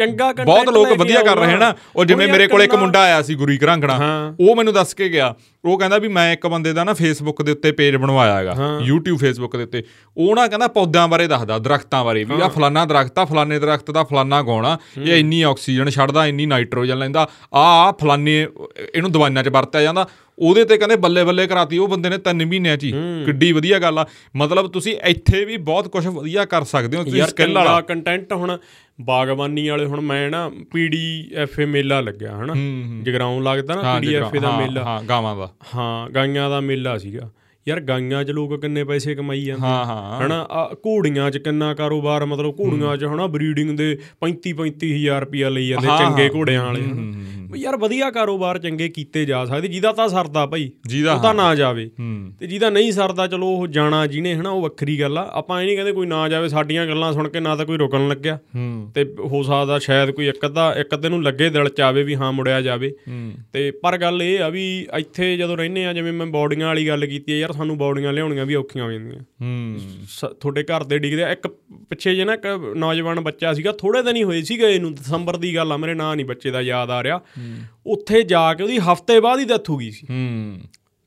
[0.00, 3.22] ਚੰਗਾ content ਬਹੁਤ ਲੋਕ ਵਧੀਆ ਕਰ ਰਹੇ ਨਾ ਉਹ ਜਿਵੇਂ ਮੇਰੇ ਕੋਲ ਇੱਕ ਮੁੰਡਾ ਆਇਆ
[3.22, 3.98] ਸੀ ਗੁਰੀ ਘਰਾਂਗਣਾ।
[4.40, 5.34] ਉਹ ਮੈਨੂੰ ਦੱਸ ਕੇ ਗਿਆ।
[5.64, 8.54] ਉਹ ਕਹਿੰਦਾ ਵੀ ਮੈਂ ਇੱਕ ਬੰਦੇ ਦਾ ਨਾ ਫੇਸਬੁੱਕ ਦੇ ਉੱਤੇ ਪੇਜ ਬਣਵਾਇਆ ਹੈਗਾ।
[8.90, 9.84] YouTube ਫੇਸਬੁੱਕ ਦੇ ਉੱਤੇ।
[10.16, 13.90] ਉਹ ਨਾ ਕਹਿੰਦਾ ਪੌਦਿਆਂ ਬਾਰੇ ਦੱਸਦਾ ਦਰਖਤਾਂ ਬਾਰੇ ਵੀ। ਆ ਫਲਾਨਾ ਦਰਖਤ ਆ ਫਲਾਨੇ ਦਰਖਤ
[13.90, 18.46] ਦਾ ਫਲਾਨਾ ਗੁਣ ਇਹ ਇੰਨੀ ਆਕਸੀਜਨ ਛੱਡਦਾ ਇੰਨੀ ਨਾਈਟ੍ਰੋਜਨ ਲੈਂਦਾ। ਆ ਆ ਫਲਾਨੇ
[18.94, 20.08] ਇਹਨੂੰ ਦਵਾਈਆਂ 'ਚ ਵਰਤਿਆ ਜਾਂਦਾ।
[20.40, 22.92] ਉਹਦੇ ਤੇ ਕਹਿੰਦੇ ਬੱਲੇ ਬੱਲੇ ਕਰਾਤੀ ਉਹ ਬੰਦੇ ਨੇ 3 ਮਹੀਨਿਆਂ 'ਚ ਹੀ।
[23.24, 27.22] ਕਿੱਡੀ ਵਧੀਆ ਗੱਲ ਆ। ਮਤਲਬ ਤੁਸੀਂ ਇੱਥੇ ਵੀ ਬਹੁਤ ਕੁਝ ਵਧੀਆ ਕਰ ਸਕਦੇ ਹੋ ਤੁਸੀਂ
[27.22, 28.58] ਸਕਿੱਲ ਵਾਲਾ। ਕੰਟੈਂਟ ਹੁਣ
[29.00, 32.54] ਬਾਗਬਾਨੀ ਵਾਲੇ ਹੁਣ ਮੈਂ ਨਾ ਪੀਡੀਐਫਏ ਮੇਲਾ ਲੱਗਿਆ ਹਨਾ?
[33.02, 37.30] ਜਗਰਾਉਂ ਲੱਗਦਾ ਨਾ ਪੀਡੀਐਫਏ ਦਾ ਮੇਲਾ। ਹਾਂ ਗਾਵਾਂ ਦਾ। ਹਾਂ ਗਾਈਆਂ ਦਾ ਮੇਲਾ ਸੀਗਾ।
[37.70, 40.46] ਯਾਰ ਗਾਈਆਂ 'ਚ ਲੋਕ ਕਿੰਨੇ ਪੈਸੇ ਕਮਾਈ ਜਾਂਦੇ ਹਾਂ ਹਾਂ। ਹਨਾ
[40.86, 43.88] ਘੋੜੀਆਂ 'ਚ ਕਿੰਨਾ ਕਾਰੋਬਾਰ ਮਤਲਬ ਘੋੜੀਆਂ 'ਚ ਹਨਾ ਬਰੀਡਿੰਗ ਦੇ
[44.22, 46.88] 35 35000 ਰੁਪਿਆ ਲਈ ਜਾਂਦੇ ਚੰਗੇ। ਘੋੜਿਆਂ ਵਾਲੇ
[47.56, 50.68] ਯਾਰ ਵਧੀਆ ਕਾਰੋਬਾਰ ਚੰਗੇ ਕੀਤੇ ਜਾ ਸਕਦੇ ਜਿਹਦਾ ਤਾਂ ਸਰਦਾ ਭਾਈ
[51.06, 51.88] ਉਹ ਤਾਂ ਨਾ ਜਾਵੇ।
[52.40, 55.66] ਤੇ ਜਿਹਦਾ ਨਹੀਂ ਸਰਦਾ ਚਲੋ ਉਹ ਜਾਣਾ ਜਿਹਨੇ ਹਨਾ ਉਹ ਵੱਖਰੀ ਗੱਲ ਆ। ਆਪਾਂ ਇਹ
[55.66, 58.38] ਨਹੀਂ ਕਹਿੰਦੇ ਕੋਈ ਨਾ ਜਾਵੇ ਸਾਡੀਆਂ ਗੱਲਾਂ ਸੁਣ ਕੇ ਨਾ ਤਾਂ ਕੋਈ ਰੁਕਣ ਲੱਗਿਆ।
[58.94, 62.14] ਤੇ ਹੋ ਸਕਦਾ ਸ਼ਾਇਦ ਕੋਈ ਇੱਕ ਅੱਧਾ ਇੱਕ ਅੱਧੇ ਨੂੰ ਲੱਗੇ ਦਿਲ ਚ ਆਵੇ ਵੀ
[62.14, 62.92] ਹਾਂ ਮੁੜਿਆ ਜਾਵੇ।
[63.52, 64.64] ਤੇ ਪਰ ਗੱਲ ਇਹ ਆ ਵੀ
[64.98, 68.46] ਇੱਥੇ ਜਦੋਂ ਰਹਿੰਦੇ ਆ ਜਿਵੇਂ ਮੈਂ ਬੌਡੀਆਂ ਵਾਲੀ ਗੱਲ ਕੀਤੀ ਹੈ ਯਾਰ ਸਾਨੂੰ ਬੌਡੀਆਂ ਲਿਆਉਣੀਆਂ
[68.46, 69.78] ਵੀ ਔਖੀਆਂ ਹੋ ਜਾਂਦੀਆਂ। ਹੂੰ।
[70.40, 71.46] ਤੁਹਾਡੇ ਘਰ ਦੇ ਡਿੱਗਦੇ। ਇੱਕ
[71.88, 75.56] ਪਿੱਛੇ ਜੇ ਨਾ ਇੱਕ ਨੌਜਵਾਨ ਬੱਚਾ ਸੀਗਾ ਥੋੜੇ ਦਿਨ ਹੀ ਹੋਏ ਸੀਗੇ ਇਹਨੂੰ ਦਸੰਬਰ ਦੀ
[75.56, 77.20] ਗੱਲ ਆ ਮੇਰੇ ਨਾਂ ਨਹੀਂ ਬੱਚੇ ਦਾ ਯਾਦ ਆ ਰਿਹਾ।
[77.86, 80.60] ਉੱਥੇ ਜਾ ਕੇ ਉਹਦੀ ਹਫ਼ਤੇ ਬਾਅਦ ਹੀ ਡੈਥ ਹੋ ਗਈ ਸੀ। ਹੂੰ।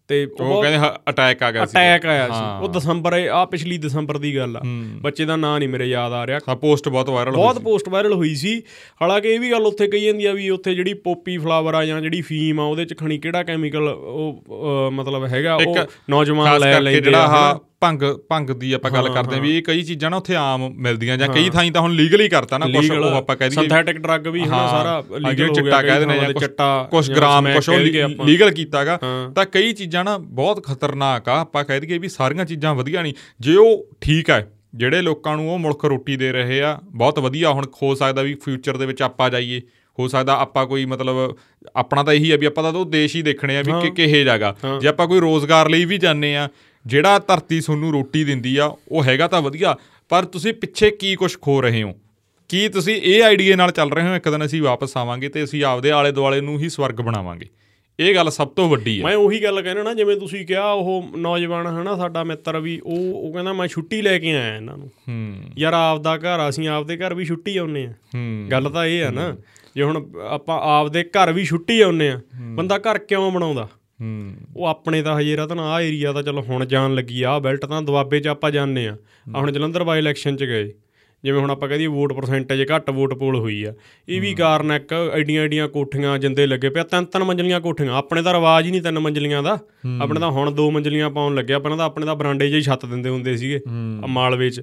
[0.09, 4.17] ਤੇ ਉਹ ਕਹਿੰਦੇ ਅਟੈਕ ਆ ਗਿਆ ਸੀ ਅਟੈਕ ਆਇਆ ਸੀ। ਉਹ ਦਸੰਬਰ ਆ ਪਿਛਲੀ ਦਸੰਬਰ
[4.17, 4.61] ਦੀ ਗੱਲ ਆ।
[5.01, 8.13] ਬੱਚੇ ਦਾ ਨਾਂ ਨਹੀਂ ਮੇਰੇ ਯਾਦ ਆ ਰਿਹਾ। ਹਾਂ ਪੋਸਟ ਬਹੁਤ ਵਾਇਰਲ ਬਹੁਤ ਪੋਸਟ ਵਾਇਰਲ
[8.13, 8.61] ਹੋਈ ਸੀ।
[9.01, 12.01] ਹਾਲਾਂਕਿ ਇਹ ਵੀ ਗੱਲ ਉੱਥੇ ਕਹੀ ਜਾਂਦੀ ਆ ਵੀ ਉੱਥੇ ਜਿਹੜੀ ਪੋਪੀ ਫਲਾਵਰ ਆ ਜਾਂ
[12.01, 15.77] ਜਿਹੜੀ ਫੀਮ ਆ ਉਹਦੇ ਚ ਖਣੀ ਕਿਹੜਾ ਕੈਮੀਕਲ ਉਹ ਮਤਲਬ ਹੈਗਾ ਉਹ
[16.09, 19.63] ਨੌਜਵਾਨ ਲੈ ਲੈਂਦੇ ਜਿਹੜਾ ਆ ਹਨਾ। ਭੰਗ ਭੰਗ ਦੀ ਆਪਾਂ ਗੱਲ ਕਰਦੇ ਹਾਂ ਵੀ ਇਹ
[19.63, 22.91] ਕਈ ਚੀਜ਼ਾਂ ਨਾ ਉੱਥੇ ਆਮ ਮਿਲਦੀਆਂ ਜਾਂ ਕਈ ਥਾਈਂ ਤਾਂ ਹੁਣ ਲੀਗਲੀ ਕਰਤਾ ਨਾ ਕੁਝ
[22.91, 26.15] ਉਹ ਆਪਾਂ ਕਹਿ ਦਈਏ। ਸਿੰਥੈਟਿਕ ਡਰੱਗ ਵੀ ਹਨਾ ਸਾਰਾ ਲੀਗਲ ਹੋ ਚਿੱਟਾ ਗਿਆ ਕਹਿ ਦਿੰਦੇ
[26.15, 28.99] ਜਾਂ ਕੁਛ- ਚਿੱਟਾ ਜਾਂ ਗ੍ਰਾਮ ਆਪਾਂ। ਲੀਗਲ ਕੀਤਾਗਾ।
[29.35, 33.13] ਤਾਂ ਕਈ ਚੀਜ਼ਾਂ ਨਾ ਬਹੁਤ ਖਤਰਨਾਕ ਆ ਆਪਾਂ ਕਹਿ ਦਈਏ ਵੀ ਸਾਰੀਆਂ ਚੀਜ਼ਾਂ ਵਧੀਆ ਨਹੀਂ।
[33.39, 37.51] ਜੇ ਉਹ ਠੀਕ ਹੈ ਜਿਹੜੇ ਲੋਕਾਂ ਨੂੰ ਉਹ ਮੁਲਕ ਰੋਟੀ ਦੇ ਰਹੇ ਆ ਬਹੁਤ ਵਧੀਆ
[37.51, 39.61] ਹੁਣ ਹੋ ਸਕਦਾ ਵੀ ਫਿਊਚਰ ਦੇ ਵਿੱਚ ਆਪਾਂ ਜਾਈਏ।
[39.99, 41.35] ਹੋ ਸਕਦਾ ਆਪਾਂ ਕੋਈ ਮਤਲਬ
[41.75, 44.23] ਆਪਣਾ ਤਾਂ ਇਹੀ ਆ ਵੀ ਆਪਾਂ ਤਾਂ ਉਹ ਦੇਸ਼ ਹੀ ਦੇਖਣੇ ਆ ਵੀ ਕਿ ਕਿਹੇ
[44.23, 46.49] ਜਾਗਾ ਜੇ ਆਪਾਂ ਕੋਈ ਰੋਜ਼ਗਾਰ ਲਈ ਵੀ ਜਾਂਦੇ ਆ
[46.85, 49.75] ਜਿਹੜਾ ਧਰਤੀ ਤੁਹਾਨੂੰ ਰੋਟੀ ਦਿੰਦੀ ਆ ਉਹ ਹੈਗਾ ਤਾਂ ਵਧੀਆ
[50.09, 51.93] ਪਰ ਤੁਸੀਂ ਪਿੱਛੇ ਕੀ ਕੁਝ ਖੋ ਰਹੇ ਹੋ?
[52.49, 55.63] ਕੀ ਤੁਸੀਂ ਇਹ ਆਈਡੀਆ ਨਾਲ ਚੱਲ ਰਹੇ ਹੋ ਇੱਕ ਦਿਨ ਅਸੀਂ ਵਾਪਸ ਆਵਾਂਗੇ ਤੇ ਅਸੀਂ
[55.63, 57.45] ਆਪਦੇ ਆਲੇ ਦੁਆਲੇ ਨੂੰ ਹੀ ਸਵਰਗ ਬਣਾਵਾਂਗੇ?
[57.99, 61.17] ਇਹ ਗੱਲ ਸਭ ਤੋਂ ਵੱਡੀ ਆ। ਮੈਂ ਉਹੀ ਗੱਲ ਕਹਿਣਾ ਨਾ ਜਿਵੇਂ ਤੁਸੀਂ ਕਿਹਾ ਉਹ
[61.17, 64.87] ਨੌਜਵਾਨ ਹਨਾ ਸਾਡਾ ਮਿੱਤਰ ਵੀ ਉਹ ਉਹ ਕਹਿੰਦਾ ਮੈਂ ਛੁੱਟੀ ਲੈ ਕੇ ਆਇਆ ਇਹਨਾਂ ਨੂੰ।
[65.09, 69.03] ਹੂੰ। ਯਾਰ ਆਪਦਾ ਘਰ ਅਸੀਂ ਆਪਦੇ ਘਰ ਵੀ ਛੁੱਟੀ ਆਉਨੇ ਆ ਹੂੰ। ਗੱਲ ਤਾਂ ਇਹ
[69.05, 69.35] ਆ ਨਾ
[69.75, 73.61] ਜੇ ਹੁਣ ਆਪਾਂ ਆਪਦੇ ਘਰ ਵੀ ਛੁੱਟੀ ਆਉਨੇ ਆ ਬੰਦਾ ਘਰ ਕਿਉਂ ਬਣਾਉਂਦਾ?
[73.63, 73.69] ਹੂੰ
[74.55, 77.81] ਉਹ ਆਪਣੇ ਤਾਂ ਹਜੇ ਰਤਨ ਆ ਏਰੀਆ ਤਾਂ ਚਲੋ ਹੁਣ ਜਾਣ ਲੱਗੀ ਆ ਬੈਲਟ ਤਾਂ
[77.81, 78.97] ਦੁਆਬੇ 'ਚ ਆਪਾਂ ਜਾਂਦੇ ਆ।
[79.35, 80.73] ਆ ਹੁਣ ਜਲੰਧਰ ਬਾਈ ਇਲੈਕਸ਼ਨ 'ਚ ਗਏ।
[81.23, 83.73] ਜਿਵੇਂ ਹੁਣ ਆਪਾਂ ਕਹਦੀਏ ਵੋਟ ਪਰਸੈਂਟੇਜ ਘੱਟ ਵੋਟ ਪੋਲ ਹੋਈ ਆ।
[84.09, 88.21] ਇਹ ਵੀ ਕਾਰਨ ਇੱਕ ਐਡੀਆਂ ਐਡੀਆਂ ਕੋਠੀਆਂ ਜਿੰਦੇ ਲੱਗੇ ਪਿਆ ਤਿੰਨ ਤਿੰਨ ਮੰਜ਼ਲੀਆਂ ਕੋਠੀਆਂ। ਆਪਣੇ
[88.21, 89.59] ਤਾਂ ਰਿਵਾਜ ਹੀ ਨਹੀਂ ਤਿੰਨ ਮੰਜ਼ਲੀਆਂ ਦਾ।
[90.01, 92.85] ਆਪਣੇ ਤਾਂ ਹੁਣ ਦੋ ਮੰਜ਼ਲੀਆਂ ਪਾਉਣ ਲੱਗਿਆ ਪਹਿਲਾਂ ਤਾਂ ਆਪਣੇ ਤਾਂ ਬਰਾਂਡੇ 'ਚ ਹੀ ਛੱਤ
[92.85, 93.59] ਦਿੰਦੇ ਹੁੰਦੇ ਸੀਗੇ
[94.03, 94.61] ਆ ਮਾਲਵੇ 'ਚ।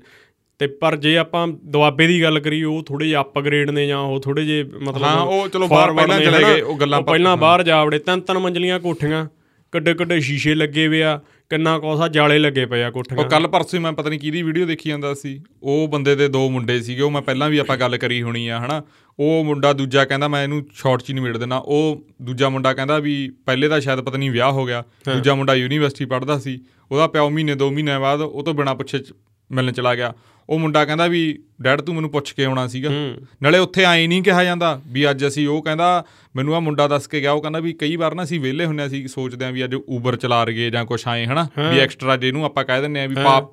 [0.61, 4.21] ਤੇ ਪਰ ਜੇ ਆਪਾਂ ਦੁਆਬੇ ਦੀ ਗੱਲ ਕਰੀਏ ਉਹ ਥੋੜੇ ਜਿਹਾ ਅਪਗ੍ਰੇਡ ਨੇ ਜਾਂ ਉਹ
[4.21, 7.85] ਥੋੜੇ ਜੇ ਮਤਲਬ ਹਾਂ, ਉਹ ਚਲੋ ਬਾਹਰ ਪਹਿਲਾਂ ਚਲੇ। ਗਏ, ਉਹ ਗੱਲਾਂ ਪਹਿਲਾਂ ਬਾਹਰ ਜਾ
[7.85, 9.27] ਵੜੇ। ਤਿੰਨ ਤਿੰਨ ਮੰਜ਼ਲੀਆਂ ਕੋਠੀਆਂ
[9.73, 11.21] ਕੱਡੇ ਕੱਡੇ ਸ਼ੀਸ਼ੇ ਲੱਗੇ ਵੇ ਆ
[11.51, 14.43] ਕਿੰਨਾ ਕੋਸਾ ਜਾਲੇ ਲੱਗੇ ਪਏ ਆ ਕੋਠੀਆਂ। ਉਹ ਕੱਲ ਪਰਸੋਂ ਹੀ ਮੈਂ ਪਤਾ ਨਹੀਂ ਕਿਹਦੀ
[14.43, 17.77] ਵੀਡੀਓ ਦੇਖੀ ਜਾਂਦਾ ਸੀ। ਉਹ ਬੰਦੇ ਦੇ ਦੋ ਮੁੰਡੇ ਸੀਗੇ ਉਹ ਮੈਂ ਪਹਿਲਾਂ ਵੀ ਆਪਾਂ
[17.77, 18.83] ਗੱਲ ਕਰੀ ਹੋਣੀ ਆ ਹਨਾ।
[19.19, 22.99] ਉਹ ਮੁੰਡਾ ਦੂਜਾ ਕਹਿੰਦਾ ਮੈਂ ਇਹਨੂੰ ਸ਼ਾਰਟ 'ਚ ਹੀ ਨਿਬੇੜ ਦੇਣਾ ਉਹ ਦੂਜਾ ਮੁੰਡਾ ਕਹਿੰਦਾ
[22.99, 26.61] ਵੀ ਪਹਿਲੇ ਦਾ ਸ਼ਾਇਦ ਪਤਾ ਨਹੀਂ ਵਿਆਹ ਹੋ ਗਿਆ। ਦੂਜਾ ਮੁੰਡਾ ਯੂਨੀਵਰਸਿਟੀ ਪੜ੍ਹਦਾ ਸੀ।
[26.93, 28.99] ਉਹਦਾ ਪਿਓ ਮਹੀਨੇ ਦੋ ਮਹੀਨੇ ਬਾਅਦ ਉਹ ਤੋਂ ਬਿਨਾ ਪੁੱਛੇ
[29.53, 30.15] ਮਿਲਣ ਚਲਾ ਗਿਆ।
[30.51, 32.91] ਉਹ ਮੁੰਡਾ ਕਹਿੰਦਾ ਵੀ ਡੈਡ ਤੂੰ ਮੈਨੂੰ ਪੁੱਛ ਕੇ ਆਉਣਾ ਸੀਗਾ।
[33.43, 36.05] ਨਾਲੇ ਉੱਥੇ ਐਂ ਨਹੀਂ ਕਿਹਾ ਜਾਂਦਾ ਵੀ ਅੱਜ ਅਸੀਂ ਉਹ ਕਹਿੰਦਾ
[36.37, 38.87] ਮੈਨੂੰ ਆ ਮੁੰਡਾ ਦੱਸ ਕੇ ਗਿਆ। ਉਹ ਕਹਿੰਦਾ ਵੀ ਕਈ ਵਾਰ ਨਾ ਅਸੀਂ ਵਿਹਲੇ ਹੁੰਨੇ
[38.87, 41.49] ਅਸੀਂ ਸੋਚਦੇ ਆਂ ਵੀ ਅੱਜ ਊਬਰ ਚਲਾ ਰਗੇ ਜਾਂ ਕੁਛ ਆਏ ਹਨਾ?
[41.71, 43.49] ਵੀ ਐਕਸਟਰਾ ਜਿਹਨੂੰ ਆਪਾਂ ਕਹਿ ਦਿੰਨੇ ਆ ਵੀ ਪਾ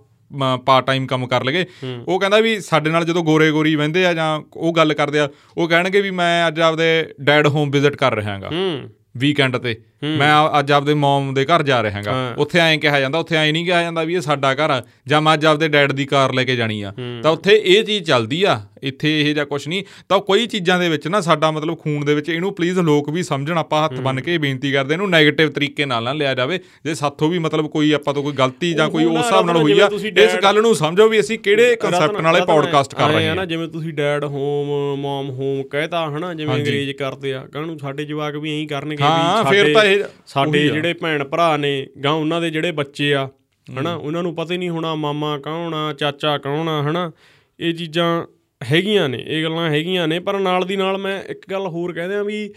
[0.66, 1.66] ਪਾਰਟ ਟਾਈਮ ਕੰਮ ਕਰ ਲਗੇ
[2.08, 5.30] ਉਹ ਕਹਿੰਦਾ ਵੀ ਸਾਡੇ ਨਾਲ ਜਦੋਂ ਗੋਰੇ ਗੋਰੀ ਵਹਿੰਦੇ ਆ ਜਾਂ ਉਹ ਗੱਲ ਕਰਦੇ ਆ
[5.58, 9.82] ਉਹ ਕਹਿਣਗੇ ਵੀ ਮੈਂ ਅੱਜ ਆਪਦੇ ਡੈਡ ਹੋਮ ਵਿਜ਼ਿਟ ਕਰ ਰਿਹਾ ਹਾਂਗਾ। ਹੂੰ। ਵੀਕਐਂਡ ਤੇ।
[10.02, 13.52] ਮੈਂ ਅੱਜ ਆਪਦੇ ਮਮ ਦੇ ਘਰ ਜਾ ਰਿਹਾ ਹਾਂਗਾ। ਉੱਥੇ ਐਂ ਕਿਹਾ ਜਾਂਦਾ ਉੱਥੇ ਐਂ
[13.54, 16.34] ਨਹੀਂ ਕਿਹਾ ਜਾਂਦਾ ਵੀ ਇਹ ਸਾਡਾ ਘਰ ਆ ਜਾਂ ਮੈਂ ਅੱਜ ਆਪਦੇ ਡੈਡ ਦੀ ਕਾਰ
[16.34, 19.84] ਲੈ ਕੇ ਜਾਣੀ ਆ। ਤਾਂ ਉੱਥੇ ਇਹ ਚੀਜ਼ ਚੱਲਦੀ ਆ ਇੱਥੇ ਇਹ ਜਾਂ ਕੁਝ ਨਹੀਂ।
[20.10, 23.24] ਤਾਂ ਕੋਈ ਚੀਜ਼ਾਂ ਦੇ ਵਿੱਚ ਨਾ ਸਾਡਾ ਮਤਲਬ ਖੂਨ ਦੇ ਵਿੱਚ ਇਹਨੂੰ ਪਲੀਜ਼ ਲੋਕ ਵੀ
[23.24, 26.94] ਸਮਝਣ ਆਪਾਂ ਹੱਥ ਬੰਨ ਕੇ ਬੇਨਤੀ ਕਰਦੇ ਇਹਨੂੰ 네ਗੇਟਿਵ ਤਰੀਕੇ ਨਾਲ ਨਾ ਲਿਆ ਜਾਵੇ। ਜੇ
[26.96, 29.90] ਸਾਥੋਂ ਵੀ ਮਤਲਬ ਕੋਈ ਆਪਾਂ ਤੋਂ ਕੋਈ ਗਲਤੀ ਜਾਂ ਕੋਈ ਉਸ ਹਿਸਾਬ ਨਾਲ ਹੋਈ ਆ
[30.18, 33.68] ਇਸ ਗੱਲ ਨੂੰ ਸਮਝੋ ਵੀ ਅਸੀਂ ਕਿਹੜੇ ਕਨਸੈਪਟ ਨਾਲੇ ਪੌਡਕਾਸਟ ਕਰ ਰਹੇ ਹਾਂ ਨਾ ਜਿਵੇਂ
[33.68, 38.62] ਤੁਸੀਂ ਡੈਡ ਹੋਮ ਮਮ ਹੋਮ ਕਹਿਤਾ ਹਨਾ ਜਿਵੇਂ ਅੰਗਰੇਜ਼ ਕਰਦੇ ਆ। ਕਾਹਨੂੰ ਸਾਡੇ ਜਵਾਕ ਵੀ
[38.62, 43.14] ਐਂ ਕਰਨਗੇ ਵੀ ਸਾਡੇ ਇਹ ਸਾਡੇ। ਜਿਹੜੇ ਭੈਣ ਭਰਾ ਨੇ ਗਾਂ ਉਹਨਾਂ ਦੇ ਜਿਹੜੇ ਬੱਚੇ
[43.14, 43.28] ਆ
[43.68, 47.12] ਹਨਾ ਉਹਨਾਂ ਨੂੰ ਪਤਾ ਹੀ ਨਹੀਂ ਹੋਣਾ ਮਾਮਾ ਕੌਣ ਆ ਚਾਚਾ ਕੌਣ ਆ ਹਨਾ।
[47.60, 48.26] ਇਹ ਚੀਜ਼ਾਂ
[48.62, 52.16] ਹੈਗੀਆਂ ਨੇ ਇਹ ਗੱਲਾਂ ਹੈਗੀਆਂ ਨੇ ਪਰ ਨਾਲ ਦੀ ਨਾਲ ਮੈਂ ਇੱਕ ਗੱਲ ਹੋਰ ਕਹਿੰਦੇ
[52.16, 52.50] ਆ ਵੀ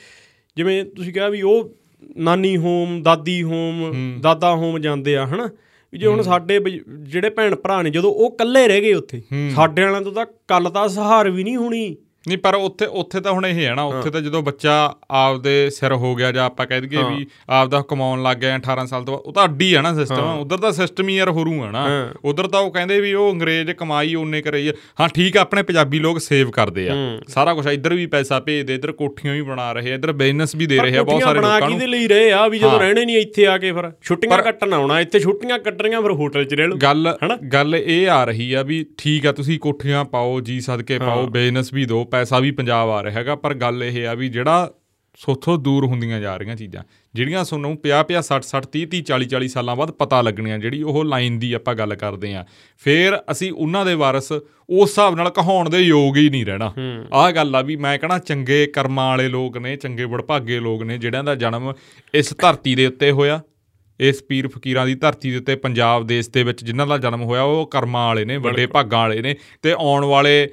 [0.57, 1.71] ਜਿਵੇਂ ਤੁਸੀਂ ਕਿਹਾ ਵੀ ਉਹ
[2.19, 5.49] ਨਾਨੀ ਹੋਮ ਦਾਦੀ ਹੋਮ ਦਾਦਾ ਹੋਮ ਜਾਂਦੇ ਆ ਹਨਾ।
[5.93, 6.59] ਵੀ ਜੇ ਹੁਣ ਸਾਡੇ
[7.01, 9.23] ਜਿਹੜੇ ਭੈਣ ਭਰਾ ਨੇ ਜਦੋਂ ਉਹ ਇਕੱਲੇ ਰਹਿ ਗਏ ਉੱਥੇ
[9.55, 11.97] ਸਾਡੇ ਵਾਲਿਆਂ ਤੋਂ ਤਾਂ ਕੱਲ ਤਾਂ ਸਹਾਰ ਵੀ ਨਹੀਂ ਹੋਣੀ।
[12.29, 14.73] ਨਹੀਂ ਪਰ ਉੱਥੇ ਉੱਥੇ ਤਾਂ ਹੁਣ ਇਹ ਹੈ ਨਾ ਉੱਥੇ ਤਾਂ ਜਦੋਂ ਬੱਚਾ
[15.11, 19.05] ਆਪਦੇ ਸਿਰ ਹੋ ਗਿਆ ਜਾਂ ਆਪਾਂ ਕਹਿ ਦਈਏ ਵੀ ਆਪਦਾ ਕਮਾਉਣ ਲੱਗ ਗਿਆ 18 ਸਾਲ
[19.05, 21.71] ਤੋਂ ਬਾਅਦ ਉਹ ਤਾਂ ਅੱਡੀ ਹੈ ਨਾ ਸਿਸਟਮ ਉਧਰ ਦਾ ਸਿਸਟਮ ਹੀ ਯਾਰ ਹੋਰੂ ਹੈ
[21.71, 21.85] ਨਾ।
[22.25, 25.99] ਉਧਰ ਤਾਂ ਉਹ ਕਹਿੰਦੇ ਵੀ ਉਹ ਅੰਗਰੇਜ਼ ਕਮਾਈ ਉਹਨੇ ਕਰੇ। ਹਾਂ ਠੀਕ ਆ ਆਪਣੇ ਪੰਜਾਬੀ
[25.99, 26.95] ਲੋਕ ਸੇਵ ਕਰਦੇ ਆ।
[27.29, 30.79] ਸਾਰਾ ਕੁਝ ਇੱਧਰ ਵੀ ਪੈਸਾ ਭੇਜਦੇ ਇੱਧਰ ਕੋਠੀਆਂ ਵੀ ਬਣਾ ਰਹੇ ਇੱਧਰ ਬਿਜ਼ਨਸ ਵੀ ਦੇ
[30.79, 32.47] ਰਹੇ ਆ ਬਹੁਤ ਸਾਰੇ ਲੋਕਾਂ ਨੂੰ। ਕਿਹਦੇ ਲਈ ਰਹੇ ਆ?
[32.49, 36.13] ਵੀ ਜਦੋਂ ਰਹਿਣੇ ਨਹੀਂ ਇੱਥੇ ਆ ਕੇ ਫਿਰ। ਛੁੱਟੀਆਂ ਕੱਟਣ ਆਉਣਾ ਇੱਥੇ ਛੁੱਟੀਆਂ ਕੱਟਣੀਆਂ ਫਿਰ
[36.13, 37.13] ਹੋਟਲ 'ਚ ਰਹਿ ਲਓ। ਗੱਲ
[37.53, 41.73] ਗੱਲ ਇਹ ਆ ਰਹੀ ਆ ਵੀ ਠੀਕ ਆ ਤੁਸੀਂ ਕੋਠੀਆਂ ਪਾਓ ਜੀ ਸਦਕੇ ਪਾਓ ਬਿਜ਼ਨਸ
[41.73, 44.71] ਵੀ ਦਿਓ ਪੈਸਾ ਵੀ ਪੰਜਾਬ ਆ ਰਿਹਾ ਹੈਗਾ ਪਰ ਗੱਲ ਇਹ ਆ ਵੀ ਜਿਹੜਾ
[45.19, 46.83] ਸੋਥੋਂ ਦੂਰ ਹੁੰਦੀਆਂ ਜਾ ਰਹੀਆਂ ਚੀਜ਼ਾਂ
[47.15, 50.83] ਜਿਹੜੀਆਂ ਸਾਨੂੰ 50 50 60 60 30 30 40 40 ਸਾਲਾਂ ਬਾਅਦ ਪਤਾ ਲੱਗਣੀਆਂ ਜਿਹੜੀ
[50.83, 52.45] ਉਹ ਲਾਈਨ ਦੀ ਆਪਾਂ ਗੱਲ ਕਰਦੇ ਆ
[52.85, 56.73] ਫਿਰ ਅਸੀਂ ਉਹਨਾਂ ਦੇ ਵਾਰਸ ਉਸ ਹਿਸਾਬ ਨਾਲ ਕਹਾਉਣ ਦੇ ਯੋਗ ਹੀ ਨਹੀਂ ਰਹਿਣਾ।
[57.13, 60.99] ਆਹ ਗੱਲ ਆ ਵੀ ਮੈਂ ਕਹਣਾ ਚੰਗੇ ਕਰਮਾਂ ਵਾਲੇ ਲੋਕ ਨੇ ਚੰਗੇ ਵਡਭਾਗੇ ਲੋਕ ਨੇ
[60.99, 61.73] ਜਿਹੜਿਆਂ ਦਾ ਜਨਮ
[62.15, 63.41] ਇਸ ਧਰਤੀ ਦੇ ਉੱਤੇ ਹੋਇਆ
[64.01, 67.43] ਇਸ ਪੀਰ ਫਕੀਰਾਂ ਦੀ ਧਰਤੀ ਦੇ ਉੱਤੇ ਪੰਜਾਬ ਦੇਸ਼ ਦੇ ਵਿੱਚ ਜਿਨ੍ਹਾਂ ਦਾ ਜਨਮ ਹੋਇਆ
[67.43, 70.49] ਉਹ ਕਰਮਾਂ ਵਾਲੇ ਨੇ ਵੱਡੇ ਭਾਗਾਂ ਵਾਲੇ ਨੇ ਤੇ ਆਉਣ ਵਾਲੇ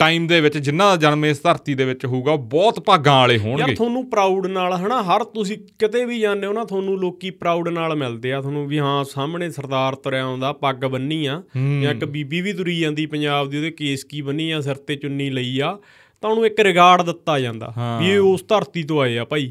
[0.00, 3.34] ਟਾਈਮ ਦੇ ਵਿੱਚ ਜਿਨ੍ਹਾਂ ਦਾ ਜਨਮ ਇਸ ਧਰਤੀ ਦੇ ਵਿੱਚ ਹੋਊਗਾ ਉਹ ਬਹੁਤ ਭਾਗਾਂ ਵਾਲੇ
[3.34, 5.02] ਯਾਰ ਹੋਣਗੇ। ਤੁਹਾਨੂੰ ਪ੍ਰਾਊਡ ਨਾਲ ਹਨਾ?
[5.02, 8.78] ਹਰ ਤੁਸੀਂ ਕਿਤੇ ਵੀ ਜਾਂਦੇ ਹੋ ਨਾ ਤੁਹਾਨੂੰ ਲੋਕੀ ਪ੍ਰਾਊਡ ਨਾਲ ਮਿਲਦੇ ਆ। ਤੁਹਾਨੂੰ ਵੀ
[8.78, 11.40] ਹਾਂ ਸਾਹਮਣੇ ਸਰਦਾਰ ਤੁਰਿਆ ਆਉਂਦਾ ਪੱਗ ਬੰਨੀ ਆ
[11.82, 14.96] ਜਾਂ ਇੱਕ ਬੀਬੀ ਵੀ ਤੁਰੀ ਜਾਂਦੀ ਪੰਜਾਬ ਦੀ ਉਹਦੇ ਕੇਸ ਕੀ ਬੰਨੀ ਆ ਸਿਰ ਤੇ
[14.96, 15.76] ਚੁੰਨੀ ਲਈ ਆ
[16.22, 19.50] ਤਾਂ ਉਹਨੂੰ ਇੱਕ ਰਿਗਾਰਡ ਦਿੱਤਾ ਜਾਂਦਾ ਵੀ ਇਹ ਉਸ ਧਰਤੀ ਤੋਂ ਆਏ ਆ ਭਾਈ।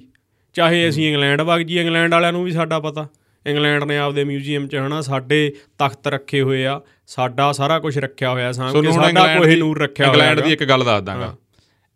[0.56, 3.08] ਚਾਹੇ ਅਸੀਂ ਇੰਗਲੈਂਡ ਵਗ ਜੀ ਇੰਗਲੈਂਡ ਵਾਲਿਆਂ ਨੂੰ ਵੀ ਸਾਡਾ ਪਤਾ।
[3.46, 6.80] ਇੰਗਲੈਂਡ ਨੇ ਆਪਦੇ ਮਿਊਜ਼ੀਅਮ 'ਚ ਹਨਾ ਸਾਡੇ ਤਖਤ ਰੱਖੇ ਹੋਏ ਆ।
[7.10, 10.64] ਸਾਡਾ ਸਾਰਾ ਕੁਝ ਰੱਖਿਆ ਹੋਇਆ ਸਾਂਭ ਕੇ ਸਾਡਾ ਦੀ- ਨੂਰ ਰੱਖਿਆ ਹੋਇਆ ਇੰਗਲੈਂਡ ਦੀ। ਇੱਕ
[10.64, 11.36] ਗੱਲ ਦੱਸ ਦਾਂਗਾ।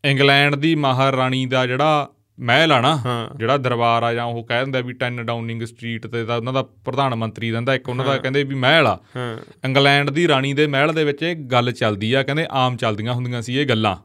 [0.06, 2.10] ਇੰਗਲੈਂਡ ਦੀ ਮਹਾਰਾਣੀ ਦਾ ਜਿਹੜਾ
[2.40, 3.00] ਮਹਿਲ ਆ ਨਾ।
[3.38, 6.62] ਜਿਹੜਾ ਦਰਬਾਰ ਆ ਜਾਂ ਉਹ ਕਹਿ ਦਿੰਦਾ ਵੀ 10 ਡਾਊਨਿੰਗ ਸਟਰੀਟ ਤੇ ਤਾਂ ਉਹਨਾਂ ਦਾ
[6.62, 9.00] ਪ੍ਰਧਾਨ ਮੰਤਰੀ ਰਹਿੰਦਾ ਇੱਕ ਉਹਨਾਂ ਦਾ ਕਹਿੰਦੇ ਵੀ ਮਹਿਲ ਆ।
[9.66, 13.42] ਇੰਗਲੈਂਡ ਦੀ ਰਾਣੀ ਦੇ ਮਹਿਲ ਦੇ ਵਿੱਚ ਇਹ ਗੱਲ ਚੱਲਦੀ ਆ ਕਹਿੰਦੇ ਆਮ ਚੱਲਦੀਆਂ ਹੁੰਦੀਆਂ
[13.42, 13.96] ਸੀ ਇਹ ਗੱਲਾਂ।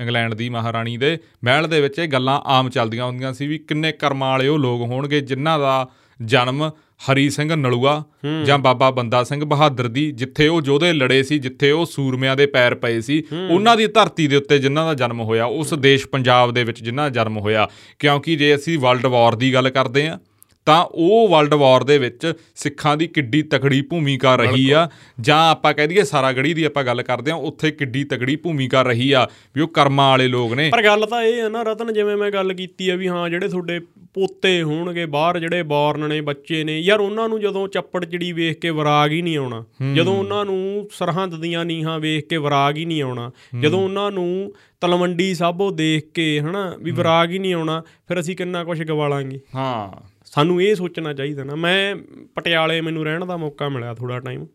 [0.00, 3.92] ਇੰਗਲੈਂਡ ਦੀ ਮਹਾਰਾਣੀ ਦੇ ਮਹਿਲ ਦੇ ਵਿੱਚ ਇਹ ਗੱਲਾਂ ਆਮ ਚੱਲਦੀਆਂ ਹੁੰਦੀਆਂ ਸੀ ਵੀ ਕਿੰਨੇ
[3.92, 5.88] ਕਰਮਾਂ ਵਾਲੇ ਉਹ ਲੋਕ ਹੋਣਗੇ ਜਿਨ੍ਹਾਂ ਦਾ
[6.24, 6.70] ਜਨਮ
[7.10, 8.02] ਹਰੀ ਸਿੰਘ ਨਲੂਆ
[8.44, 12.46] ਜਾਂ ਬਾਬਾ ਬੰਦਾ ਸਿੰਘ ਬਹਾਦਰ ਦੀ ਜਿੱਥੇ ਉਹ ਯੋਧੇ ਲੜੇ ਸੀ ਜਿੱਥੇ ਉਹ ਸੂਰਮਿਆਂ ਦੇ
[12.46, 16.50] ਪੈਰ ਪਏ ਸੀ ਉਹਨਾਂ ਦੀ ਧਰਤੀ ਦੇ ਉੱਤੇ ਜਿਨ੍ਹਾਂ ਦਾ ਜਨਮ ਹੋਇਆ ਉਸ ਦੇਸ਼ ਪੰਜਾਬ
[16.50, 20.18] ਦੇ ਵਿੱਚ ਜਿਨ੍ਹਾਂ ਦਾ ਜਨਮ ਹੋਇਆ। ਕਿਉਂਕਿ ਜੇ ਅਸੀਂ ਵਰਲਡ ਵਾਰ ਦੀ ਗੱਲ ਕਰਦੇ ਹਾਂ
[20.64, 24.88] ਤਾਂ ਉਹ ਵਰਲਡ ਵਾਰ ਦੇ ਵਿੱਚ ਸਿੱਖਾਂ ਦੀ ਕਿੱਡੀ ਤਕੜੀ ਭੂਮਿਕਾ ਰਹੀ ਆ।
[25.20, 29.12] ਜਾਂ ਆਪਾਂ ਕਹਿ ਦਈਏ ਸਾਰਾਗੜੀ ਦੀ ਆਪਾਂ ਗੱਲ ਕਰਦੇ ਹਾਂ ਉੱਥੇ ਕਿੱਡੀ ਤਕੜੀ ਭੂਮਿਕਾ ਰਹੀ
[29.12, 32.16] ਆ ਵੀ ਉਹ ਕਰਮਾਂ ਵਾਲੇ ਲੋਕ ਨੇ। ਪਰ ਗੱਲ ਤਾਂ ਇਹ ਹੈ ਨਾ ਰਤਨ ਜਿਵੇਂ
[32.16, 33.80] ਮੈਂ ਗੱਲ ਕੀਤੀ ਆ ਵੀ ਹਾਂ ਜਿਹੜੇ ਤੁਹਾਡੇ
[34.14, 38.58] ਪੋਤੇ ਹੋਣਗੇ ਬਾਹਰ ਜਿਹੜੇ ਬੌਰਨ ਨੇ ਬੱਚੇ ਨੇ ਯਾਰ ਉਹਨਾਂ ਨੂੰ ਜਦੋਂ ਚੱਪੜ ਚਿੜੀ ਵੇਖ
[38.58, 42.84] ਕੇ ਵਿਰਾਗ ਹੀ ਨਹੀਂ ਆਉਣਾ ਜਦੋਂ ਉਹਨਾਂ ਨੂੰ ਸਰਹੰਦ ਦੀਆਂ ਨੀਹਾਂ ਵੇਖ ਕੇ ਵਿਰਾਗ ਹੀ
[42.84, 47.80] ਨਹੀਂ ਆਉਣਾ ਜਦੋਂ ਉਹਨਾਂ ਨੂੰ ਤਲਵੰਡੀ ਸਾਬੋ ਦੇਖ ਕੇ ਹਨਾ ਵੀ ਵਿਰਾਗ ਹੀ ਨਹੀਂ ਆਉਣਾ
[47.80, 51.96] ਫਿਰ ਅਸੀਂ ਕਿੰਨਾ ਕੁਝ ਗਵਾ ਲਾਂਗੇ। ਹਾਂ। ਸਾਨੂੰ ਇਹ ਸੋਚਣਾ ਚਾਹੀਦਾ ਨਾ। ਮੈਂ
[52.34, 54.46] ਪਟਿਆਲੇ ਮੈਨੂੰ ਰਹਿਣ ਦਾ ਮੌਕਾ ਮਿਲਿਆ ਥੋੜਾ ਟਾਈਮ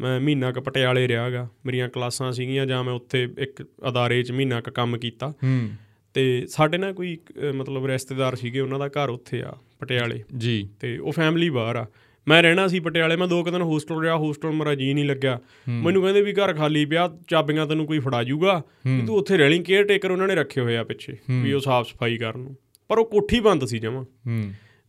[0.00, 4.60] ਮੈਂ ਮਹੀਨਾ ਕੁ ਪਟਿਆਲੇ ਰਿਹਾਗਾ। ਮੇਰੀਆਂ ਕਲਾਸਾਂ ਸੀਗੀਆਂ ਜਾਂ ਮੈਂ ਉੱਥੇ ਇੱਕ ਅਦਾਰੇ 'ਚ ਮਹੀਨਾ
[4.60, 5.68] ਕੁ ਕੰਮ ਕੀਤਾ। ਹੂੰ।
[6.14, 7.18] ਤੇ ਸਾਡੇ ਨਾਲ ਕੋਈ
[7.54, 11.86] ਮਤਲਬ ਰਿਸ਼ਤੇਦਾਰ ਸੀਗੇ ਉਹਨਾਂ ਦਾ ਘਰ ਉੱਥੇ ਆ ਪਟਿਆਲੇ। ਜੀ। ਤੇ ਉਹ ਫੈਮਿਲੀ ਬਾਹਰ ਆ।
[12.28, 15.40] ਮੈਂ ਰਹਿਣਾ ਸੀ ਪਟਿਆਲੇ ਮੈਂ ਦੋ ਕੁ ਦਿਨ ਹੋਸਟਲ ਰਿਹਾ ਹੋਸਟਲ ਮੇਰਾ ਜੀ ਨਹੀਂ ਲੱਗਿਆ।
[15.68, 18.62] ਮੈਨੂੰ ਕਹਿੰਦੇ ਵੀ ਘਰ ਖਾਲੀ ਪਿਆ ਚਾਬੀਆਂ ਤੈਨੂੰ ਕੋਈ ਫੜਾ ਜੂਗਾ
[19.06, 21.12] ਤੂੰ ਉੱਥੇ ਰਹਿ ਲਈ ਕੇਅਰ ਟੇਕਰ ਉਹਨਾਂ ਨੇ ਰੱਖੇ ਹੋਏ ਆ ਪਿੱਛੇ
[21.42, 22.56] ਵੀ ਉਹ ਸਾਫ਼ ਸਫ਼ਾਈ ਕਰਨ ਨੂੰ।
[22.88, 24.04] ਪਰ ਉਹ ਕੋਠੀ ਬੰਦ ਸੀ ਜਮਾ।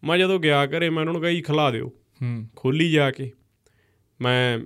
[0.04, 1.94] ਮੈਂ ਜਦੋਂ ਗਿਆ ਘਰੇ ਮੈਂ ਉਹਨਾਂ ਨੂੰ ਕਹੀ ਖਿਲਾ ਦਿਓ।
[2.56, 3.32] ਖੋਲੀ ਜਾ ਕੇ।
[4.22, 4.60] ਮੈਂ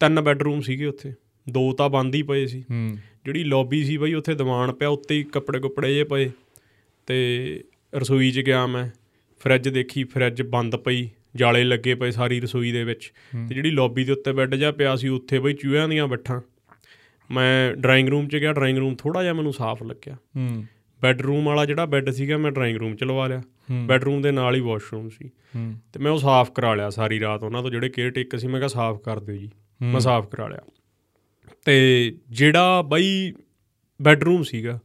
[0.00, 1.12] ਤਿੰਨ ਬੈੱਡਰੂਮ ਸੀਗੇ ਉੱਥੇ।
[1.48, 2.64] ਦੋ ਤਾਂ ਬੰਦ ਹੀ ਪਏ ਸੀ।
[3.24, 6.30] ਜਿਹੜੀ ਲੌਬੀ ਸੀ ਬਈ ਉੱਥੇ ਦੀਵਾਨ ਪਿਆ ਉੱਤੇ ਹੀ ਕੱਪੜੇ ਕੁੱਪੜੇ ਜੇ ਪਏ।
[7.06, 8.88] ਤੇ ਰਸੋਈ 'ਚ ਗਿਆ ਮੈਂ।
[9.40, 13.12] ਫਰਿੱਜ ਦੇਖੀ ਫਰਿੱਜ ਬੰਦ ਪਈ। ਜਾਲੇ ਲੱਗੇ ਪਏ ਸਾਰੀ ਰਸੋਈ ਦੇ ਵਿੱਚ।
[13.48, 16.40] ਤੇ ਜਿਹੜੀ ਲੌਬੀ ਦੇ ਉੱਤੇ ਬੈੱਡ ਜਾ ਪਿਆ ਸੀ ਉੱਥੇ ਬਈ ਚੂਹਿਆਂ ਦੀਆਂ ਬੱਠਾਂ।
[17.30, 20.64] ਮੈਂ ਡਰਾਇੰਗ ਰੂਮ 'ਚ ਗਿਆ ਡਰਾਇੰਗ ਰੂਮ ਥੋੜਾ ਜਿਹਾ ਮੈਨੂੰ ਸਾਫ਼ ਲੱਗਿਆ। ਹੂੰ।
[21.02, 23.42] ਬੈੱਡਰੂਮ ਵਾਲਾ ਜਿਹੜਾ ਬੈੱਡ ਸੀਗਾ ਮੈਂ ਡਰਾਇੰਗ ਰੂਮ 'ਚ ਲਵਾ ਲਿਆ।
[23.86, 25.30] ਬੈੱਡਰੂਮ ਦੇ ਨਾਲ ਹੀ ਵਾਸ਼ਰੂਮ ਸੀ।
[25.92, 28.60] ਤੇ ਮੈਂ ਉਹ ਸਾਫ਼ ਕਰਾ ਲਿਆ ਸਾਰੀ ਰਾਤ ਉਹਨਾਂ ਤੋਂ ਜਿਹੜੇ ਕੇਅਰ ਟੇਕਰ ਸੀ ਮੈਂ
[28.60, 29.50] ਕਿਹਾ ਸਾਫ਼ ਕਰ ਦਿਓ ਜੀ।
[29.82, 30.60] ਮੈਂ ਸਾਫ਼ ਕਰਾ ਲਿਆ।
[31.64, 33.32] ਤੇ ਜਿਹੜਾ ਬਈ
[34.02, 34.80] ਬੈੱਡਰੂਮ ਸੀਗਾ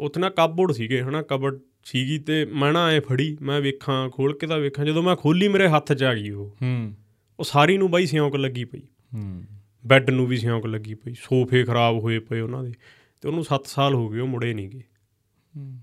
[0.00, 4.38] ਉੱਥੇ ਨਾ ਕਬੋਰਡ ਸੀਗੇ ਹਨਾ ਕਬਰਡ ਸੀਗੀ ਤੇ ਮੈਂ ਨਾ ਐ ਫੜੀ ਮੈਂ ਵੇਖਾਂ ਖੋਲ
[4.38, 6.94] ਕੇ ਤਾਂ ਵੇਖਾਂ ਜਦੋਂ ਮੈਂ ਖੋਲੀ ਮੇਰੇ ਹੱਥ 'ਚ ਆ ਗਈ ਉਹ। ਹੂੰ।
[7.38, 8.80] ਉਹ ਸਾਰੀ ਨੂੰ ਬਈ ਸਿਉਂਕ ਲੱਗੀ ਪਈ।
[9.14, 9.42] ਹੂੰ।
[9.86, 12.72] ਬੈੱਡ ਨੂੰ ਵੀ ਸਿਉਂਕ ਲੱਗੀ ਪਈ ਸੋਫੇ ਖਰਾਬ ਹੋਏ ਪਏ ਉਹਨਾਂ ਦੇ
[13.20, 14.82] ਤੇ ਉਹਨੂੰ 7 ਸਾਲ ਹੋ ਗਏ ਉਹ ਮੁੜੇ ਨਹੀਂ ਗਏ।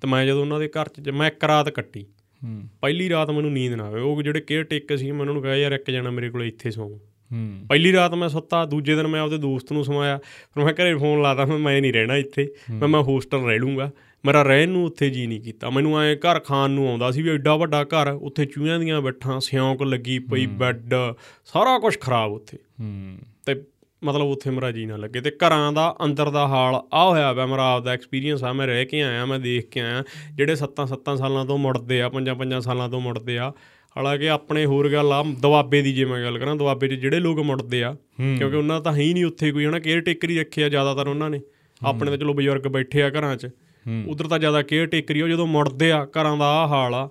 [0.02, 2.06] ਤੇ ਮੈਂ ਜਦੋਂ ਉਹਨਾਂ ਦੇ ਘਰ 'ਚ ਮੈਂ ਇੱਕ ਰਾਤ ਕੱਟੀ।
[2.44, 5.44] ਹੂੰ। ਪਹਿਲੀ ਰਾਤ ਮੈਨੂੰ ਨੀਂਦ ਨਾ ਆਵੇ ਉਹ ਜਿਹੜੇ ਕੇਅਰ ਟੇਕਰ ਸੀ ਮੈਂ ਉਹਨਾਂ ਨੂੰ
[5.44, 6.90] ਕਿਹਾ ਯਾਰ ਇੱਕ ਜਣਾ ਮੇਰੇ ਕੋਲ ਇੱਥੇ ਸੌਂ।
[7.34, 10.96] ਹੂੰ। ਪਹਿਲੀ ਰਾਤ ਮੈਂ ਸੁੱਤਾ ਦੂਜੇ ਦਿਨ ਮੈਂ ਆਪਦੇ ਦੋਸਤ ਨੂੰ ਸਮਾਇਆ ਫਿਰ ਮੈਂ ਘਰੇ
[10.96, 13.92] ਫੋਨ ਲਾਤਾ ਮੈਂ ਮੈਂ ਨਹੀਂ ਰਹਿਣਾ ਇੱਥੇ ਮੈਂ ਮੈਂ ਹੋਸਟਲ ਰਹਿ ਲੂੰਗਾ।
[14.26, 17.30] ਮੇਰਾ ਰਹਿਣ ਨੂੰ ਉੱਥੇ ਜੀ ਨਹੀਂ ਕੀਤਾ। ਮੈਨੂੰ ਐ ਘਰ ਖਾਣ ਨੂੰ ਆਉਂਦਾ ਸੀ ਵੀ
[17.30, 20.94] ਐਡਾ ਵੱਡਾ ਘਰ ਉੱਥੇ ਚੂਹਿਆਂ ਦੀਆਂ ਬੱਠਾਂ ਸਿਉਂਕ ਲੱਗੀ ਪਈ ਬੈੱਡ
[21.46, 23.64] ਸਾਰਾ ਕੁਝ ਖਰਾਬ ਉੱਥੇ। ਹੂੰ। ਤੇ
[24.04, 27.46] ਮਤਲਬ ਉੱਥੇ ਮੇਰਾ ਜੀ ਨਾ ਲੱਗੇ ਤੇ ਘਰਾਂ ਦਾ ਅੰਦਰ ਦਾ ਹਾਲ ਆ ਹੋਇਆ ਵਾ
[27.46, 30.04] ਮੇਰਾ ਆਪਦਾ ਐਕਸਪੀਰੀਅੰਸ ਆ ਮੈਂ ਰਹਿ ਕੇ ਆਇਆ ਮੈਂ ਦੇਖ ਕੇ ਆਇਆ
[30.36, 33.54] ਜਿਹੜੇ 7-7 ਸਾਲਾਂ ਤੋਂ ਮੁੜਦੇ ਆ 5-5 ਸਾਲਾਂ ਤੋਂ ਮੁੜਦੇ ਆ
[33.98, 37.40] ਹਾਲਾਂਕਿ ਆਪਣੇ ਹੋਰ ਗੱਲ ਆ ਦਵਾਬੇ ਦੀ ਜੇ ਮੈਂ ਗੱਲ ਕਰਾਂ ਦਵਾਬੇ 'ਚ ਜਿਹੜੇ ਲੋਕ
[37.40, 37.96] ਮੁੜਦੇ ਆ
[38.38, 41.08] ਕਿਉਂਕਿ ਉਹਨਾਂ ਦਾ ਤਾਂ ਹੈ ਹੀ ਨਹੀਂ ਉੱਥੇ ਕੋਈ ਹਨਾ ਕੇਅਰ ਟੇਕਰ ਹੀ ਰੱਖਿਆ ਜ਼ਿਆਦਾਤਰ
[41.08, 41.42] ਉਹਨਾਂ ਨੇ।
[41.86, 43.50] ਆਪਣੇ ਤਾਂ ਚਲੋ ਬਜ਼ੁਰਗ ਬੈਠੇ ਆ ਘਰਾਂ 'ਚ।
[44.08, 47.10] ਉਧਰ ਤਾਂ ਜ਼ਿਆਦਾ ਕੇਅਰ ਟੇਕਰ ਉਹ ਜਦੋਂ ਮੁੜਦੇ ਆ ਘਰਾਂ ਦਾ ਆ ਹਾਲ ਆ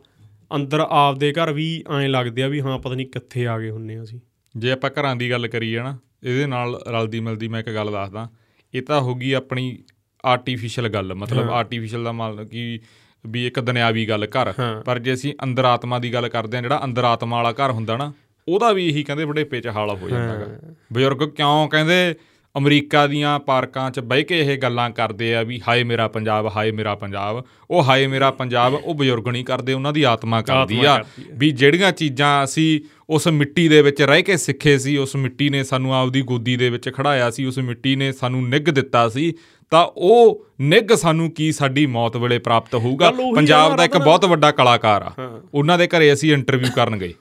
[0.57, 3.97] ਅੰਦਰ ਆਪਦੇ ਘਰ ਵੀ ਐਂ ਲੱਗਦੇ ਆ ਵੀ ਹਾਂ ਪਤਾ ਨਹੀਂ ਕਿੱਥੇ ਆ ਗਏ ਹੁੰਨੇ
[3.97, 4.21] ਆ ਅਸੀਂ।
[4.57, 8.29] ਜੇ ਆਪਾਂ ਘਰਾਂ ਦੀ ਗੱਲ ਕਰੀਏ ਨਾ ਇਹਦੇ ਨਾਲ ਰਲਦੀ ਮਿਲਦੀ ਮੈਂ ਇੱਕ ਗੱਲ ਦੱਸਦਾ
[8.75, 9.79] ਇਹ ਤਾਂ ਹੋ ਗਈ ਆਪਣੀ
[10.25, 12.81] ਆਰਟੀਫੀਸ਼ੀਅਲ ਗੱਲ ਮਤਲਬ ਆਰਟੀਫੀਸ਼ੀਅਲ ਦਾ ਮਤਲਬ ਕਿ
[13.27, 14.53] ਵੀ ਇੱਕ ਦੁਨਿਆਵੀ ਗੱਲ ਘਰ।
[14.85, 17.97] ਪਰ ਜੇ ਅਸੀਂ ਅੰਦਰ ਆਤਮਾ ਦੀ ਗੱਲ ਕਰਦੇ ਆ ਜਿਹੜਾ ਅੰਦਰ ਆਤਮਾ ਵਾਲਾ ਘਰ ਹੁੰਦਾ
[17.97, 18.13] ਨਾ
[18.49, 22.15] ਉਹਦਾ ਵੀ ਇਹੀ ਕਹਿੰਦੇ ਬੁਢੇਪੇ ਚ ਹਾਲ ਹੋ। ਜਾਂਦਾਗਾ। ਬਜ਼ੁਰਗ ਕਿਉਂ ਕਹਿੰਦੇ
[22.59, 26.71] ਅਮਰੀਕਾ ਦੀਆਂ ਪਾਰਕਾਂ 'ਚ ਬਹਿ ਕੇ ਇਹ ਗੱਲਾਂ ਕਰਦੇ ਆ ਵੀ ਹਾਏ ਮੇਰਾ ਪੰਜਾਬ ਹਾਏ
[26.71, 31.05] ਮੇਰਾ ਪੰਜਾਬ ਉਹ ਹਾਏ ਮੇਰਾ ਪੰਜਾਬ ਉਹ ਬਜ਼ੁਰਗ ਨਹੀਂ ਕਰਦੇ ਉਹਨਾਂ ਦੀ ਆਤਮਾ ਕਰਦੀ ਆ।
[31.33, 32.81] ਵੀ ਜਿਹੜੀਆਂ ਚੀਜ਼ਾਂ ਅਸੀਂ
[33.11, 36.71] ਉਸ ਮਿੱਟੀ ਦੇ ਵਿੱਚ ਰਹਿ ਕੇ ਸਿੱਖੇ ਸੀ ਉਸ ਮਿੱਟੀ ਨੇ ਸਾਨੂੰ ਆਪਦੀ ਗੋਦੀ ਦੇ
[36.71, 39.35] ਵਿੱਚ ਖੜਾਇਆ ਸੀ ਉਸ ਮਿੱਟੀ ਨੇ ਸਾਨੂੰ ਨਿੱਘ ਦਿੱਤਾ ਸੀ
[39.71, 44.51] ਤਾਂ ਉਹ ਨਿੱਘ ਸਾਨੂੰ ਕੀ ਸਾਡੀ ਮੌਤ ਵੇਲੇ ਪ੍ਰਾਪਤ ਹੋਊਗਾ ਪੰਜਾਬ ਦਾ ਇੱਕ। ਬਹੁਤ ਵੱਡਾ
[44.51, 45.13] ਕਲਾਕਾਰ ਆ।
[45.55, 47.13] ਉਹਨਾਂ ਦੇ ਘਰੇ ਅਸੀਂ ਇੰਟਰਵਿਊ ਕਰਨ ਗਏ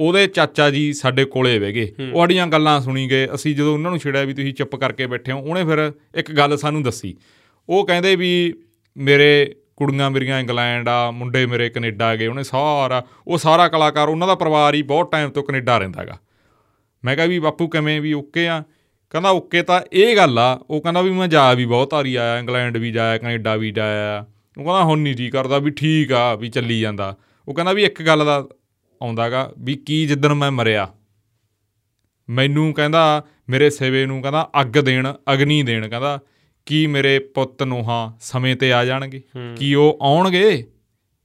[0.00, 3.90] ਉਹਦੇ ਚਾਚਾ ਜੀ ਸਾਡੇ ਕੋਲੇ ਬਹਿ ਗਏ। ਉਹ ਸਾਡੀਆਂ ਗੱਲਾਂ ਸੁਣੀ ਗਏ। ਅਸੀਂ ਜਦੋਂ ਉਹਨਾਂ
[3.90, 7.16] ਨੂੰ ਛੇੜਿਆ ਵੀ ਤੁਸੀਂ ਚੁੱਪ ਕਰਕੇ ਬੈਠੇ ਹੋ ਉਹਨੇ ਫਿਰ ਇੱਕ ਗੱਲ ਸਾਨੂੰ ਦੱਸੀ।
[7.68, 8.54] ਉਹ ਕਹਿੰਦੇ ਵੀ
[8.96, 14.28] ਮੇਰੇ ਕੁੜੀਆਂ ਮੇਰੀਆਂ ਇੰਗਲੈਂਡ ਆ ਮੁੰਡੇ ਮੇਰੇ ਕੈਨੇਡਾ ਗਏ ਉਹਨੇ ਸਾਰਾ ਉਹ ਸਾਰਾ ਕਲਾਕਾਰ ਉਹਨਾਂ
[14.28, 16.18] ਦਾ ਪਰਿਵਾਰ ਹੀ ਬਹੁਤ ਟਾਈਮ ਤੋਂ ਕੈਨੇਡਾ ਰਹਿੰਦਾ ਹੈਗਾ।
[17.04, 18.62] ਮੈਂ ਕਿਹਾ ਵੀ ਬਾਪੂ ਕਿਵੇਂ ਵੀ ਓਕੇ ਆ?
[19.10, 22.38] ਕਹਿੰਦਾ ਓਕੇ ਤਾਂ ਇਹ ਗੱਲ ਆ ਉਹ ਕਹਿੰਦਾ ਵੀ ਮੈਂ ਜਾ ਵੀ ਬਹੁਤ ਵਾਰੀ ਆਇਆ
[22.38, 24.26] ਇੰਗਲੈਂਡ ਵੀ ਜਾਇਆ ਕੈਨੇਡਾ ਵੀ ਜਾਇਆ।
[24.58, 27.16] ਉਹ ਕਹਿੰਦਾ ਹੁਣ ਨਹੀਂ ਜੀ ਕਰਦਾ ਵੀ ਠੀਕ ਆ ਵੀ ਚੱਲੀ ਜਾਂਦਾ।
[27.48, 28.48] ਉਹ ਕਹਿੰਦਾ ਵੀ ਇੱਕ ਗੱਲ ਦਾ
[29.02, 30.88] ਆਉਂਦਾਗਾ ਵੀ ਕੀ ਜਿੱਦਣ ਮੈਂ ਮਰਿਆ।
[32.28, 36.20] ਮੈਨੂੰ ਕਹਿੰਦਾ ਮੇਰੇ ਸੇਵੇ ਨੂੰ ਕਹਿੰਦਾ ਅੱਗ ਦੇਣ ਅਗਨੀ ਦੇਣ ਕਹਿੰਦਾ
[36.66, 39.22] ਕੀ ਮੇਰੇ ਪੁੱਤ ਨੂੰਹਾਂ ਸਮੇਂ ਤੇ ਆ ਜਾਣਗੇ?
[39.56, 40.66] ਕੀ ਉਹ ਆਉਣਗੇ?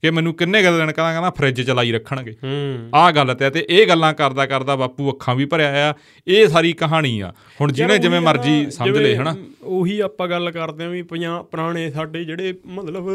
[0.01, 2.31] ਕਿ ਮੈਨੂੰ ਕਿੰਨੇ ਕੁ ਦਿਨ ਕਹਿੰਦਾ ਕਹਿੰਦਾ ਫ੍ਰਿਜ ਚਲਾਈ ਰੱਖਣਗੇ?
[2.43, 5.93] ਹੂੰ। ਆਹ ਗੱਲ ਤੇ ਤੇ ਇਹ ਗੱਲਾਂ ਕਰਦਾ ਕਰਦਾ ਬਾਪੂ ਅੱਖਾਂ ਵੀ ਭਰਿਆ ਆ
[6.27, 9.35] ਇਹ ਸਾਰੀ ਕਹਾਣੀ ਆ। ਹੁਣ ਜਿਹਨੇ ਜਿਵੇਂ ਮਰਜ਼ੀ ਸਮਝ ਜਿਵੇਂ ਹਨਾ?
[9.63, 13.09] ਉਹੀ ਆਪਾਂ ਗੱਲ ਕਰਦੇ ਆਂ ਵੀ ਪੰਜਾ ਪੁਰਾਣੇ ਸਾਡੇ ਜਿਹੜੇ ਮਤਲਬ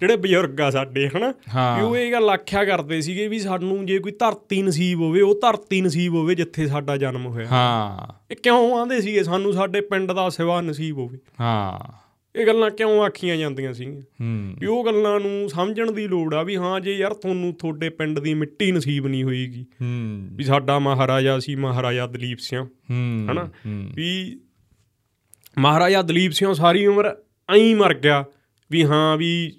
[0.00, 1.30] ਜਿਹੜੇ ਬਜ਼ੁਰਗ ਆ ਸਾਡੇ ਹਨਾ।
[1.76, 5.34] ਵੀ ਉਹ ਇਹ ਗੱਲ ਆਖਿਆ ਕਰਦੇ ਸੀਗੇ ਵੀ ਸਾਨੂੰ ਜੇ ਕੋਈ ਧਰਤੀ ਨਸੀਬ ਹੋਵੇ ਉਹ
[5.34, 9.22] ਧਰਤੀ ਨਸੀਬ ਹੋਵੇ ਜਿੱਥੇ ਸਾਡਾ ਜਨਮ ਹੋਇਆ। ਹਾਂ। ਇਹ ਕਿਉਂ ਆਂਦੇ ਸੀਗੇ?
[9.22, 14.00] ਸਾਨੂੰ ਸਾਡੇ ਪਿੰਡ ਦਾ ਸਿਵਾ ਨਸੀਬ ਹੋਵੇ। ਹਾਂ। ਇਹ ਗੱਲਾਂ ਕਿਉਂ ਆਖੀਆਂ ਜਾਂਦੀਆਂ ਸੀਗੀਆਂ?
[14.00, 17.88] ਹੂੰ। ਵੀ ਉਹ ਗੱਲਾਂ ਨੂੰ ਸਮਝਣ ਦੀ ਲੋੜ ਆ ਵੀ ਹਾਂ ਜੇ ਯਾਰ ਤੁਹਾਨੂੰ ਤੁਹਾਡੇ
[17.88, 23.26] ਪਿੰਡ ਦੀ ਮਿੱਟੀ ਨਸੀਬ ਨਹੀਂ ਹੋਏਗੀ ਹੂੰ। ਵੀ ਸਾਡਾ ਮਹਾਰਾਜਾ ਸੀ ਮਹਾਰਾਜਾ ਦਲੀਪ ਸਿੰਘ ਹੂੰ
[23.32, 23.50] ਹਨਾ?
[23.94, 24.40] ਵੀ
[25.58, 27.16] ਮਹਾਰਾਜਾ ਦਲੀਪ ਸਿੰਘ ਸਾਰੀ ਉਮਰ
[27.56, 28.24] ਐਂ ਮਰ ਗਿਆ
[28.70, 29.52] ਵੀ ਹਾਂ ਵੀ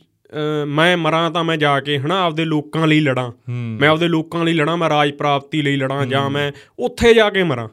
[0.67, 4.53] ਮੈਂ ਮਰਾਂ ਤਾਂ ਮੈਂ ਜਾ ਕੇ ਹਨਾ ਆਪਦੇ ਲੋਕਾਂ ਲਈ ਲੜਾਂ। ਮੈਂ ਆਪਦੇ ਲੋਕਾਂ ਲਈ
[4.53, 7.67] ਲੜਾਂ ਮੈਂ ਰਾਜ ਪ੍ਰਾਪਤੀ ਲਈ ਲੜਾਂ ਜਾਂ ਮੈਂ ਉੱਥੇ ਜਾ ਕੇ ਮਰਾਂ।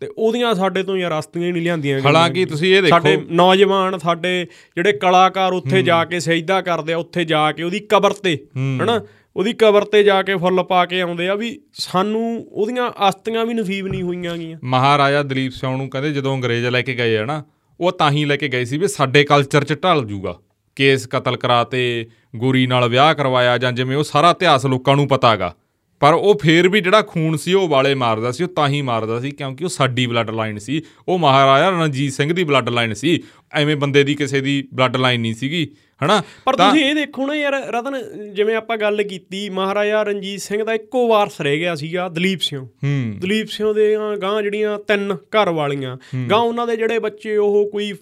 [0.00, 3.34] ਤੇ ਉਹਦੀਆਂ ਸਾਡੇ ਤੋਂ ਯਾਰ ਰਸਤੀਆਂ ਹੀ ਨਹੀਂ ਲਿਆਂਦੀਆਂ ਗਈਆਂ। ਹਾਲਾਂਕਿ ਤੁਸੀਂ ਇਹ ਸਾਡੇ ਦੇਖੋ
[3.34, 4.46] ਨੌਜਵਾਨ ਸਾਡੇ
[4.76, 8.36] ਜਿਹੜੇ ਕਲਾਕਾਰ ਉੱਥੇ ਜਾ ਕੇ ਸਜਦਾ ਕਰਦੇ ਆ ਉੱਥੇ ਜਾ ਕੇ ਉਹਦੀ ਕਬਰ ਤੇ।
[8.82, 9.00] ਹਨਾ
[9.36, 13.54] ਉਹਦੀ ਕਬਰ ਤੇ ਜਾ ਕੇ ਫੁੱਲ ਪਾ ਕੇ ਆਉਂਦੇ ਆ ਵੀ ਸਾਨੂੰ ਉਹਦੀਆਂ ਅਸਤੀਆਂ ਵੀ
[13.54, 17.24] ਨਸੀਬ ਨਹੀਂ ਹੋਈਆਂ ਗੀਆਂ ਮਹਾਰਾਜਾ ਦਲੀਪ ਸਿੰਘ ਨੂੰ ਕਹਿੰਦੇ ਜਦੋਂ ਅੰਗਰੇਜ਼ ਲੈ ਕੇ ਗਏ ਆ
[17.24, 17.44] ਨਾ
[17.80, 20.38] ਉਹ ਤਾਂ ਹੀ ਲੈ ਕੇ ਗਏ ਸੀ ਵੀ ਸਾਡੇ ਕਲਚਰ 'ਚ ਢਲ ਜੂਗਾ।
[20.76, 22.06] ਕੇਸ ਕਤਲ ਕਰਾਤੇ
[22.36, 25.54] ਗੋਰੀ ਨਾਲ ਵਿਆਹ ਕਰਵਾਇਆ ਜਾਂ ਜਿਵੇਂ ਉਹ ਸਾਰਾ ਇਤਿਹਾਸ ਲੋਕਾਂ ਨੂੰ ਪਤਾਗਾ।
[26.00, 29.20] ਪਰ ਉਹ ਫੇਰ ਵੀ ਜਿਹੜਾ ਖੂਨ ਸੀ ਉਹ ਵਾਲੇ ਮਾਰਦਾ ਸੀ ਉਹ ਤਾਂ ਹੀ ਮਾਰਦਾ
[29.20, 33.22] ਸੀ ਕਿਉਂਕਿ ਉਹ ਸਾਡੀ ਬਲੱਡ ਲਾਈਨ ਸੀ। ਉਹ ਮਹਾਰਾਜਾ ਰਣਜੀਤ ਸਿੰਘ ਦੀ ਬਲੱਡ ਲਾਈਨ ਸੀ।
[33.52, 35.68] ਐਵੇਂ ਬੰਦੇ ਦੀ ਕਿਸੇ ਦੀ ਬਲੱਡ ਲਾਈਨ ਨਹੀਂ ਸੀਗੀ
[36.04, 36.22] ਹਨਾ?
[36.44, 38.02] ਪਰ ਤੁਸੀਂ ਇਹ ਦੇਖੋ ਨਾ ਯਾਰ ਰਤਨ
[38.34, 42.60] ਜਿਵੇਂ ਆਪਾਂ ਗੱਲ ਕੀਤੀ ਮਹਾਰਾਜਾ ਰਣਜੀਤ ਸਿੰਘ ਦਾ ਇੱਕੋ ਵਾਰਸ ਰਹਿ ਗਿਆ ਸੀਗਾ ਦਲੀਪ ਸਿੰਘ
[42.84, 45.96] ਹੂੰ। ਦਲੀਪ ਸਿੰਘ ਦੇ ਗਾਂ ਜਿਹੜੀਆਂ ਤਿੰਨ ਘਰ ਵਾਲੀਆਂ
[46.30, 47.92] ਗਾਂ ਉਹਨਾਂ ਦੇ ਜਿਹੜੇ ਬੱਚੇ ਉਹ ਕੋਈ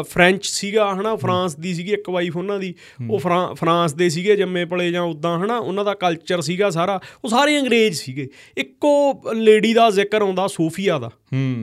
[0.00, 2.74] ਫ੍ਰੈਂਚ ਸੀਗਾ ਹਨਾ ਫਰਾਂਸ ਦੀ ਸੀਗੀ ਇੱਕ ਵਾਈਫ ਉਹਨਾਂ ਦੀ।
[3.10, 7.00] ਉਹ ਫਰਾਂ- ਫਰਾਂਸ ਦੇ ਸੀਗੇ ਜੰਮੇ ਪਲੇ ਜਾਂ ਉਦਾਂ ਹਨਾ ਉਹਨਾਂ ਦਾ ਕਲਚਰ ਸੀਗਾ ਸਾਰਾ।
[7.24, 11.10] ਉਹ ਸਾਰੇ ਅੰਗਰੇਜ਼ ਸੀਗੇ। ਇੱਕੋ ਲੇਡੀ ਦਾ ਜ਼ਿਕਰ ਆਉਂਦਾ ਸੋਫੀਆ ਦਾ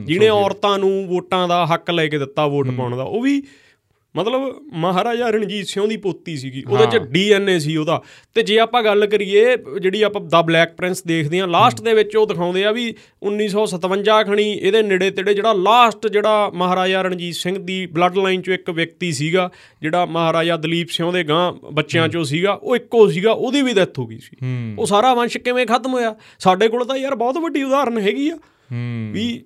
[0.06, 3.42] ਜਿਹਨੇ ਔਰਤਾਂ ਨੂੰ ਵੋਟਾਂ ਦਾ ਹੱਕ ਲੈ ਕੇ ਦਿੱਤਾ ਵੋਟ ਪਾਉਣ ਦਾ। ਉਹ ਵੀ
[4.16, 8.02] ਮਤਲਬ ਮਹਾਰਾਜਾ ਰਣਜੀਤ ਸਿੰਘ ਦੀ ਪੋਤੀ ਸੀਗੀ ਉਹਦੇ ਚ ਡੀਐਨਏ ਸੀ ਉਹਦਾ।
[8.34, 12.16] ਤੇ ਜੇ ਆਪਾਂ ਗੱਲ ਕਰੀਏ ਜਿਹੜੀ ਆਪਾਂ ਦਾ ਬਲੈਕ ਪ੍ਰਿੰਸ ਦੇਖਦੇ ਹਾਂ ਲਾਸਟ ਦੇ ਵਿੱਚ
[12.16, 12.94] ਉਹ ਦਿਖਾਉਂਦੇ ਆ ਵੀ
[13.28, 18.54] 1957 ਖਣੀ ਇਹਦੇ ਨੇੜੇ ਤੇੜੇ ਜਿਹੜਾ ਲਾਸਟ ਜਿਹੜਾ ਮਹਾਰਾਜਾ ਰਣਜੀਤ ਸਿੰਘ ਦੀ ਬਲੱਡ ਲਾਈਨ ਚੋਂ
[18.54, 19.50] ਇੱਕ ਵਿਅਕਤੀ ਸੀਗਾ
[19.82, 23.98] ਜਿਹੜਾ ਮਹਾਰਾਜਾ ਦਲੀਪ ਸਿੰਘ ਦੇ ਗਾਂ ਬੱਚਿਆਂ ਚੋਂ ਸੀਗਾ ਉਹ ਇੱਕੋ ਸੀਗਾ ਉਹਦੀ ਵੀ ਡੈਥ
[23.98, 24.36] ਹੋ ਗਈ ਸੀ।
[24.78, 26.16] ਉਹ ਸਾਰਾ ਵੰਸ਼ ਕਿਵੇਂ ਖਤਮ ਹੋਇਆ?
[26.38, 28.38] ਸਾਡੇ ਕੋਲ ਤਾਂ ਯਾਰ ਬਹੁਤ ਵੱਡੀ ਉਦਾਹਰਨ ਹੈਗੀ ਆ।
[29.12, 29.44] ਵੀ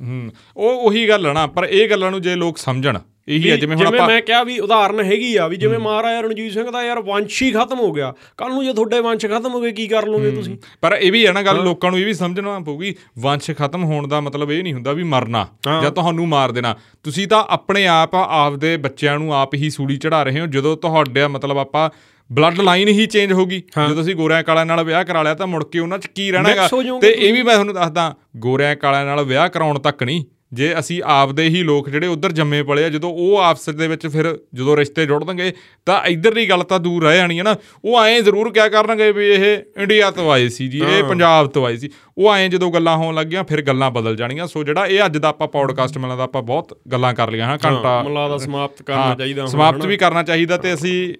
[0.00, 2.98] ਹੂੰ। ਉਹ ਉਹੀ ਗੱਲ ਆ ਨਾ ਪਰ ਇਹ ਗੱਲਾਂ ਨੂੰ ਜੇ ਲੋਕ ਸਮਝਣ
[3.28, 6.52] ਇਹੀ ਆ ਜਿਵੇਂ ਹੁਣ ਆਪਾਂ ਮੈਂ ਕਿਹਾ ਵੀ ਉਦਾਹਰਨ ਹੈਗੀ ਆ ਵੀ ਜਿਵੇਂ ਮਹਾਰਾਜਾ ਰਣਜੀਤ
[6.52, 9.60] ਸਿੰਘ ਦਾ ਯਾਰ ਵੰਸ਼ ਹੀ ਖਤਮ ਹੋ ਗਿਆ। ਕੱਲ ਨੂੰ ਜੇ ਤੁਹਾਡੇ ਵੰਸ਼ ਖਤਮ ਹੋ
[9.60, 10.56] ਗਏ ਕੀ ਕਰ ਲਓਗੇ ਤੁਸੀਂ?
[10.82, 14.08] ਪਰ ਇਹ ਵੀ ਹੈ ਨਾ ਗੱਲ ਲੋਕਾਂ ਨੂੰ ਇਹ ਵੀ ਸਮਝਣਾ ਪਊਗੀ ਵੰਸ਼ ਖਤਮ ਹੋਣ
[14.08, 15.46] ਦਾ ਮਤਲਬ ਇਹ ਨਹੀਂ ਹੁੰਦਾ ਵੀ ਮਰਨਾ
[15.82, 20.22] ਜਾਂ ਤੁਹਾਨੂੰ ਮਾਰ ਦੇਣਾ। ਤੁਸੀਂ ਤਾਂ ਆਪਣੇ ਆਪ ਆਪਦੇ ਬੱਚਿਆਂ ਨੂੰ ਆਪ ਹੀ ਸੂਲੀ ਚੜਾ
[20.22, 21.88] ਰਹੇ ਹੋ। ਜਦੋਂ ਤੁਹਾਡਾ ਮਤਲਬ ਆਪਾਂ
[22.30, 25.46] ਬਲੱਡ ਲਾਈਨ ਹੀ ਚੇਂਜ ਹੋ ਗਈ। ਜਦੋਂ ਅਸੀਂ ਗੋਰਿਆਂ ਕਾਲਿਆਂ ਨਾਲ ਵਿਆਹ ਕਰਾ ਲਿਆ ਤਾਂ
[25.46, 26.68] ਮੁੜ ਕੇ ਉਹਨਾਂ 'ਚ ਕੀ ਰਹਿਣਾਗਾ?
[27.02, 31.02] ਤੇ ਇਹ ਵੀ ਮੈਂ ਤੁਹਾਨੂੰ ਦੱਸਦਾ ਗੋਰਿਆਂ ਕਾਲਿਆਂ ਨਾਲ ਵਿਆਹ ਕਰਾਉਣ ਤੱਕ ਨਹੀਂ। ਜੇ ਅਸੀਂ
[31.06, 34.76] ਆਪਦੇ ਹੀ ਲੋਕ ਜਿਹੜੇ ਉਧਰ ਜੰਮੇ ਪਲੇ ਆ ਜਦੋਂ ਉਹ ਆਪਸ ਦੇ ਵਿੱਚ ਫਿਰ ਜਦੋਂ
[34.76, 35.52] ਰਿਸ਼ਤੇ ਜੁੜਨਗੇ
[35.86, 39.26] ਤਾਂ ਇਧਰਲੀ ਗੱਲ ਤਾਂ ਦੂਰ ਰਹਿ ਜਾਣੀ ਹੈ ਨਾ। ਉਹ ਐਂ ਜ਼ਰੂਰ ਕਿਆ ਕਰਨਗੇ ਵੀ
[39.26, 42.96] ਇਹ ਇੰਡੀਆ ਤੋਂ ਆਏ ਸੀ ਜੀ ਇਹ ਪੰਜਾਬ ਤੋਂ ਆਏ ਸੀ। ਉਹ ਐਂ ਜਦੋਂ ਗੱਲਾਂ
[42.96, 46.24] ਹੋਣ ਲੱਗੀਆਂ ਫਿਰ ਗੱਲਾਂ ਬਦਲ ਜਾਣੀਆਂ। ਸੋ ਜਿਹੜਾ ਇਹ ਅੱਜ ਦਾ ਆਪਾਂ ਪੌਡਕਾਸਟ ਮਿਲਦਾ ਦਾ
[46.24, 49.86] ਆਪਾਂ ਬਹੁਤ ਗੱਲਾਂ ਕਰ ਲਈਆਂ ਹਾਂ ਘੰਟਾ ਮਲਾ ਦਾ ਸਮਾਪਤ ਕਰਨਾ ਚਾਹੀਦਾ ਸਮਾਪਤ?
[49.86, 51.14] ਵੀ ਕਰਨਾ ਚਾਹੀਦਾ ਤੇ ਅਸੀਂ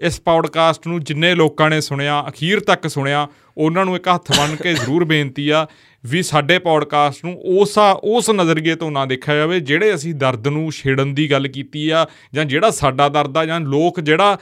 [0.00, 3.28] ਇਸ ਪੌਡਕਾਸਟ ਨੂੰ ਜਿੰਨੇ ਲੋਕਾਂ ਨੇ ਸੁਣਿਆ ਅਖੀਰ ਤੱਕ ਸੁਣਿਆ
[3.58, 5.66] ਉਹਨਾਂ ਨੂੰ ਇੱਕ ਹੱਥ ਬੰਨ ਕੇ ਜ਼ਰੂਰ ਬੇਨਤੀ ਆ
[6.06, 10.70] ਵੀ ਸਾਡੇ ਪੌਡਕਾਸਟ ਨੂੰ ਉਸਾ ਉਸ ਨਜ਼ਰੀਏ ਤੋਂ ਨਾ ਦੇਖਿਆ ਜਾਵੇ, ਜਿਹੜੇ ਅਸੀਂ ਦਰਦ ਨੂੰ
[10.72, 14.38] ਛੇੜਨ ਦੀ ਗੱਲ ਕੀਤੀ ਆ, ਜਾਂ ਜਿਹੜਾ ਸਾਡਾ ਦਰਦ ਆ, ਜਾਂ ਲੋਕ ਜਿਹੜਾ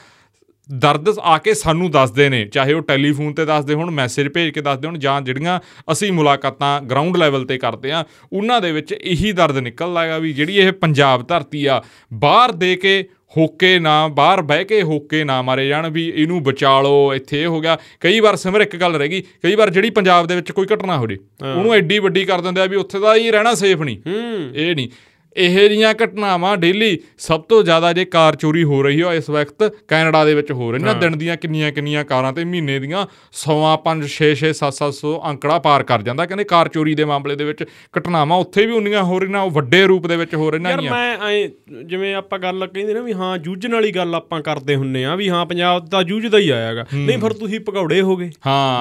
[0.68, 4.60] ਦਰਦ ਆ ਕੇ ਸਾਨੂੰ ਦੱਸਦੇ ਨੇ, ਚਾਹੇ ਉਹ ਟੈਲੀਫੋਨ ਤੇ ਦੱਸਦੇ ਹੋਣ, ਮੈਸੇਜ ਭੇਜ ਕੇ
[4.60, 5.60] ਦੱਸਦੇ ਹੋਣ, ਜਾਂ ਜਿਹੜੀਆਂ
[5.92, 10.32] ਅਸੀਂ ਮੁਲਾਕਾਤਾਂ ਗਰਾਊਂਡ ਲੈਵਲ ਤੇ ਕਰਦੇ ਆ, ਉਹਨਾਂ ਦੇ ਵਿੱਚ ਇਹੀ ਦਰਦ ਨਿਕਲਦਾ ਹੈਗਾ ਵੀ
[10.32, 11.82] ਜਿਹੜੀ ਇਹ ਪੰਜਾਬ ਧਰਤੀ ਆ,
[12.12, 13.04] ਬਾਹਰ ਦੇ ਕੇ
[13.36, 17.46] ਹੋਕੇ ਨਾ ਬਾਹਰ ਬਹਿ ਕੇ ਹੋਕੇ ਨਾ ਮਾਰੇ ਜਾਣ ਵੀ ਇਹਨੂੰ ਬਚਾ ਲਓ ਇੱਥੇ ਇਹ
[17.46, 20.52] ਹੋ ਗਿਆ। ਕਈ ਵਾਰ ਸਿਮਰ ਇੱਕ ਗੱਲ ਰਹਿ ਗਈ ਕਈ ਵਾਰ ਜਿਹੜੀ ਪੰਜਾਬ ਦੇ ਵਿੱਚ
[20.52, 23.54] ਕੋਈ ਘਟਨਾ ਹੋ ਜੇ ਉਹਨੂੰ ਐਡੀ ਵੱਡੀ ਕਰ ਦਿੰਦੇ ਆ ਵੀ ਉੱਥੇ ਦਾ ਹੀ ਰਹਿਣਾ
[23.54, 23.96] ਸੇਫ ਨਹੀਂ।
[24.54, 24.88] ਇਹ ਨਹੀਂ।
[25.36, 29.74] ਇਹ ਜੀਆਂ ਘਟਨਾਵਾਂ ਡੇਲੀ ਸਭ ਤੋਂ ਜ਼ਿਆਦਾ ਜੇ ਕਾਰ ਚੋਰੀ ਹੋ ਰਹੀ ਹੋ ਇਸ ਵਕਤ
[29.88, 34.02] ਕੈਨੇਡਾ ਦੇ ਵਿੱਚ ਹੋ ਰਹੀਆਂ ਦਿਨ ਦੀਆਂ ਕਿੰਨੀਆਂ ਕਿੰਨੀਆਂ ਕਾਰਾਂ ਤੇ ਮਹੀਨੇ ਦੀਆਂ ਸੌਆਂ 5
[34.08, 37.64] 6 6 7 700 ਅੰਕੜਾ ਪਾਰ ਕਰ ਜਾਂਦਾ। ਕਹਿੰਦੇ ਕਾਰ ਚੋਰੀ ਦੇ ਮਾਮਲੇ ਦੇ ਵਿੱਚ
[37.98, 40.92] ਘਟਨਾਵਾਂ ਉੱਥੇ ਵੀ ਉਨੀਆਂ ਹੋ ਰਹੀਆਂ ਉਹ ਵੱਡੇ ਰੂਪ ਦੇ ਵਿੱਚ ਹੋ ਰਹੀਆਂ ਯਾਰ ਗੀਆਂ।
[40.92, 41.46] ਮੈਂ ਐ
[41.84, 45.28] ਜਿਵੇਂ ਆਪਾਂ ਗੱਲ ਕਹਿੰਦੇ ਨਾ ਵੀ ਹਾਂ ਜੂਝਣ ਵਾਲੀ ਗੱਲ ਆਪਾਂ ਕਰਦੇ ਹੁੰਨੇ ਆ ਵੀ
[45.28, 48.30] ਹਾਂ ਪੰਜਾਬ ਤਾਂ ਜੂਝਦਾ ਹੀ ਆਇਆਗਾ ਨਹੀਂ ਫਿਰ ਤੁਸੀਂ ਭਗੌੜੇ ਹੋਗੇ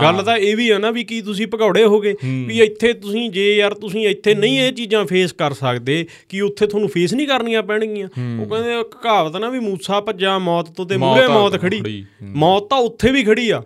[0.01, 2.15] ਗੱਲ ਤਾਂ ਇਹ ਵੀ ਆ ਨਾ ਵੀ ਕੀ ਤੁਸੀਂ ਭਗੌੜੇ ਹੋਗੇ
[2.47, 6.67] ਵੀ ਇੱਥੇ ਤੁਸੀਂ ਜੇ ਯਾਰ ਤੁਸੀਂ ਇੱਥੇ ਨਹੀਂ ਇਹ ਚੀਜ਼ਾਂ ਫੇਸ ਕਰ ਸਕਦੇ ਕਿ ਉੱਥੇ
[6.67, 8.07] ਤੁਹਾਨੂੰ ਫੇਸ ਨਹੀਂ ਕਰਨੀਆਂ ਪੈਣਗੀਆਂ।
[8.41, 12.69] ਉਹ ਕਹਿੰਦੇ ਇੱਕ ਕਹਾਵਤ ਨਾ ਵੀ ਮੂਸਾ ਭੱਜਾ ਮੌਤ ਤੋਂ ਤੇ ਆ ਮੌਤ ਖੜੀ। ਮੌਤ
[12.69, 13.61] ਤਾਂ ਉੱਥੇ ਵੀ ਖੜੀ ਆ।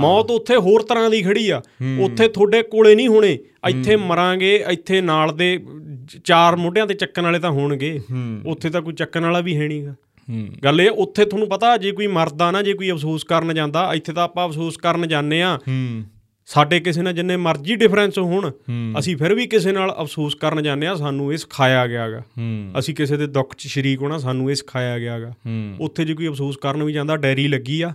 [0.00, 1.60] ਮੌਤ ਉੱਥੇ ਹੋਰ ਤਰ੍ਹਾਂ ਦੀ ਖੜੀ ਆ।
[2.00, 5.58] ਉੱਥੇ ਤੁਹਾਡੇ ਕੋਲੇ ਨਹੀਂ ਹੋਣੇ। ਇੱਥੇ ਮਰਾਂਗੇ ਇੱਥੇ ਨਾਲ ਦੇ
[6.24, 8.00] ਚਾਰ ਮੋਢਿਆਂ ਤੇ ਚੱਕਣ ਵਾਲੇ ਤਾਂ ਹੋਣਗੇ।
[8.46, 9.94] ਉੱਥੇ ਤਾਂ ਕੋਈ ਚੱਕਣ ਵਾਲਾ ਵੀ ਹੈ ਨਹੀਂਗਾ
[10.64, 14.12] ਗੱਲ ਇਹ ਉੱਥੇ ਤੁਹਾਨੂੰ ਪਤਾ ਜੇ ਕੋਈ ਮਰਦਾ ਨਾ ਜੇ ਕੋਈ ਅਫਸੋਸ ਕਰਨ ਜਾਂਦਾ ਇੱਥੇ
[14.12, 15.58] ਤਾਂ ਆਪਾਂ ਅਫਸੋਸ ਕਰਨ ਜਾਂਦੇ ਆ।
[16.54, 18.50] ਸਾਡੇ ਕਿਸੇ ਨਾਲ ਜਿੰਨੇ ਮਰਜ਼ੀ ਡਿਫਰੈਂਸ ਹੋਣ।
[18.98, 22.22] ਅਸੀਂ ਫਿਰ ਵੀ ਕਿਸੇ ਨਾਲ ਅਫਸੋਸ ਕਰਨ ਜਾਂਦੇ ਆ ਸਾਨੂੰ ਇਹ ਸਿਖਾਇਆ ਗਿਆਗਾ
[22.78, 25.32] ਅਸੀਂ ਕਿਸੇ ਦੇ ਦੁੱਖ 'ਚ ਸ਼ਰੀਕ ਹੋਣਾ ਸਾਨੂੰ ਇਹ ਸਿਖਾਇਆ ਗਿਆਗਾ
[25.80, 27.92] ਉੱਥੇ ਜੇ ਕੋਈ ਅਫਸੋਸ ਕਰਨ ਵੀ ਜਾਂਦਾ ਡੈਰੀ ਲੱਗੀ ਆ।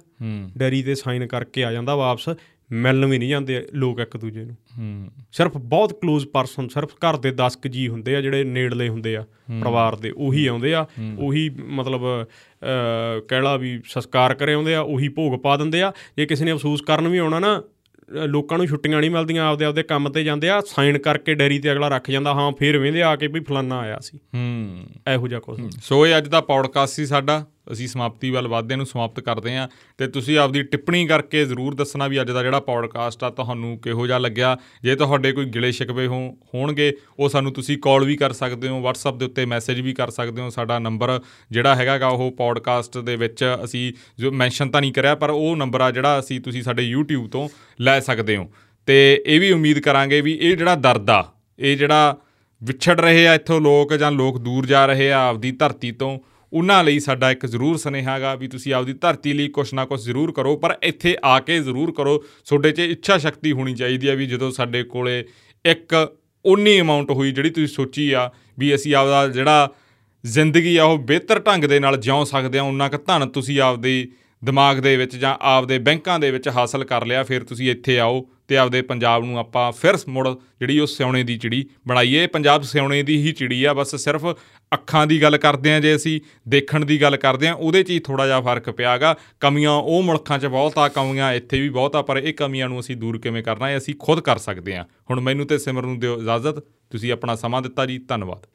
[0.57, 2.29] ਡੈਰੀ ਤੇ ਸਾਈਨ ਕਰਕੇ ਆ ਜਾਂਦਾ ਵਾਪਸ
[2.71, 7.17] ਮਿਲਣ ਵੀ ਨਹੀਂ ਜਾਂਦੇ ਲੋਕ ਇੱਕ ਦੂਜੇ ਨੂੰ। ਹੂੰ। ਸਿਰਫ ਬਹੁਤ ক্লোਜ਼ ਪਰਸਨ ਸਿਰਫ ਘਰ
[7.17, 9.21] ਦੇ 10 ਕੁ ਜੀ ਹੁੰਦੇ ਆ ਜਿਹੜੇ ਨੇੜਲੇ ਹੁੰਦੇ ਆ
[9.61, 10.85] ਪਰਿਵਾਰ ਦੇ ਉਹੀ ਆਉਂਦੇ ਆ
[11.19, 15.91] ਉਹੀ ਮਤਲਬ ਅਹ, ਕਹਿ ਲਾ ਵੀ ਸੰਸਕਾਰ ਕਰੇ ਆਉਂਦੇ ਆ ਉਹੀ ਭੋਗ ਪਾ ਦਿੰਦੇ ਆ।
[16.17, 17.63] ਜੇ ਕਿਸੇ ਨੇ ਅਫਸੋਸ ਕਰਨ ਵੀ ਆਉਣਾ ਨਾ
[18.09, 21.71] ਲੋਕਾਂ ਨੂੰ ਛੁੱਟੀਆਂ ਨਹੀਂ ਮਿਲਦੀਆਂ ਆਪਦੇ ਆਪਦੇ ਕੰਮ ਤੇ ਜਾਂਦੇ ਆ ਸਾਈਨ ਕਰਕੇ ਡੈਰੀ ਤੇ
[21.71, 25.39] ਅਗਲਾ ਰੱਖ ਜਾਂਦਾ ਹਾਂ ਫੇਰ ਵੇਂਦੇ ਆ ਕੇ ਵੀ ਫਲਾਨਾ ਆਇਆ ਸੀ। ਹੂੰ। ਇਹੋ ਜਿਹਾ
[25.39, 29.55] ਕੁਝ ਸੋ ਇਹ ਅੱਜ ਦਾ ਪੌਡਕਾਸਟ ਸੀ ਸਾਡਾ। ਅਸੀਂ ਸਮਾਪਤੀ ਵੱਲ ਵਧਦੇ ਨੂੰ ਸਮਾਪਤ ਕਰਦੇ
[29.55, 33.77] ਹਾਂ ਤੇ ਤੁਸੀਂ ਆਪਦੀ ਟਿੱਪਣੀ ਕਰਕੇ ਜ਼ਰੂਰ ਦੱਸਣਾ ਵੀ ਅੱਜ ਦਾ ਜਿਹੜਾ ਪੌਡਕਾਸਟ ਆ ਤੁਹਾਨੂੰ
[33.79, 38.15] ਕਿਹੋ ਜਿਹਾ ਲੱਗਿਆ। ਜੇ ਤੁਹਾਡੇ ਕੋਈ ਗਿਲੇ ਸ਼ਿਕਵੇ ਹੋ, ਹੋਣਗੇ, ਉਹ ਸਾਨੂੰ ਤੁਸੀਂ ਕਾਲ ਵੀ
[38.15, 41.19] ਕਰ ਸਕਦੇ ਹੋ, WhatsApp ਦੇ ਉੱਤੇ ਮੈਸੇਜ ਵੀ ਕਰ ਸਕਦੇ ਹੋ। ਸਾਡਾ ਨੰਬਰ
[41.51, 45.81] ਜਿਹੜਾ ਹੈਗਾਗਾ ਉਹ ਪੌਡਕਾਸਟ ਦੇ ਵਿੱਚ ਅਸੀਂ ਜੋ ਮੈਂਸ਼ਨ ਤਾਂ ਨਹੀਂ ਕਰਿਆ, ਪਰ ਉਹ ਨੰਬਰ
[45.81, 47.49] ਆ ਜਿਹੜਾ ਅਸੀਂ ਤੁਸੀਂ ਸਾਡੇ YouTube ਤੋਂ
[47.81, 48.51] ਲੈ ਸਕਦੇ ਹੋ।
[48.85, 51.23] ਤੇ ਇਹ ਵੀ ਉਮੀਦ ਕਰਾਂਗੇ ਵੀ ਇਹ ਜਿਹੜਾ ਦਰਦ ਆ,
[51.59, 52.17] ਇਹ ਜਿਹੜਾ
[52.63, 56.19] ਵਿਛੜ ਰਹੇ ਆ ਇੱਥੋਂ ਲੋਕ ਜਾਂ ਲੋਕ ਦੂਰ ਜਾ ਰਹੇ ਆ ਆਪਦੀ ਧਰਤੀ ਤੋਂ
[56.55, 60.01] ਉਹਨਾਂ ਲਈ ਸਾਡਾ ਇੱਕ ਜ਼ਰੂਰ ਸੁਨੇਹਾ ਹੈਗਾ ਵੀ ਤੁਸੀਂ ਆਪਦੀ ਧਰਤੀ ਲਈ ਕੁਛ ਨਾ ਕੁਛ
[60.03, 64.15] ਜ਼ਰੂਰ ਕਰੋ, ਪਰ ਇੱਥੇ ਆ ਕੇ ਜ਼ਰੂਰ ਕਰੋ। ਤੁਹਾਡੇ 'ਚ ਇੱਛਾ ਸ਼ਕਤੀ ਹੋਣੀ ਚਾਹੀਦੀ ਹੈ
[64.15, 65.23] ਵੀ ਜਦੋਂ ਸਾਡੇ ਕੋਲੇ
[65.65, 65.95] ਇੱਕ
[66.45, 68.29] ਉਨੀ ਅਮਾਉਂਟ ਹੋਈ ਜਿਹੜੀ ਤੁਸੀਂ ਸੋਚੀ ਆ
[68.59, 69.69] ਵੀ ਅਸੀਂ ਆਪਦਾ ਜਿਹੜਾ
[70.23, 74.07] ਜ਼ਿੰਦਗੀ ਆ ਉਹ ਬਿਹਤਰ ਢੰਗ ਦੇ ਨਾਲ ਜਿਉ ਸਕਦੇ ਆ ਉਹਨਾਂ ਕ ਧਨ ਤੁਸੀਂ ਆਪਦੀ
[74.43, 78.25] ਦਿਮਾਗ ਦੇ ਵਿੱਚ ਜਾਂ ਆਪਦੇ ਬੈਂਕਾਂ ਦੇ ਵਿੱਚ ਹਾਸਲ ਕਰ ਲਿਆ, ਫਿਰ ਤੁਸੀਂ ਇੱਥੇ ਆਓ
[78.47, 80.27] ਤੇ ਆਪਦੇ ਪੰਜਾਬ ਨੂੰ ਆਪਾਂ ਫਿਰ ਮੁੜ
[80.59, 84.25] ਜਿਹੜੀ ਉਹ ਸਿਉਣੇ ਦੀ ਚਿੜੀ ਬਣਾਈਏ। ਪੰਜਾਬ ਸਿਉਣੇ ਦੀ ਹੀ ਚਿੜੀ ਆ, ਬਸ ਸਿਰਫ
[84.73, 87.99] ਅੱਖਾਂ ਦੀ ਗੱਲ ਕਰਦੇ ਆ ਜੇ ਅਸੀਂ, ਦੇਖਣ ਦੀ ਗੱਲ ਕਰਦੇ ਆ, ਉਹਦੇ 'ਚ ਹੀ
[87.99, 92.01] ਥੋੜਾ ਜਿਹਾ ਫ਼ਰਕ ਪਿਆਗਾ। ਕਮੀਆਂ ਉਹ ਮੁਲਕਾਂ 'ਚ ਬਹੁਤ ਆ, ਕਮੀਆਂ ਇੱਥੇ ਵੀ ਬਹੁਤ ਆ,
[92.01, 95.19] ਪਰ ਇਹ ਕਮੀਆਂ ਨੂੰ ਅਸੀਂ ਦੂਰ ਕਿਵੇਂ ਕਰਨਾ, ਇਹ ਅਸੀਂ ਖੁਦ ਕਰ ਸਕਦੇ ਆ। ਹੁਣ
[95.19, 96.59] ਮੈਨੂੰ ਤੇ ਸਿਮਰ ਨੂੰ ਦਿਓ ਇਜਾਜ਼ਤ,
[96.89, 98.45] ਤੁਸੀਂ ਆਪਣਾ ਸਮਾਂ ਦਿੱਤਾ ਜੀ, ਧੰਨਵਾਦ।